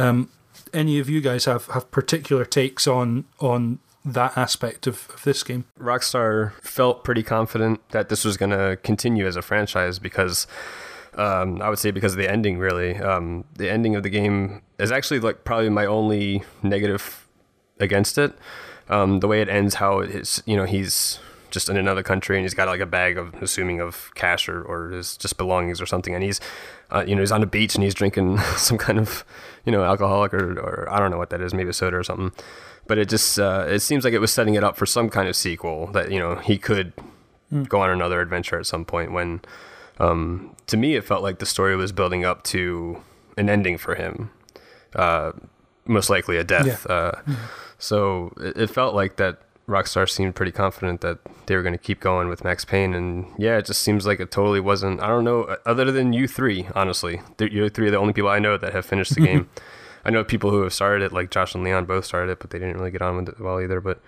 [0.05, 0.31] um,
[0.73, 5.43] any of you guys have, have particular takes on on that aspect of, of this
[5.43, 5.65] game?
[5.79, 10.47] Rockstar felt pretty confident that this was going to continue as a franchise because
[11.15, 12.59] um, I would say because of the ending.
[12.59, 17.27] Really, um, the ending of the game is actually like probably my only negative
[17.79, 18.37] against it.
[18.89, 21.19] Um, the way it ends, how it is, you know, he's
[21.55, 24.63] just in another country and he's got like a bag of assuming of cash or,
[24.63, 26.41] or his just belongings or something and he's
[26.91, 29.25] uh, you know he's on a beach and he's drinking some kind of
[29.65, 32.05] you know alcoholic or, or I don't know what that is maybe a soda or
[32.05, 32.33] something.
[32.87, 35.27] But it just uh, it seems like it was setting it up for some kind
[35.27, 36.93] of sequel that you know he could
[37.69, 39.41] go on another adventure at some point when
[39.99, 43.03] um, to me it felt like the story was building up to
[43.39, 44.31] an ending for him
[44.97, 45.33] uh,
[45.87, 47.13] most likely a death uh,
[47.79, 51.79] so it, it felt like that Rockstar seemed pretty confident that they were going to
[51.79, 55.01] keep going with Max Payne, and yeah, it just seems like it totally wasn't.
[55.01, 58.39] I don't know, other than you three, honestly, you three are the only people I
[58.39, 59.49] know that have finished the game.
[60.05, 62.51] I know people who have started it, like Josh and Leon both started it, but
[62.51, 63.81] they didn't really get on with it well either.
[63.81, 64.03] But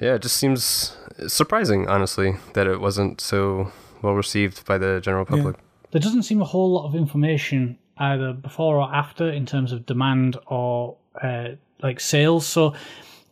[0.00, 0.96] yeah, it just seems
[1.26, 5.56] surprising, honestly, that it wasn't so well received by the general public.
[5.90, 9.86] There doesn't seem a whole lot of information either before or after in terms of
[9.86, 11.50] demand or uh,
[11.82, 12.46] like sales.
[12.46, 12.74] So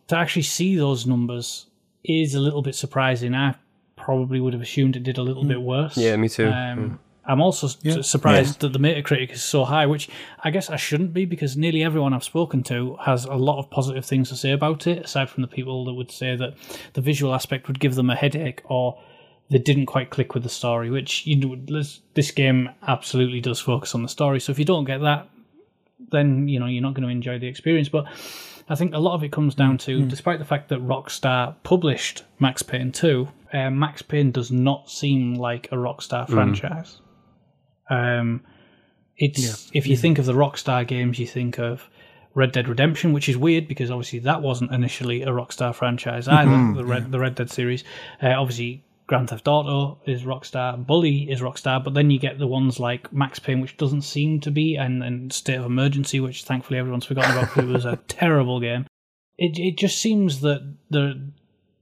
[0.07, 1.67] to actually see those numbers
[2.03, 3.33] is a little bit surprising.
[3.33, 3.55] I
[3.95, 5.97] probably would have assumed it did a little bit worse.
[5.97, 6.47] Yeah, me too.
[6.47, 10.09] Um, I'm also s- surprised that the Metacritic is so high, which
[10.43, 13.69] I guess I shouldn't be because nearly everyone I've spoken to has a lot of
[13.69, 16.55] positive things to say about it, aside from the people that would say that
[16.93, 18.99] the visual aspect would give them a headache or
[19.49, 23.59] they didn't quite click with the story, which you know, this, this game absolutely does
[23.61, 24.41] focus on the story.
[24.41, 25.29] So if you don't get that,
[26.11, 27.87] then you know you're not going to enjoy the experience.
[27.87, 28.05] But
[28.69, 30.07] I think a lot of it comes down to, Mm-hmm.
[30.07, 35.35] despite the fact that Rockstar published Max Payne 2, uh, Max Payne does not seem
[35.35, 37.01] like a Rockstar franchise.
[37.89, 38.41] Um,
[39.17, 41.87] it's if you think of the Rockstar games, you think of
[42.33, 46.49] Red Dead Redemption, which is weird because obviously that wasn't initially a Rockstar franchise either.
[46.75, 47.83] The Red the Red Dead series,
[48.23, 48.83] uh, obviously.
[49.07, 53.11] Grand Theft Auto is Rockstar, Bully is Rockstar, but then you get the ones like
[53.11, 57.05] Max Payne, which doesn't seem to be, and, and State of Emergency, which thankfully everyone's
[57.05, 58.85] forgotten about because it was a terrible game.
[59.37, 61.31] It it just seems that the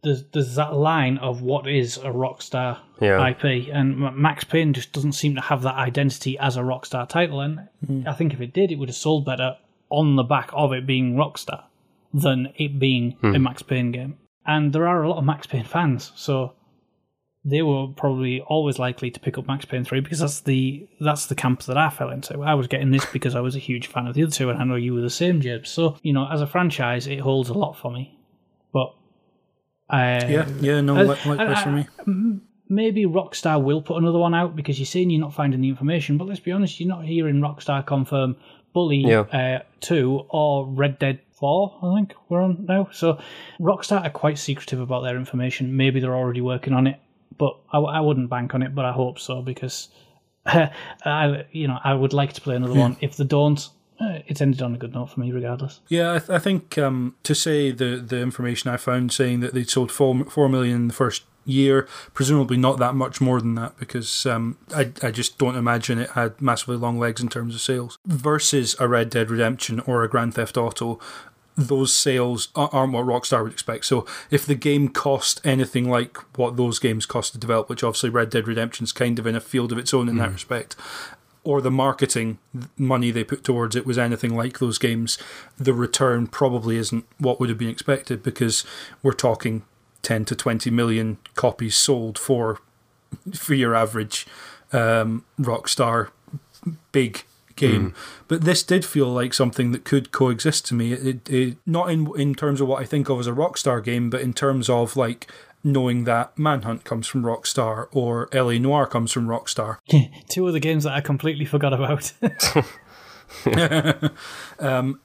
[0.04, 3.28] there's, there's that line of what is a Rockstar Yeah.
[3.30, 7.40] IP, and Max Payne just doesn't seem to have that identity as a Rockstar title.
[7.40, 8.08] And hmm.
[8.08, 9.58] I think if it did, it would have sold better
[9.90, 11.66] on the back of it being Rockstar
[12.14, 13.44] than it being a hmm.
[13.44, 14.18] Max Payne game.
[14.46, 16.54] And there are a lot of Max Payne fans, so
[17.44, 21.26] they were probably always likely to pick up Max Payne 3 because that's the that's
[21.26, 22.40] the camp that I fell into.
[22.42, 24.60] I was getting this because I was a huge fan of the other two and
[24.60, 25.70] I know you were the same, Jibs.
[25.70, 28.18] So, you know, as a franchise, it holds a lot for me.
[28.72, 28.94] But
[29.90, 32.40] uh, Yeah, yeah, no, Uh, li- likewise for me.
[32.70, 36.18] maybe Rockstar will put another one out because you're saying you're not finding the information.
[36.18, 38.36] But let's be honest, you're not hearing Rockstar confirm
[38.74, 39.22] Bully Yeah.
[39.22, 42.88] uh, 2 or Red Dead 4, I think we're on now.
[42.92, 43.18] So
[43.60, 45.76] Rockstar are quite secretive about their information.
[45.76, 47.00] Maybe they're already working on it,
[47.42, 49.90] but I, I wouldn't bank on it, but I hope so because
[50.46, 52.98] I, you know, I would like to play another one.
[53.02, 53.68] If they don't,
[54.00, 55.80] uh, it's ended on a good note for me regardless.
[55.88, 59.56] Yeah, I, th- I think um, to say the the information I found saying that
[59.56, 63.56] they'd sold four four million in the first year, presumably not that much more than
[63.56, 67.56] that because um, I I just don't imagine it had massively long legs in terms
[67.56, 71.00] of sales versus a Red Dead Redemption or a Grand Theft Auto.
[71.58, 73.86] Those sales aren't what Rockstar would expect.
[73.86, 78.10] So if the game cost anything like what those games cost to develop, which obviously
[78.10, 80.76] Red Dead Redemption's kind of in a field of its own in that respect,
[81.44, 82.38] or the marketing
[82.78, 85.18] money they put towards it was anything like those games,
[85.58, 88.64] the return probably isn't what would have been expected because
[89.02, 89.64] we're talking
[90.04, 92.60] 10 to 20 million copies sold for
[93.34, 94.26] for your average
[94.72, 96.10] um, Rockstar
[96.92, 97.24] big
[97.62, 97.92] game.
[97.92, 97.96] Mm.
[98.28, 100.94] But this did feel like something that could coexist to me.
[100.94, 103.84] It, it, it not in in terms of what I think of as a Rockstar
[103.84, 105.32] game, but in terms of like
[105.64, 109.78] knowing that Manhunt comes from Rockstar or LA Noire comes from Rockstar.
[110.30, 112.14] Two of the games that I completely forgot about.
[114.60, 115.00] Um,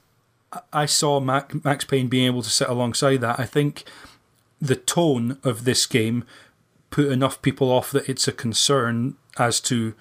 [0.71, 3.39] I saw Mac, Max Payne being able to sit alongside that.
[3.39, 3.83] I think
[4.61, 6.23] the tone of this game
[6.89, 9.95] put enough people off that it's a concern as to a lo-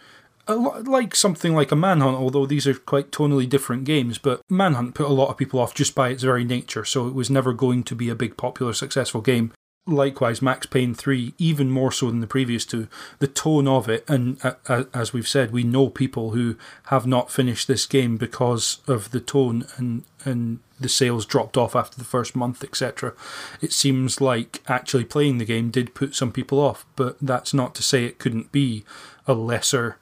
[0.55, 4.19] like something like a Manhunt, although these are quite tonally different games.
[4.19, 7.15] But Manhunt put a lot of people off just by its very nature, so it
[7.15, 9.53] was never going to be a big, popular, successful game.
[9.89, 12.89] Likewise, Max Payne 3, even more so than the previous two,
[13.21, 16.57] the tone of it, and uh, uh, as we've said, we know people who
[16.87, 21.77] have not finished this game because of the tone and, and the sales dropped off
[21.77, 23.15] after the first month, etc.
[23.61, 27.73] It seems like actually playing the game did put some people off, but that's not
[27.77, 28.85] to say it couldn't be
[29.29, 29.99] a lesser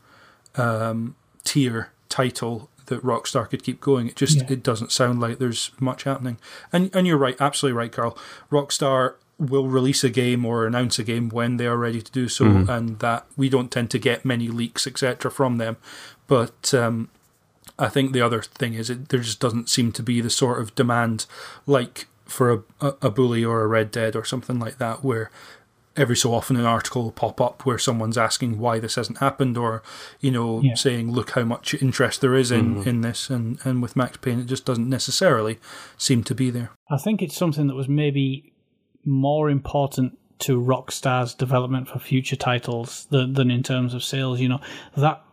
[0.56, 4.08] um, tier title that Rockstar could keep going.
[4.08, 4.46] It just Yeah.
[4.50, 6.36] it doesn't sound like there's much happening.
[6.72, 8.16] And and you're right, absolutely right, Karl.
[8.50, 12.28] Rockstar will release a game or announce a game when they are ready to do
[12.28, 15.76] so, and that we don't tend to get many leaks, etc., from them.
[16.28, 17.08] But um,
[17.78, 20.60] I think the other thing is it, there just doesn't seem to be the sort
[20.60, 21.26] of demand
[21.66, 25.30] like for a, a, a bully or a Red Dead or something like that, where
[25.96, 29.56] every so often an article will pop up where someone's asking why this hasn't happened
[29.56, 29.82] or
[30.20, 30.74] you know Yeah.
[30.74, 32.88] saying look how much interest there is in, mm-hmm.
[32.88, 35.58] in this and, and with Max Payne it just doesn't necessarily
[35.96, 36.70] seem to be there.
[36.90, 38.52] I think it's something that was maybe
[39.04, 44.40] more important to Rockstar's development for future titles than, than in terms of sales.
[44.40, 44.60] You know,
[44.96, 45.23] that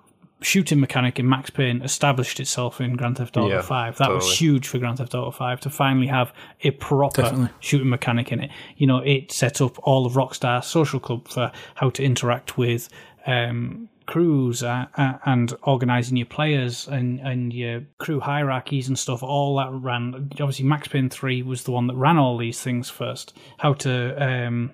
[0.41, 3.97] shooting mechanic in Max Payne established itself in Grand Theft Auto Yeah, 5.
[3.99, 7.49] That was huge for Grand Theft Auto 5 to finally have a proper Definitely.
[7.59, 8.51] shooting mechanic in it.
[8.75, 12.89] You know, it set up all of Rockstar Social Club for how to interact with
[13.27, 19.21] um, crews uh, uh, and organizing your players and, and your crew hierarchies and stuff.
[19.23, 20.29] All that ran.
[20.33, 23.37] Obviously, Max Payne 3 was the one that ran all these things first.
[23.59, 24.71] How to um,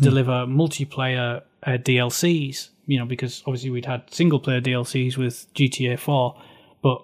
[0.00, 5.98] deliver multiplayer uh, DLCs, you know, because obviously we'd had single player DLCs with GTA
[5.98, 6.40] 4,
[6.82, 7.02] but,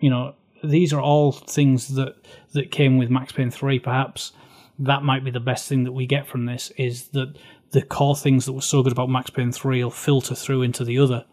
[0.00, 2.16] you know, these are all things that,
[2.52, 4.32] that came with Max Payne 3, perhaps.
[4.78, 7.36] That might be the best thing that we get from this is that
[7.70, 10.84] the core things that were so good about Max Payne 3 will filter through into
[10.84, 11.24] the other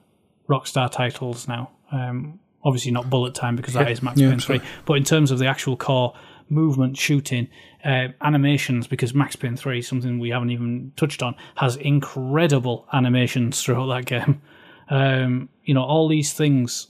[0.47, 1.71] Rockstar titles now.
[1.91, 5.31] Um, obviously not bullet time because that is Max Yeah, Payne 3, but in terms
[5.31, 6.13] of the actual core
[6.49, 7.47] movement, shooting,
[7.83, 13.61] uh, animations, because Max Payne 3, something we haven't even touched on, has incredible animations
[13.61, 14.41] throughout that game.
[14.89, 16.87] Um, you know, all these things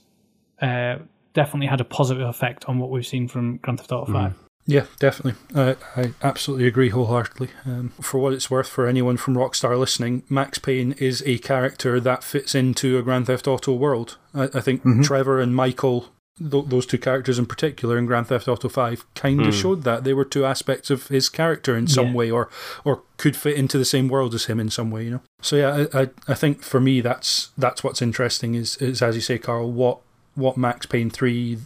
[0.62, 0.98] uh,
[1.34, 4.34] definitely had a positive effect on what we've seen from Grand Theft Auto 5.
[4.68, 5.40] Yeah, definitely.
[5.54, 7.48] Uh, I absolutely agree wholeheartedly.
[7.64, 11.98] Um, for what it's worth, for anyone from Rockstar listening, Max Payne is a character
[12.00, 14.18] that fits into a Grand Theft Auto world.
[14.34, 18.48] I, I think Trevor and Michael, th- those two characters in particular in Grand Theft
[18.48, 20.04] Auto 5, kind of showed that.
[20.04, 22.14] They were two aspects of his character in some Yeah.
[22.14, 22.48] way or,
[22.84, 25.20] or could fit into the same world as him in some way, you know?
[25.42, 29.14] So, yeah, I, I, I think for me, that's that's what's interesting is, is as
[29.14, 29.98] you say, Karl, what,
[30.34, 31.58] what Max Payne 3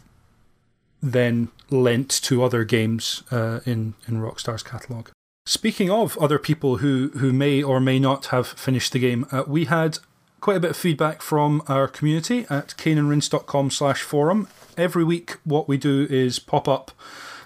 [1.03, 5.09] then lent to other games uh, in in Rockstar's catalog.
[5.47, 9.43] Speaking of other people who who may or may not have finished the game, uh,
[9.47, 9.99] we had
[10.40, 14.47] quite a bit of feedback from our community at caneandrinse.com slash forum.
[14.77, 16.93] Every week, what we do is pop up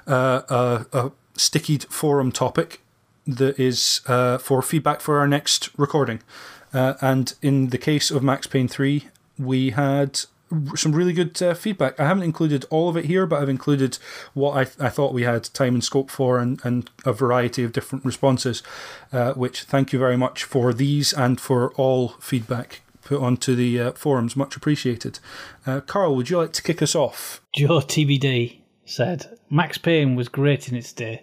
[0.06, 2.80] uh, a, a stickied forum topic
[3.26, 6.22] that is uh, for feedback for our next recording.
[6.72, 9.08] Uh, and in the case of Max Payne 3,
[9.38, 10.20] we had
[10.76, 11.98] some really good uh, feedback.
[11.98, 13.98] I haven't included all of it here, but I've included
[14.32, 17.72] what I, I thought we had time and scope for and, and a variety of
[17.72, 18.62] different responses,
[19.12, 23.80] uh, which thank you very much for these and for all feedback put onto the
[23.80, 24.36] uh, forums.
[24.36, 25.20] Much appreciated.
[25.64, 27.40] Uh, Karl, would you like to kick us off?
[27.54, 31.22] Joe TBD said Max Payne was great in its day,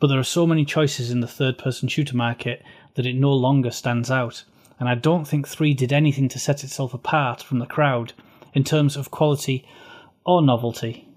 [0.00, 2.62] but there are so many choices in the third person shooter market
[2.94, 4.44] that it no longer stands out.
[4.78, 8.12] And I don't think 3 did anything to set itself apart from the crowd
[8.54, 9.66] in terms of quality
[10.24, 11.08] or novelty.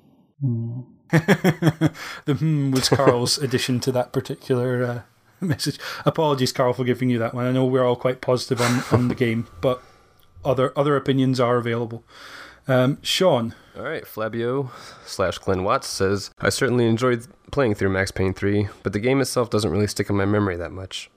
[1.11, 5.02] The hmm was Karl's addition to that particular uh,
[5.45, 5.80] message.
[6.06, 7.45] Apologies, Karl, for giving you that one.
[7.45, 9.81] I know we're all quite positive on, on the game, but
[10.44, 12.03] other other opinions are available.
[12.68, 14.70] Um, Sean, All right, Flabio
[15.03, 19.22] slash Glenn Watts says, I certainly enjoyed playing through Max Payne 3, but the game
[19.22, 21.10] itself doesn't really stick in my memory that much.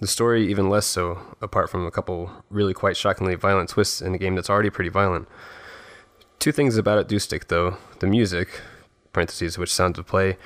[0.00, 4.14] The story, even less so, apart from a couple really quite shockingly violent twists in
[4.14, 5.28] a game that's already pretty violent.
[6.38, 8.60] Two things about it do stick, though the music,
[9.14, 10.36] parentheses, which Sounds of Play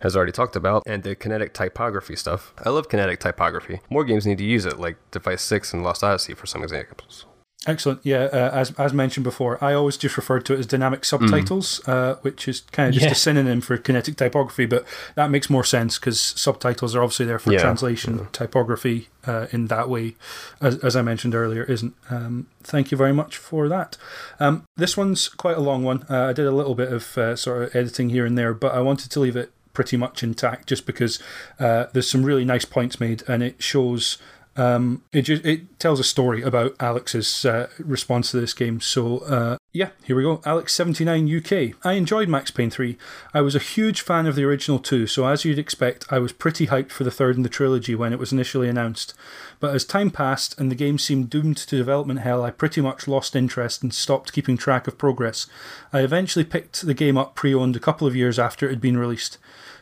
[0.00, 2.52] has already talked about, and the kinetic typography stuff.
[2.64, 3.80] I love kinetic typography.
[3.88, 7.24] More games need to use it, like Device 6 and Lost Odyssey, for some examples.
[7.66, 8.00] Excellent.
[8.02, 11.80] Yeah, uh, as as mentioned before, I always just referred to it as dynamic subtitles,
[11.88, 13.12] uh, which is kind of just Yeah.
[13.12, 14.84] a synonym for kinetic typography, but
[15.14, 17.60] that makes more sense because subtitles are obviously there for Yeah.
[17.60, 18.28] translation.
[18.32, 20.16] Typography uh, in that way,
[20.60, 21.94] as, as I mentioned earlier, isn't.
[22.10, 23.96] Um, thank you very much for that.
[24.40, 26.04] Um, this one's quite a long one.
[26.10, 28.74] Uh, I did a little bit of uh, sort of editing here and there, but
[28.74, 31.18] I wanted to leave it pretty much intact just because
[31.58, 34.18] uh, there's some really nice points made and it shows
[34.56, 38.80] um, it just it tells a story about Alex's uh, response to this game.
[38.80, 40.42] So uh, yeah, here we go.
[40.44, 41.74] Alex seventy nine UK.
[41.84, 42.98] I enjoyed Max Payne three.
[43.32, 46.32] I was a huge fan of the original two, so as you'd expect, I was
[46.32, 49.14] pretty hyped for the third in the trilogy when it was initially announced.
[49.58, 53.08] But as time passed and the game seemed doomed to development hell, I pretty much
[53.08, 55.46] lost interest and stopped keeping track of progress.
[55.92, 58.80] I eventually picked the game up pre owned a couple of years after it had
[58.80, 59.38] been released.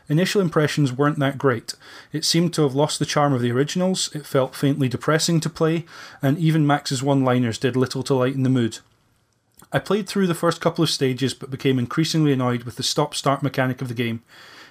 [0.09, 1.73] Initial impressions weren't that great.
[2.11, 5.49] It seemed to have lost the charm of the originals, it felt faintly depressing to
[5.49, 5.85] play,
[6.21, 8.79] and even Max's one liners did little to lighten the mood.
[9.71, 13.15] I played through the first couple of stages but became increasingly annoyed with the stop
[13.15, 14.21] start mechanic of the game.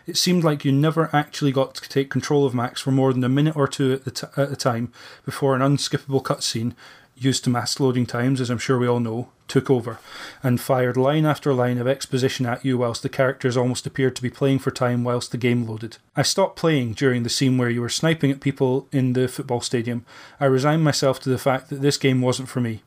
[0.06, 3.24] It seemed like you never actually got to take control of Max for more than
[3.24, 4.92] a minute or two at, the t- at a time
[5.24, 6.74] before an unskippable cutscene,
[7.20, 9.98] used to mass loading times, as I'm sure we all know, took over
[10.42, 14.22] and fired line after line of exposition at you whilst the characters almost appeared to
[14.22, 15.98] be playing for time whilst the game loaded.
[16.16, 19.60] I stopped playing during the scene where you were sniping at people in the football
[19.60, 20.06] stadium.
[20.40, 22.82] I resigned myself to the fact that this game wasn't for me.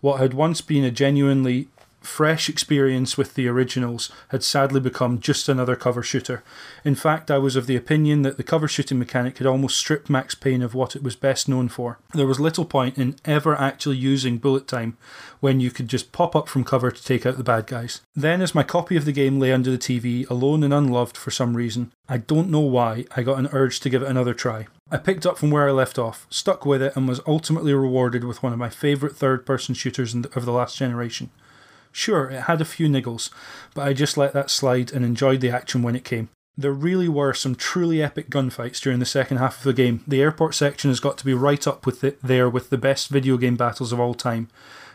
[0.00, 1.68] What had once been a genuinely
[2.04, 6.42] fresh experience with the originals had sadly become just another cover shooter.
[6.84, 10.10] In fact, I was of the opinion that the cover shooting mechanic had almost stripped
[10.10, 11.98] Max Payne of what it was best known for.
[12.12, 14.96] There was little point in ever actually using bullet time
[15.40, 18.00] when you could just pop up from cover to take out the bad guys.
[18.14, 21.30] Then, as my copy of the game lay under the TV, alone and unloved for
[21.30, 24.66] some reason, I don't know why, I got an urge to give it another try.
[24.90, 28.24] I picked up from where I left off, stuck with it, and was ultimately rewarded
[28.24, 31.30] with one of my favourite third person shooters of the last generation.
[31.92, 33.30] Sure, it had a few niggles,
[33.74, 36.30] but I just let that slide and enjoyed the action when it came.
[36.56, 40.02] There really were some truly epic gunfights during the second half of the game.
[40.06, 43.08] The airport section has got to be right up with it there with the best
[43.08, 44.48] video game battles of all time.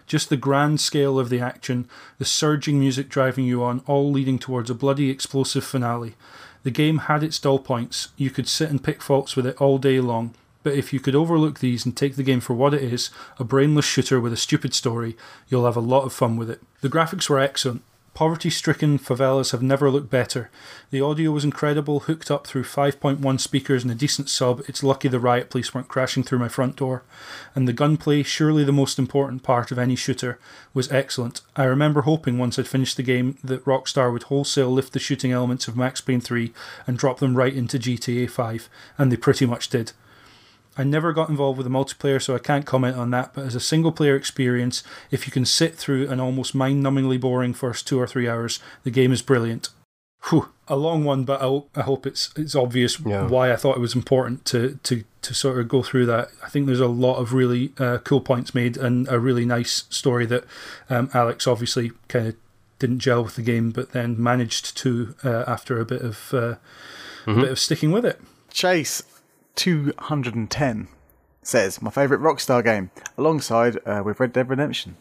[0.05, 1.87] Just the grand scale of the action,
[2.17, 6.15] the surging music driving you on, all leading towards a bloody explosive finale.
[6.63, 8.09] The game had its dull points.
[8.17, 10.33] You could sit and pick faults with it all day long,
[10.67, 13.43] but if you could overlook these and take the game for what it is a
[13.45, 15.15] brainless shooter with a stupid story
[15.47, 16.61] you'll have a lot of fun with it.
[16.81, 17.83] The graphics were excellent,
[18.17, 20.49] Poverty stricken favelas have never looked better.
[20.89, 24.63] The audio was incredible, hooked up through 5.1 speakers and a decent sub.
[24.67, 27.03] It's lucky the riot police weren't crashing through my front door.
[27.53, 30.39] And the gunplay, surely the most important part of any shooter,
[30.73, 31.41] was excellent.
[31.55, 35.31] I remember hoping once I'd finished the game that Rockstar would wholesale lift the shooting
[35.31, 36.51] elements of Max Payne 3
[36.87, 38.67] and drop them right into GTA 5,
[38.97, 39.91] and they pretty much did.
[40.77, 43.33] I never got involved with the multiplayer, so I can't comment on that.
[43.33, 47.19] But as a single player experience, if you can sit through an almost mind numbingly
[47.19, 49.69] boring first two or three hours, the game is brilliant.
[50.29, 53.27] Whew, a long one, but I, I hope it's it's obvious yeah.
[53.27, 56.29] why I thought it was important to, to, to sort of go through that.
[56.43, 59.85] I think there's a lot of really uh, cool points made and a really nice
[59.89, 60.43] story that
[60.89, 62.35] um, Alex obviously kind of
[62.79, 66.55] didn't gel with the game, but then managed to uh, after a bit of uh,
[67.25, 67.39] mm-hmm.
[67.39, 68.19] a bit of sticking with it.
[68.51, 69.03] Chase,
[69.57, 70.87] 210
[71.41, 74.95] says, My favourite Rockstar game, alongside uh, with Red Dead Redemption.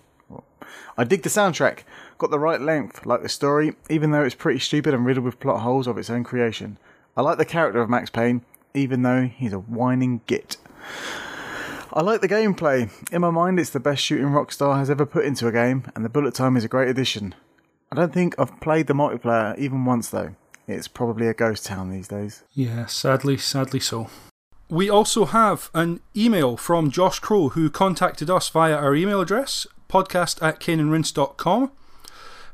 [0.99, 1.81] I dig the soundtrack,
[2.19, 5.39] got the right length, like the story, even though it's pretty stupid and riddled with
[5.39, 6.79] plot holes of its own creation.
[7.17, 8.43] I like the character of Max Payne,
[8.75, 10.57] even though he's a whining git.
[11.93, 12.91] I like the gameplay.
[13.13, 16.05] In my mind, it's the best shooting Rockstar has ever put into a game, and
[16.05, 17.35] the bullet time is a great addition.
[17.93, 20.35] I don't think I've played the multiplayer even once, though.
[20.67, 22.43] It's probably a ghost town these days.
[22.53, 24.09] Yeah, sadly, sadly so.
[24.69, 29.67] We also have an email from Josh Crow who contacted us via our email address,
[29.89, 31.71] podcast at caneandrinse.com.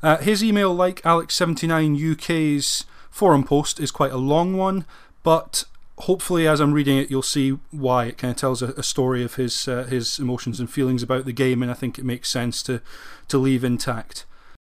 [0.02, 4.84] Uh, his email, like Alex79UK's forum post, is quite a long one,
[5.22, 5.64] but
[6.01, 8.06] hopefully, as I'm reading it, you'll see why.
[8.06, 11.24] It kind of tells a, a story of his, uh, his emotions and feelings about
[11.24, 12.82] the game, and I think it makes sense to,
[13.28, 14.26] to leave intact.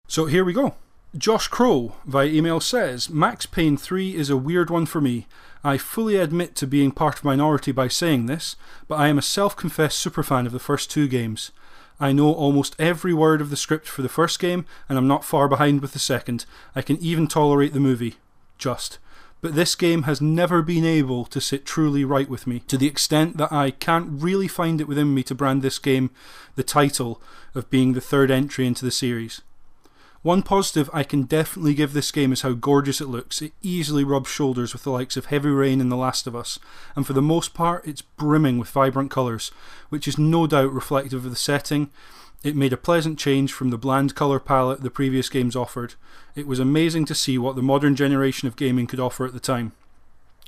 [0.09, 0.75] So here we go.
[1.17, 5.27] Josh Crow via email says Max Payne 3 is a weird one for me.
[5.65, 8.57] I fully admit to being part of minority by saying this,
[8.89, 11.51] but I am a self confessed superfan of the first two games.
[11.99, 15.25] I know almost every word of the script for the first game, and I'm not
[15.25, 16.45] far behind with the second.
[16.77, 18.17] I can even tolerate the movie.
[18.59, 18.99] Just.
[19.41, 22.87] But this game has never been able to sit truly right with me, to the
[22.87, 26.11] extent that I can't really find it within me to brand this game
[26.55, 27.23] the title
[27.55, 29.41] of being the third entry into the series.
[30.23, 33.41] One positive I can definitely give this game is how gorgeous it looks.
[33.41, 36.59] It easily rubs shoulders with the likes of Heavy Rain and The Last of Us,
[36.97, 39.53] and for the most part, it's brimming with vibrant colours,
[39.91, 41.91] which is no doubt reflective of the setting.
[42.43, 45.95] It made a pleasant change from the bland colour palette the previous games offered.
[46.35, 49.41] It was amazing to see what the modern generation of gaming could offer at the
[49.41, 49.73] time.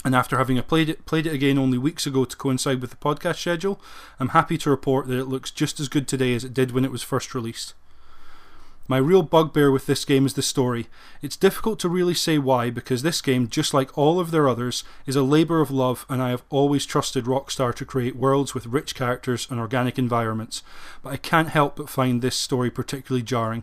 [0.04, 2.96] And after having played it, played it again only weeks ago to coincide with the
[2.96, 3.80] podcast schedule,
[4.18, 6.84] I'm happy to report that it looks just as good today as it did when
[6.84, 7.74] it was first released.
[8.88, 10.88] My real bugbear with this game is the story.
[11.22, 14.82] It's difficult to really say why, because this game, just like all of their others,
[15.06, 18.66] is a labour of love, and I have always trusted Rockstar to create worlds with
[18.66, 20.64] rich characters and organic environments,
[21.02, 23.62] but I can't help but find this story particularly jarring.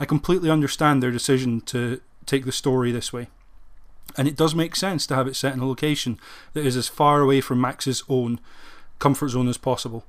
[0.00, 3.28] I completely understand their decision to take the story this way.
[4.16, 6.18] And it does make sense to have it set in a location
[6.54, 8.40] that is as far away from Max's own
[8.98, 10.04] comfort zone as possible.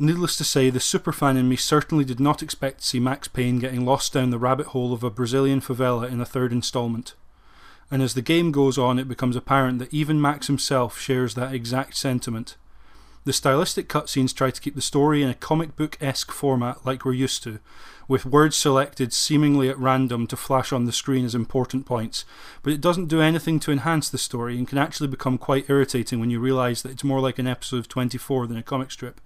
[0.00, 3.58] Needless to say, the superfan in me certainly did not expect to see Max Payne
[3.58, 7.14] getting lost down the rabbit hole of a Brazilian favela in a third installment.
[7.90, 11.52] And as the game goes on, it becomes apparent that even Max himself shares that
[11.52, 12.56] exact sentiment.
[13.24, 17.04] The stylistic cutscenes try to keep the story in a comic book esque format like
[17.04, 17.58] we're used to,
[18.06, 22.24] with words selected seemingly at random to flash on the screen as important points,
[22.62, 26.20] but it doesn't do anything to enhance the story and can actually become quite irritating
[26.20, 29.20] when you realise that it's more like an episode of 24 than a comic strip.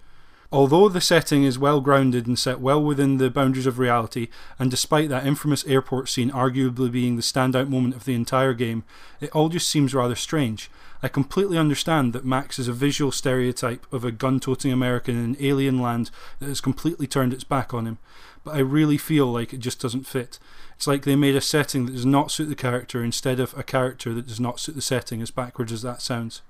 [0.53, 4.27] Although the setting is well grounded and set well within the boundaries of reality,
[4.59, 8.83] and despite that infamous airport scene arguably being the standout moment of the entire game,
[9.19, 10.69] it all just seems rather strange.
[11.01, 15.25] I completely understand that Max is a visual stereotype of a gun toting American in
[15.25, 17.97] an alien land that has completely turned its back on him,
[18.43, 20.37] but I really feel like it just doesn't fit.
[20.75, 23.63] It's like they made a setting that does not suit the character instead of a
[23.63, 26.43] character that does not suit the setting, as backwards as that sounds.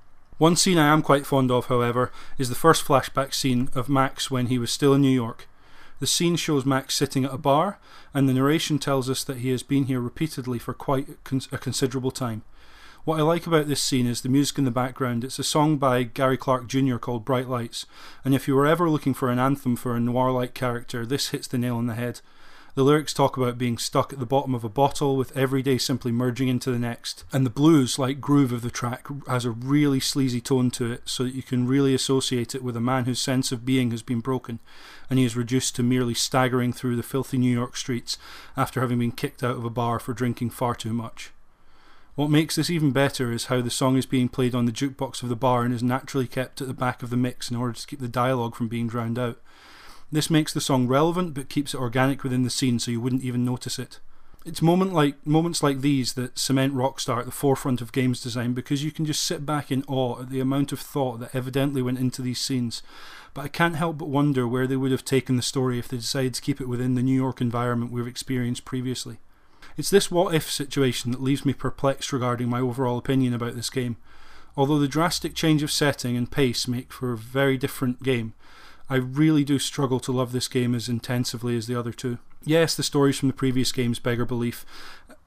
[0.43, 4.29] One scene I am quite fond of, however, is the first flashback scene of Max
[4.29, 5.47] when he was still in New York.
[6.01, 7.79] The scene shows Max sitting at a bar,
[8.13, 11.07] and the narration tells us that he has been here repeatedly for quite
[11.53, 12.41] a considerable time.
[13.05, 15.23] What I like about this scene is the music in the background.
[15.23, 16.97] It's a song by Gary Clark Jr.
[16.97, 17.85] called Bright Lights,
[18.25, 21.29] and if you were ever looking for an anthem for a noir like character, this
[21.29, 22.19] hits the nail on the head.
[22.75, 25.77] The lyrics talk about being stuck at the bottom of a bottle with every day
[25.77, 27.23] simply merging into the next.
[27.31, 31.03] And the blues like groove of the track has a really sleazy tone to it
[31.05, 34.01] so that you can really associate it with a man whose sense of being has
[34.01, 34.59] been broken
[35.07, 38.17] and he is reduced to merely staggering through the filthy New York streets
[38.57, 41.31] after having been kicked out of a bar for drinking far too much.
[42.15, 45.21] What makes this even better is how the song is being played on the jukebox
[45.21, 47.73] of the bar and is naturally kept at the back of the mix in order
[47.73, 49.39] to keep the dialogue from being drowned out.
[50.13, 53.23] This makes the song relevant but keeps it organic within the scene so you wouldn't
[53.23, 53.99] even notice it.
[54.45, 58.53] It's moment like moments like these that cement Rockstar at the forefront of games design
[58.53, 61.81] because you can just sit back in awe at the amount of thought that evidently
[61.81, 62.83] went into these scenes.
[63.33, 65.97] But I can't help but wonder where they would have taken the story if they
[65.97, 69.17] decided to keep it within the New York environment we've experienced previously.
[69.77, 73.71] It's this what if situation that leaves me perplexed regarding my overall opinion about this
[73.71, 73.97] game.
[74.55, 78.35] Although the drastic change of setting and pace make for a very different game,
[78.89, 82.19] I really do struggle to love this game as intensively as the other two.
[82.43, 84.65] Yes, the stories from the previous games beggar belief,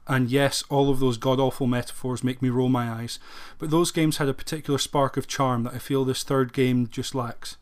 [0.06, 3.18] and yes, all of those god awful metaphors make me roll my eyes,
[3.58, 6.86] but those games had a particular spark of charm that I feel this third game
[6.86, 7.56] just lacks.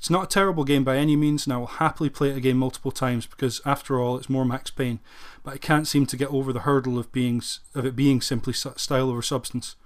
[0.00, 2.56] It's not a terrible game by any means, and I will happily play it again
[2.56, 4.98] multiple times because, after all, it's more Max Payne.
[5.42, 7.42] But I can't seem to get over the hurdle of being
[7.74, 9.76] of it being simply style over substance.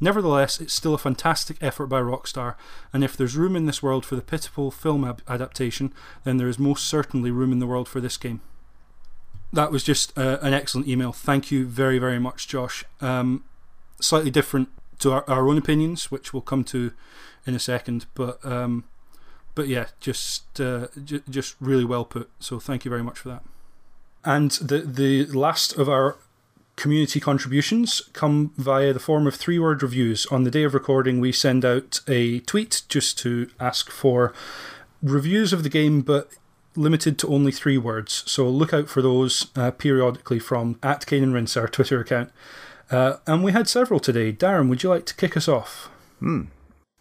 [0.00, 2.56] Nevertheless, it's still a fantastic effort by Rockstar,
[2.92, 5.92] and if there's room in this world for the pitiful film ab- adaptation,
[6.24, 8.40] then there is most certainly room in the world for this game.
[9.52, 11.12] That was just uh, an excellent email.
[11.12, 12.84] Thank you very, very much, Josh.
[13.00, 13.44] Um,
[14.00, 14.68] slightly different
[14.98, 16.92] to our, our, own opinions, which we'll come to
[17.46, 18.84] in a second, but um,
[19.54, 22.30] but yeah, just uh, j- just really well put.
[22.38, 23.42] So thank you very much for that.
[24.24, 26.16] And the the last of our
[26.76, 30.26] community contributions come via the form of three word reviews.
[30.26, 34.32] On the day of recording, we send out a tweet just to ask for
[35.02, 36.30] reviews of the game, but
[36.76, 38.22] limited to only three words.
[38.26, 42.30] So look out for those uh, periodically from at Cane and Rinse, our Twitter account.
[42.90, 44.32] Uh, and we had several today.
[44.32, 45.88] Darren, would you like to kick us off?
[46.20, 46.42] Hmm.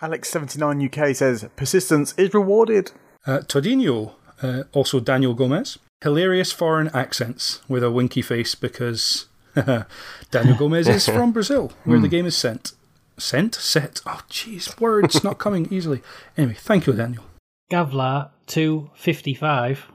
[0.01, 2.91] Alex79UK says, Persistence is rewarded.
[3.25, 5.77] Uh, Todinho, uh, also Daniel Gomez.
[6.01, 9.27] Hilarious foreign accents with a winky face because
[10.31, 12.11] Daniel Gomez is from Brazil, where the hmm.
[12.11, 12.73] game is sent.
[13.17, 13.55] Sent?
[13.55, 14.01] Set.
[14.05, 16.01] Oh, jeez, words not coming easily.
[16.37, 17.23] Anyway, thank you, Daniel.
[17.71, 19.87] Gavla 255.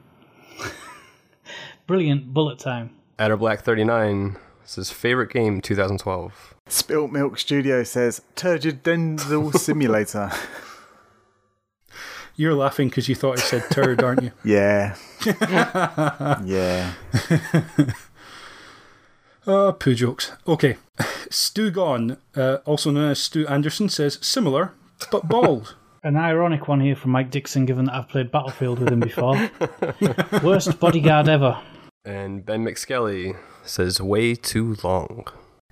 [1.87, 2.91] Brilliant bullet time.
[3.19, 6.55] Adder Black 39 says favorite game 2012.
[6.67, 10.31] Spilt Milk Studio says Turgid Denzel Simulator.
[12.35, 14.31] You're laughing because you thought I said turd, aren't you?
[14.43, 14.95] Yeah.
[16.43, 16.93] yeah.
[19.45, 20.31] Uh, poo jokes.
[20.47, 20.77] Okay.
[21.29, 24.73] Stu Gone, uh, also known as Stu Anderson, says similar,
[25.11, 25.75] but bald.
[26.03, 29.51] An ironic one here from Mike Dixon, given that I've played Battlefield with him before.
[30.43, 31.59] Worst bodyguard ever.
[32.03, 35.27] And Ben McSkelly says way too long.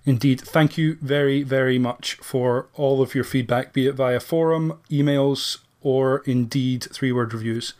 [0.05, 0.39] Indeed.
[0.41, 5.59] Thank you very, very much for all of your feedback, be it via forum, emails,
[5.81, 7.73] or indeed three word reviews.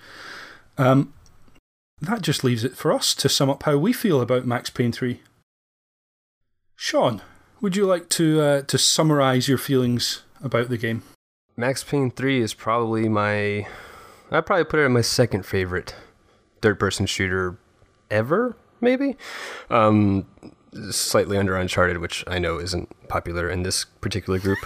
[0.78, 1.14] Um,
[2.02, 4.92] that just leaves it for us to sum up how we feel about Max Payne
[4.92, 5.20] 3.
[6.82, 7.22] Sean,
[7.60, 11.04] would you like to uh, to summarize your feelings about the game?
[11.58, 13.68] Max Payne 3 is probably my.
[14.32, 15.94] I'd probably put it in my second favorite
[16.62, 17.60] third person shooter
[18.10, 19.18] ever, maybe.
[19.70, 20.26] Um,
[20.90, 24.60] slightly under Uncharted, which I know isn't popular in this particular group.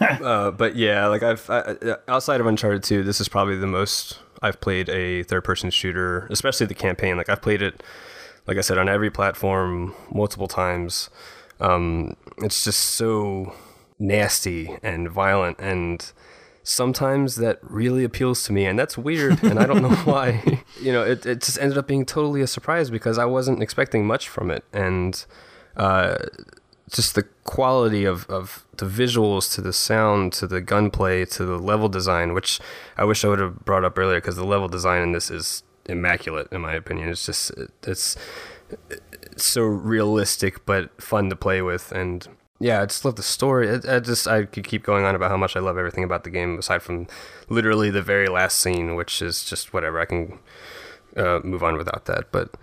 [0.00, 4.20] uh, but yeah, like I've I, outside of Uncharted 2, this is probably the most
[4.40, 7.18] I've played a third person shooter, especially the campaign.
[7.18, 7.82] Like I've played it
[8.46, 11.10] like I said, on every platform multiple times.
[11.60, 13.54] Um, it's just so
[13.98, 16.12] nasty and violent and
[16.62, 20.92] sometimes that really appeals to me and that's weird and i don't know why you
[20.92, 24.28] know it, it just ended up being totally a surprise because i wasn't expecting much
[24.28, 25.24] from it and
[25.76, 26.16] uh,
[26.90, 31.58] just the quality of, of the visuals to the sound to the gunplay to the
[31.58, 32.58] level design which
[32.96, 35.62] i wish i would have brought up earlier because the level design in this is
[35.88, 37.08] immaculate in my opinion.
[37.08, 37.52] It's just
[37.86, 38.16] it's,
[39.28, 42.26] it's so realistic but fun to play with, and
[42.58, 43.68] yeah, I just love the story.
[43.68, 46.24] It, I just I could keep going on about how much I love everything about
[46.24, 47.06] the game, aside from
[47.48, 50.00] literally the very last scene, which is just whatever.
[50.00, 50.38] I can
[51.16, 52.54] uh, move on without that, but.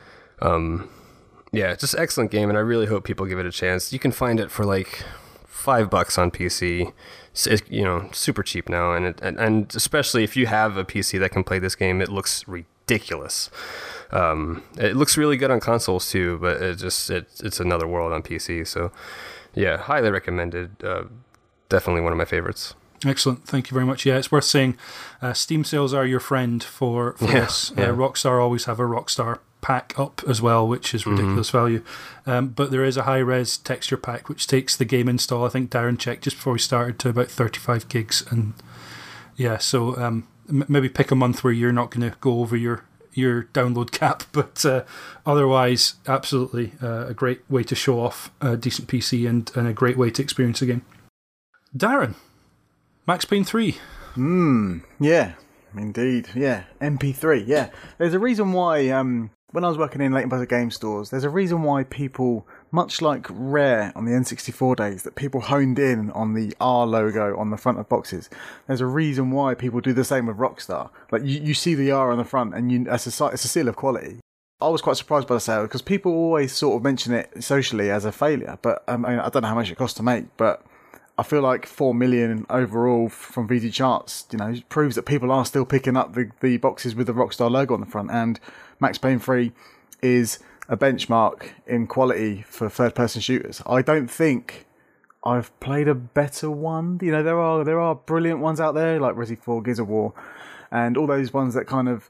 [0.42, 0.90] Um,
[1.54, 3.94] yeah, just excellent game, and I really hope people give it a chance.
[3.94, 5.06] You can find it for like
[5.46, 6.92] five bucks on PC.
[7.32, 10.84] It's, you know, super cheap now, and, it, and and especially if you have a
[10.84, 12.48] PC that can play this game, it looks
[12.88, 13.50] ridiculous.
[14.12, 18.14] Um, it looks really good on consoles too, but it just it, it's another world
[18.14, 18.68] on PC.
[18.68, 18.92] So,
[19.54, 20.84] yeah, highly recommended.
[20.84, 21.04] Uh,
[21.70, 22.76] definitely one of my favorites.
[23.06, 24.06] Excellent, thank you very much.
[24.06, 24.78] Yeah, it's worth saying.
[25.22, 27.74] Uh, Steam sales are your friend for, for yeah, this.
[27.76, 27.86] Yeah.
[27.86, 31.12] Uh, Rockstar always have a Rockstar pack up as well, which is mm-hmm.
[31.12, 31.58] ridiculous mm-hmm.
[31.58, 31.84] value.
[32.26, 35.46] Um, but there is a high res texture pack which takes the game install.
[35.46, 38.54] I think Darren checked just before we started to about thirty five gigs, and
[39.36, 42.86] yeah, so um, maybe pick a month where you're not going to go over your
[43.16, 44.84] your download cap, but uh,
[45.26, 49.74] otherwise, absolutely uh, a great way to show off a decent PC and, and a
[49.74, 50.86] great way to experience the game.
[51.76, 52.16] Darren,
[53.08, 53.78] Max Payne 3.
[54.14, 55.34] Hmm, yeah,
[55.76, 56.64] indeed, yeah.
[56.82, 57.70] MP3, yeah.
[57.98, 61.24] There's a reason why um, when I was working in Leighton Buzzard game stores, there's
[61.24, 66.10] a reason why people, much like Rare on the N64 days, that people honed in
[66.12, 68.30] on the R logo on the front of boxes.
[68.68, 70.90] There's a reason why people do the same with Rockstar.
[71.12, 73.48] Like you, you see the R on the front, and you, it's a, it's a
[73.48, 74.18] seal of quality.
[74.60, 77.92] I was quite surprised by the sale because people always sort of mention it socially
[77.92, 80.04] as a failure, but um, I, mean, I don't know how much it costs to
[80.04, 80.66] make, but
[81.18, 85.66] I feel like four million overall from VGChartz, you know, proves that people are still
[85.66, 88.10] picking up the, the boxes with the Rockstar logo on the front.
[88.10, 88.40] And
[88.80, 89.52] Max Payne 3
[90.02, 93.62] is a benchmark in quality for third person shooters.
[93.66, 94.66] I don't think
[95.26, 97.00] I've played a better one.
[97.02, 99.88] You know, there are there are brilliant ones out there like Resi 4, Gears of
[99.88, 100.14] War,
[100.72, 102.10] and all those ones that kind of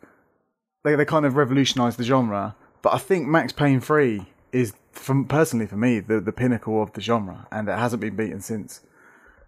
[0.84, 2.55] they they kind of revolutionised the genre.
[2.81, 6.93] But I think Max Payne 3 is, from personally for me, the the pinnacle of
[6.93, 8.81] the genre, and it hasn't been beaten since.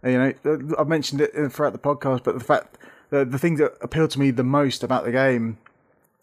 [0.04, 2.78] You know, uh, I've mentioned it throughout the podcast, but the fact,
[3.10, 5.58] the, the thing that appealed to me the most about the game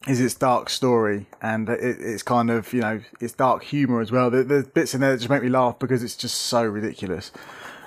[0.09, 4.11] is its dark story and it, it's kind of you know it's dark humor as
[4.11, 4.31] well.
[4.31, 7.31] There, there's bits in there that just make me laugh because it's just so ridiculous.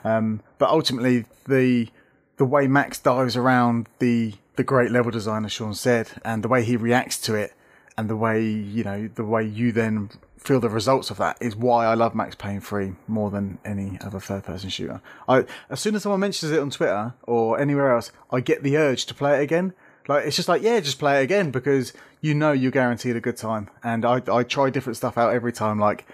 [0.03, 1.89] Um, but ultimately, the
[2.37, 6.47] the way Max dives around the the great level design, as Sean said, and the
[6.47, 7.53] way he reacts to it,
[7.97, 11.55] and the way you know the way you then feel the results of that is
[11.55, 15.01] why I love Max Payne 3 more than any other third person shooter.
[15.27, 18.77] I as soon as someone mentions it on Twitter or anywhere else, I get the
[18.77, 19.73] urge to play it again.
[20.07, 23.21] Like it's just like yeah, just play it again because you know you're guaranteed a
[23.21, 23.69] good time.
[23.83, 25.79] And I I try different stuff out every time.
[25.79, 26.05] Like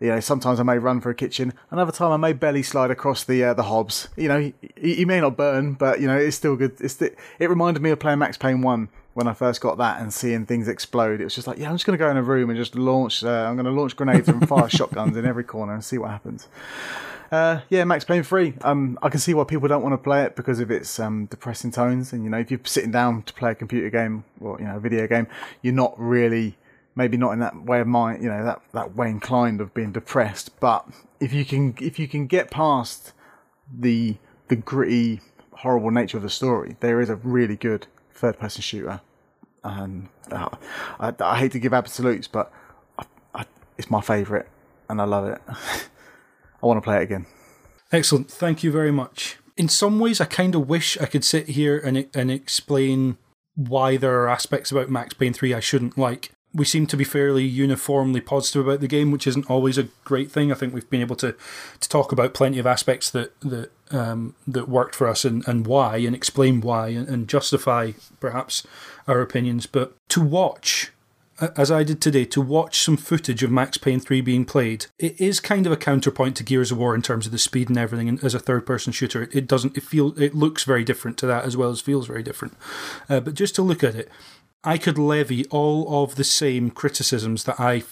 [0.00, 1.52] you know, sometimes I may run for a kitchen.
[1.70, 4.08] Another time I may belly slide across the uh, the hobs.
[4.16, 6.80] You know, you, may not burn, but you know it's still good.
[6.80, 8.88] It's it reminded me of playing Max Payne One
[9.18, 11.20] when I first got that and seeing things explode.
[11.20, 12.76] It was just like, yeah, I'm just going to go in a room and just
[12.76, 13.24] launch.
[13.24, 16.10] Uh, I'm going to launch grenades and fire shotguns in every corner and see what
[16.10, 16.46] happens.
[17.32, 18.54] Uh, yeah, Max Payne 3.
[18.62, 21.26] Um, I can see why people don't want to play it because of its um,
[21.26, 22.12] depressing tones.
[22.12, 24.76] And, you know, if you're sitting down to play a computer game or, you know,
[24.76, 25.26] a video game,
[25.62, 26.56] you're not really,
[26.94, 29.90] maybe not in that way of mind, you know, that, that way inclined of being
[29.90, 30.60] depressed.
[30.60, 30.86] But
[31.18, 33.14] if you can, if you can get past
[33.76, 34.14] the,
[34.46, 35.22] the gritty,
[35.54, 39.00] horrible nature of the story, there is a really good third person shooter
[39.68, 40.48] and uh,
[40.98, 42.52] I, I, hate to give absolutes, but
[42.98, 43.04] I,
[43.34, 43.44] I,
[43.76, 44.46] it's my favourite,
[44.88, 45.40] and I love it.
[45.48, 47.26] I want to play it again.
[47.92, 49.36] Excellent, thank you very much.
[49.56, 53.18] In some ways, I kind of wish I could sit here and and explain
[53.54, 57.04] why there are aspects about Max Payne 3 I shouldn't like we seem to be
[57.04, 60.50] fairly uniformly positive about the game, which isn't always a great thing.
[60.50, 61.34] I think we've been able to
[61.80, 65.66] to talk about plenty of aspects that that um, that worked for us and, and
[65.66, 68.66] why, and explain why, and, and justify perhaps
[69.06, 69.66] our opinions.
[69.66, 70.92] But to watch,
[71.56, 75.20] as I did today, to watch some footage of Max Payne 3 being played, it
[75.20, 77.78] is kind of a counterpoint to Gears of War in terms of the speed and
[77.78, 78.08] everything.
[78.08, 81.26] And as a third person shooter, it doesn't, it feel, it looks very different to
[81.26, 82.56] that as well as feels very different.
[83.08, 84.10] Uh, but just to look at it,
[84.64, 87.84] I could levy all of the same criticisms that I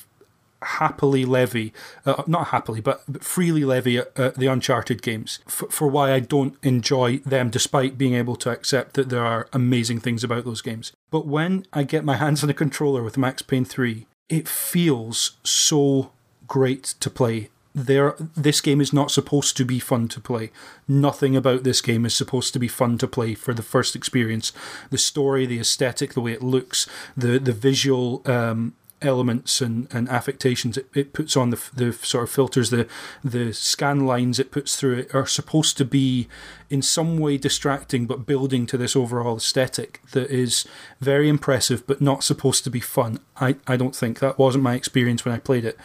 [0.63, 1.73] happily levy,
[2.05, 4.05] uh, not happily, but, freely levy uh,
[4.37, 8.95] the Uncharted games for, for why I don't enjoy them, despite being able to accept
[8.95, 10.93] that there are amazing things about those games.
[11.11, 15.37] But when I get my hands on a controller with Max Payne 3, it feels
[15.45, 16.13] so
[16.49, 20.51] great to play there this game is not supposed to be fun to play.
[20.89, 24.53] Nothing about this game is supposed to be fun to play for the first experience.
[24.91, 30.09] The story, the aesthetic, the way it looks, the the visual um, elements and, and
[30.09, 32.89] affectations it, it puts on the the sort of filters, the
[33.23, 36.29] the scan lines it puts through it are supposed to be
[36.71, 40.67] in some way distracting, but building to this overall aesthetic that is
[40.99, 43.21] very impressive, but not supposed to be fun.
[43.39, 45.79] I I don't think that wasn't my experience when I played it.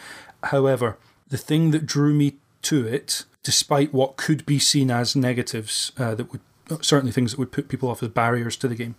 [0.44, 0.96] However
[1.32, 6.14] the thing that drew me to it, despite what could be seen as negatives uh,
[6.14, 6.42] that would
[6.82, 8.96] certainly things that would put people off as barriers to the game.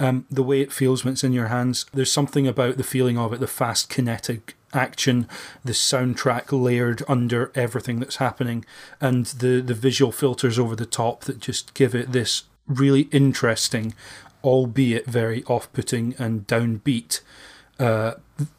[0.00, 3.16] Um, the way it feels when it's in your hands, there's something about the feeling
[3.16, 5.28] of it, the fast kinetic action,
[5.64, 8.64] the soundtrack layered under everything that's happening,
[9.00, 13.94] and the, the visual filters over the top that just give it this really interesting,
[14.42, 17.20] albeit very off putting and downbeat
[17.78, 18.14] uh,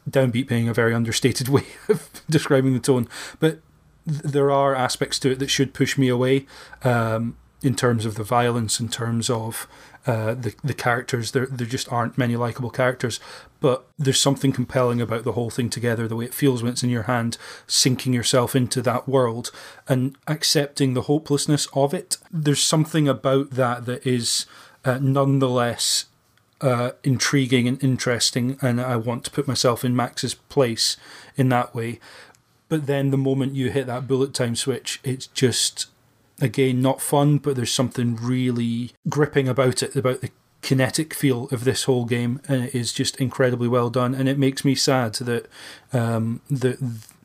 [0.08, 3.08] downbeat being a very understated way of describing the tone,
[3.38, 3.60] but
[4.08, 6.46] th- there are aspects to it that should push me away
[6.84, 9.66] um, in terms of the violence, in terms of
[10.06, 11.32] uh, the the characters.
[11.32, 13.20] There there just aren't many likable characters,
[13.60, 16.08] but there's something compelling about the whole thing together.
[16.08, 17.36] The way it feels when it's in your hand,
[17.66, 19.50] sinking yourself into that world
[19.88, 22.16] and accepting the hopelessness of it.
[22.30, 24.46] There's something about that that is.
[24.82, 26.06] Uh, nonetheless
[26.60, 30.96] uh, intriguing and interesting, and I want to put myself in Max's place
[31.36, 32.00] in that way.
[32.68, 35.86] But then the moment you hit that bullet time switch, it's just
[36.40, 40.30] again not fun, but there's something really gripping about it, about the
[40.62, 44.38] kinetic feel of this whole game and it is just incredibly well done, and it
[44.38, 45.46] makes me sad that
[45.92, 46.78] um, the,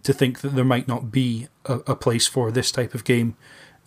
[0.03, 3.35] to think that there might not be a, a place for this type of game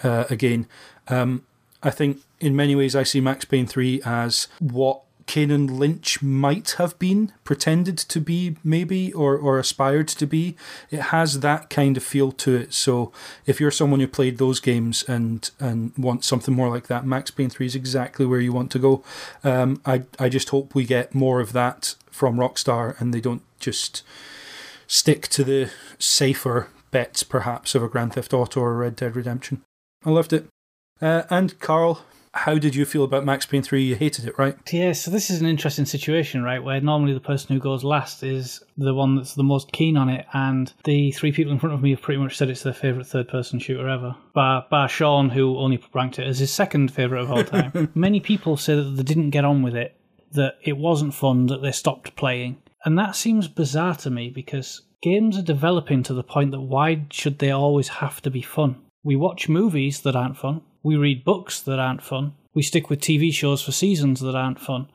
[0.02, 0.66] uh, again.
[1.08, 1.44] Um,
[1.82, 6.22] I think in many ways I see Max Payne 3 as what Kane and Lynch
[6.22, 10.56] might have been, pretended to be, maybe, or, or aspired to be.
[10.90, 12.72] It has that kind of feel to it.
[12.72, 13.12] So
[13.46, 17.30] if you're someone who played those games and and want something more like that, Max
[17.30, 19.04] Payne 3 is exactly where you want to go.
[19.44, 23.42] Um, I, I just hope we get more of that from Rockstar and they don't
[23.60, 24.02] just
[24.86, 29.62] stick to the safer bets, perhaps, of a Grand Theft Auto or Red Dead Redemption.
[30.06, 30.46] I loved it.
[31.02, 32.02] Uh, and Karl,
[32.34, 33.82] how did you feel about Max Payne 3?
[33.82, 34.56] You hated it, right?
[34.72, 36.62] Yeah, so this is an interesting situation, right?
[36.62, 40.08] Where normally the person who goes last is the one that's the most keen on
[40.08, 42.72] it, and the three people in front of me have pretty much said it's their
[42.72, 44.14] favourite third person shooter ever.
[44.34, 47.90] Bar, bar Sean, who only ranked it as his second favourite of all time.
[47.94, 49.98] Many people say that they didn't get on with it,
[50.32, 52.58] that it wasn't fun, that they stopped playing.
[52.84, 57.06] And that seems bizarre to me because games are developing to the point that why
[57.10, 58.76] should they always have to be fun?
[59.02, 60.62] We watch movies that aren't fun.
[60.88, 62.32] We read books that aren't fun.
[62.54, 64.88] We stick with TV shows for seasons that aren't fun.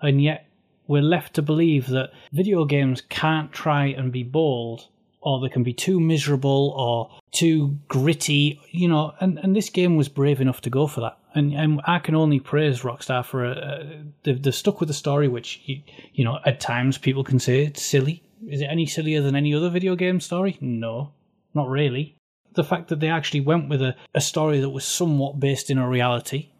[0.00, 0.46] And yet,
[0.86, 4.86] we're left to believe that video games can't try and be bold,
[5.20, 9.14] or they can be too miserable or too gritty, you know.
[9.18, 11.18] And, and this game was brave enough to go for that.
[11.34, 14.94] And, and I can only praise Rockstar for a, a they've, they've stuck with the
[14.94, 15.82] story, which, you,
[16.14, 18.22] you know, at times people can say it's silly.
[18.46, 20.56] Is it any sillier than any other video game story?
[20.60, 21.10] No,
[21.52, 22.14] not really
[22.54, 25.78] the fact that they actually went with a, a story that was somewhat based in
[25.78, 26.50] a reality.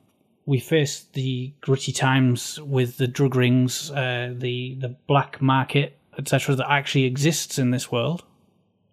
[0.44, 6.56] We faced the gritty times with the drug rings, uh, the the black market, etc.,
[6.56, 8.24] that actually exists in this world.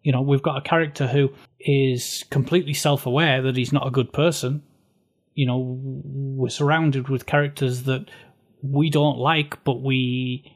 [0.03, 4.13] You know, we've got a character who is completely self-aware that he's not a good
[4.13, 4.63] person.
[5.33, 8.09] You know, we're surrounded with characters that
[8.61, 10.55] we don't like, but we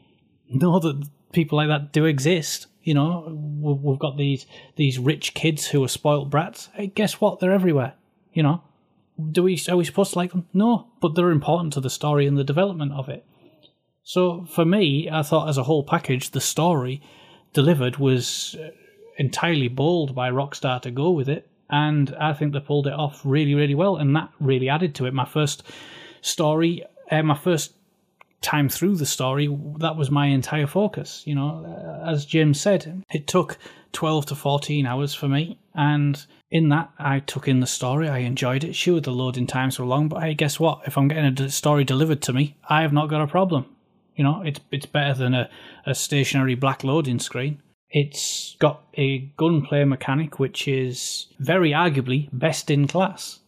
[0.49, 2.67] know that people like that do exist.
[2.83, 4.45] You know, we've got these
[4.75, 6.69] these rich kids who are spoilt brats.
[6.73, 7.39] Hey, guess what?
[7.39, 7.93] They're everywhere.
[8.33, 8.63] You know,
[9.31, 10.47] do we are we supposed to like them?
[10.53, 13.25] No, but they're important to the story and the development of it.
[14.03, 17.01] So for me, I thought as a whole package, the story
[17.53, 18.69] delivered was uh,
[19.17, 23.21] entirely bold by Rockstar to go with it, and I think they pulled it off
[23.23, 25.13] really, really well, and that really added to it.
[25.13, 25.63] My first
[26.21, 27.75] story, uh, my first
[28.43, 29.47] time through the story,
[29.79, 31.23] that was my entire focus.
[31.25, 33.57] You know, uh, as Jim said, it took
[33.93, 35.57] 12 to 14 hours for me.
[35.73, 38.07] And in that, I took in the story.
[38.07, 38.75] I enjoyed it.
[38.75, 40.81] Sure, the loading times were long, but hey, guess what?
[40.85, 43.65] If I'm getting a story delivered to me, I have not got a problem.
[44.15, 45.49] You know, it's, it's better than a,
[45.85, 47.61] a stationary black loading screen.
[47.89, 53.39] It's got a gunplay mechanic which is very arguably best in class.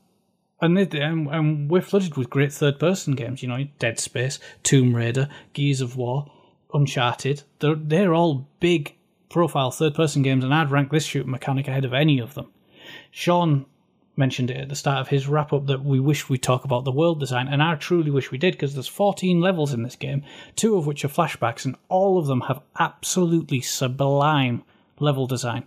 [0.65, 4.95] And, and, and we're flooded with great third person games, you know, Dead Space, Tomb
[4.95, 6.31] Raider, Gears of War,
[6.73, 7.43] Uncharted.
[7.59, 8.95] They're, they're all big
[9.29, 12.47] profile third person games, and I'd rank this shooting mechanic ahead of any of them.
[13.11, 13.65] Sean
[14.17, 16.83] mentioned it at the start of his wrap up that we wish we'd talk about
[16.83, 19.95] the world design, and I truly wish we did because there's 14 levels in this
[19.95, 20.23] game,
[20.55, 24.63] two of which are flashbacks, and all of them have absolutely sublime
[24.99, 25.65] level design.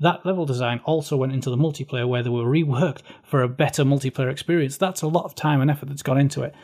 [0.00, 3.82] That level design also went into the multiplayer where they were reworked for a better
[3.82, 4.76] multiplayer experience.
[4.76, 6.54] That's a lot of time and effort that's gone into it.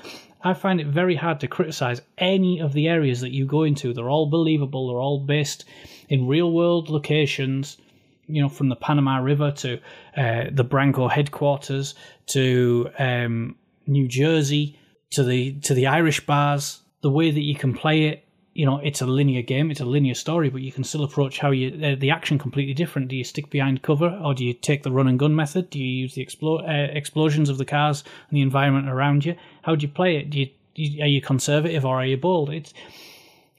[0.44, 3.94] I find it very hard to criticize any of the areas that you go into.
[3.94, 5.64] They're all believable, they're all based
[6.09, 7.78] in real world locations,
[8.26, 9.80] you know, from the Panama River to
[10.16, 11.94] uh, the Branco headquarters
[12.26, 13.56] to um,
[13.86, 14.78] New Jersey
[15.12, 16.82] to the to the Irish bars.
[17.02, 18.24] The way that you can play it
[18.55, 21.39] you know it's a linear game it's a linear story but you can still approach
[21.39, 23.09] how you uh, the action completely different.
[23.09, 25.70] Do you stick behind cover or do you take the run and gun method?
[25.70, 29.37] Do you use the explo- uh, explosions of the cars and the environment around you?
[29.62, 30.31] How do you play it?
[30.31, 32.51] Do you, do you, are you conservative or are you bold?
[32.51, 32.74] It's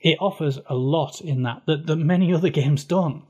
[0.01, 3.23] it offers a lot in that that, that many other games don't.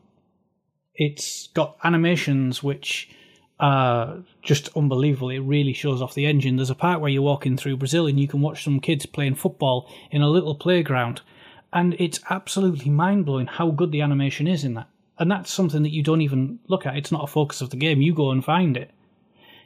[0.95, 3.09] It's got animations which
[3.59, 5.29] are just unbelievable.
[5.29, 6.57] It really shows off the engine.
[6.57, 9.35] There's a part where you're walking through Brazil and you can watch some kids playing
[9.35, 11.21] football in a little playground
[11.73, 14.87] and it's absolutely mind blowing how good the animation is in that.
[15.17, 16.95] And that's something that you don't even look at.
[16.95, 18.01] It's not a focus of the game.
[18.01, 18.91] You go and find it.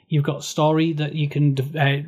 [0.09, 2.03] You've got story that you can uh,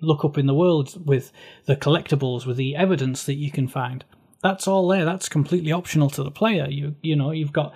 [0.00, 1.32] look up in the world with
[1.66, 4.04] the collectibles, with the evidence that you can find.
[4.42, 5.04] That's all there.
[5.04, 6.68] That's completely optional to the player.
[6.68, 7.74] You you know you've got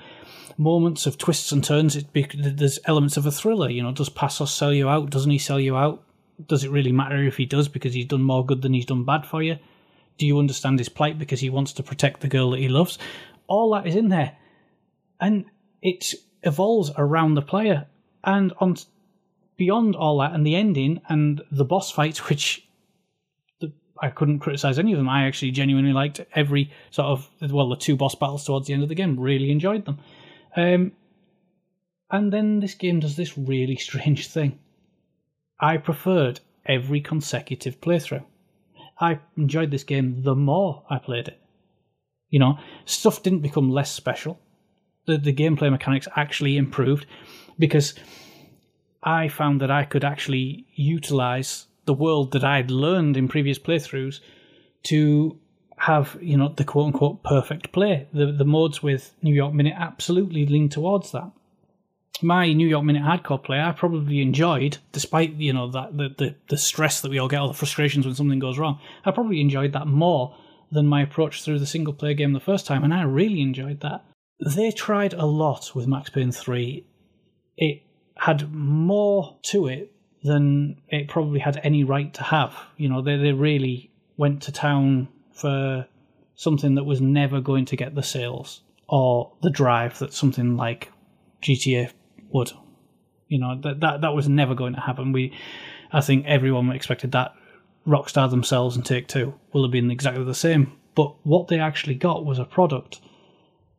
[0.56, 1.97] moments of twists and turns.
[1.97, 3.69] It there's elements of a thriller.
[3.69, 5.10] You know, does Passos sell you out?
[5.10, 6.05] Doesn't he sell you out?
[6.47, 9.05] Does it really matter if he does because he's done more good than he's done
[9.05, 9.59] bad for you?
[10.18, 12.98] Do you understand his plight because he wants to protect the girl that he loves?
[13.47, 14.36] All that is in there.
[15.20, 15.47] And
[15.80, 17.86] it evolves around the player.
[18.24, 18.76] And on
[19.56, 22.66] beyond all that and the ending and the boss fights, which
[24.02, 25.09] I couldn't criticize any of them.
[25.09, 28.82] I actually genuinely liked every sort of well, the two boss battles towards the end
[28.82, 29.18] of the game.
[29.18, 29.98] Really enjoyed them.
[30.56, 30.93] Um,
[32.10, 34.59] and then this game does this really strange thing.
[35.60, 38.24] I preferred every consecutive playthrough.
[39.01, 41.40] I enjoyed this game the more I played it.
[42.31, 44.39] You know, stuff didn't become less special.
[45.06, 47.06] The the gameplay mechanics actually improved
[47.59, 47.94] because
[49.02, 54.20] I found that I could actually utilize the world that I'd learned in previous playthroughs
[54.85, 55.39] to
[55.78, 58.06] have, you know, the quote unquote perfect play.
[58.12, 61.31] The the modes with New York Minute absolutely lean towards that.
[62.23, 66.35] My New York Minute hardcore play I probably enjoyed, despite you know that the, the,
[66.49, 68.81] the stress that we all get, all the frustrations when something goes wrong.
[69.05, 70.36] I probably enjoyed that more
[70.70, 73.81] than my approach through the single player game the first time, and I really enjoyed
[73.81, 74.05] that.
[74.40, 76.85] They tried a lot with Max Payne 3.
[77.57, 77.82] It
[78.16, 79.93] had more to it
[80.23, 82.57] than it probably had any right to have.
[82.77, 85.86] You know, they, they really went to town for
[86.35, 90.90] something that was never going to get the sales or the drive that something like
[91.43, 91.93] GTA
[92.33, 92.53] would.
[93.29, 95.13] You know, that that, that was never going to happen.
[95.13, 95.33] We
[95.93, 97.35] I think everyone expected that
[97.87, 100.73] Rockstar themselves and Take Two will have been exactly the same.
[100.95, 103.01] But what they actually got was a product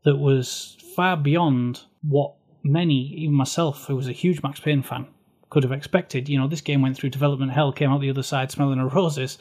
[0.04, 5.08] that was far beyond what many, even myself, who was a huge Max Payne fan,
[5.50, 6.28] could have expected.
[6.28, 8.94] You know, this game went through development hell, came out the other side smelling of
[8.94, 9.38] roses.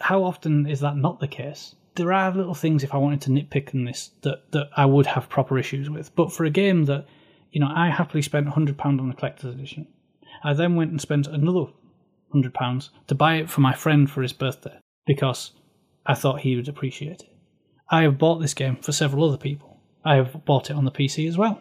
[0.00, 1.74] How often is that not the case?
[1.94, 5.06] There are little things, if I wanted to nitpick in this, that, that I would
[5.06, 6.14] have proper issues with.
[6.16, 7.06] But for a game that,
[7.52, 9.86] you know, I happily spent £100 on the collector's edition,
[10.42, 11.66] I then went and spent another
[12.34, 15.52] £100 to buy it for my friend for his birthday because
[16.06, 17.34] I thought he would appreciate it.
[17.90, 19.80] I have bought this game for several other people.
[20.04, 21.60] I have bought it on the PC as well.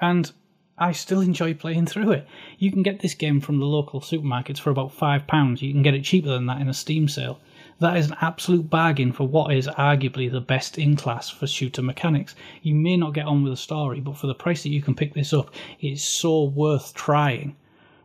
[0.00, 0.30] And
[0.76, 2.26] I still enjoy playing through it.
[2.58, 5.62] You can get this game from the local supermarkets for about £5.
[5.62, 7.40] You can get it cheaper than that in a Steam sale.
[7.80, 11.82] That is an absolute bargain for what is arguably the best in class for shooter
[11.82, 12.34] mechanics.
[12.62, 14.94] You may not get on with the story, but for the price that you can
[14.94, 17.56] pick this up, it's so worth trying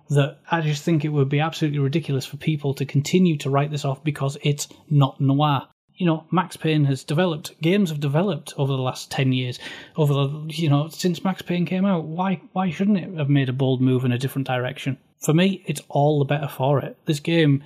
[0.09, 3.69] that I just think it would be absolutely ridiculous for people to continue to write
[3.69, 5.67] this off because it's not noir.
[5.95, 9.59] You know, Max Payne has developed, games have developed over the last 10 years,
[9.97, 12.05] over the, you know, since Max Payne came out.
[12.05, 14.97] Why, why shouldn't it have made a bold move in a different direction?
[15.19, 16.97] For me, it's all the better for it.
[17.05, 17.63] This game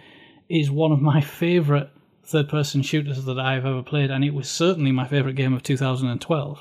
[0.53, 1.89] is one of my favourite
[2.23, 5.63] third person shooters that I've ever played, and it was certainly my favourite game of
[5.63, 6.59] 2012.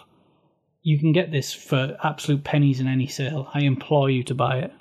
[0.83, 3.49] You can get this for absolute pennies in any sale.
[3.53, 4.73] I implore you to buy it.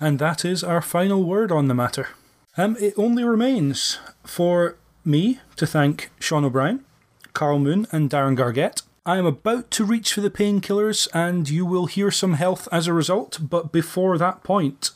[0.00, 2.08] And that is our final word on the matter.
[2.56, 6.84] Um, it only remains for me to thank Sean O'Brien,
[7.32, 8.82] Karl Moon, and Darren Gargett.
[9.06, 12.88] I am about to reach for the painkillers, and you will hear some health as
[12.88, 13.38] a result.
[13.40, 14.90] But before that point,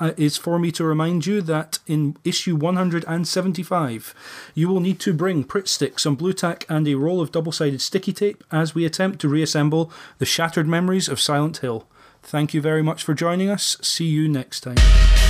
[0.00, 4.14] uh, is for me to remind you that in issue 175,
[4.54, 7.52] you will need to bring Pritt Stick, some Blu Tack, and a roll of double
[7.52, 11.86] sided sticky tape as we attempt to reassemble the shattered memories of Silent Hill.
[12.22, 13.76] Thank you very much for joining us.
[13.82, 15.29] See you next time.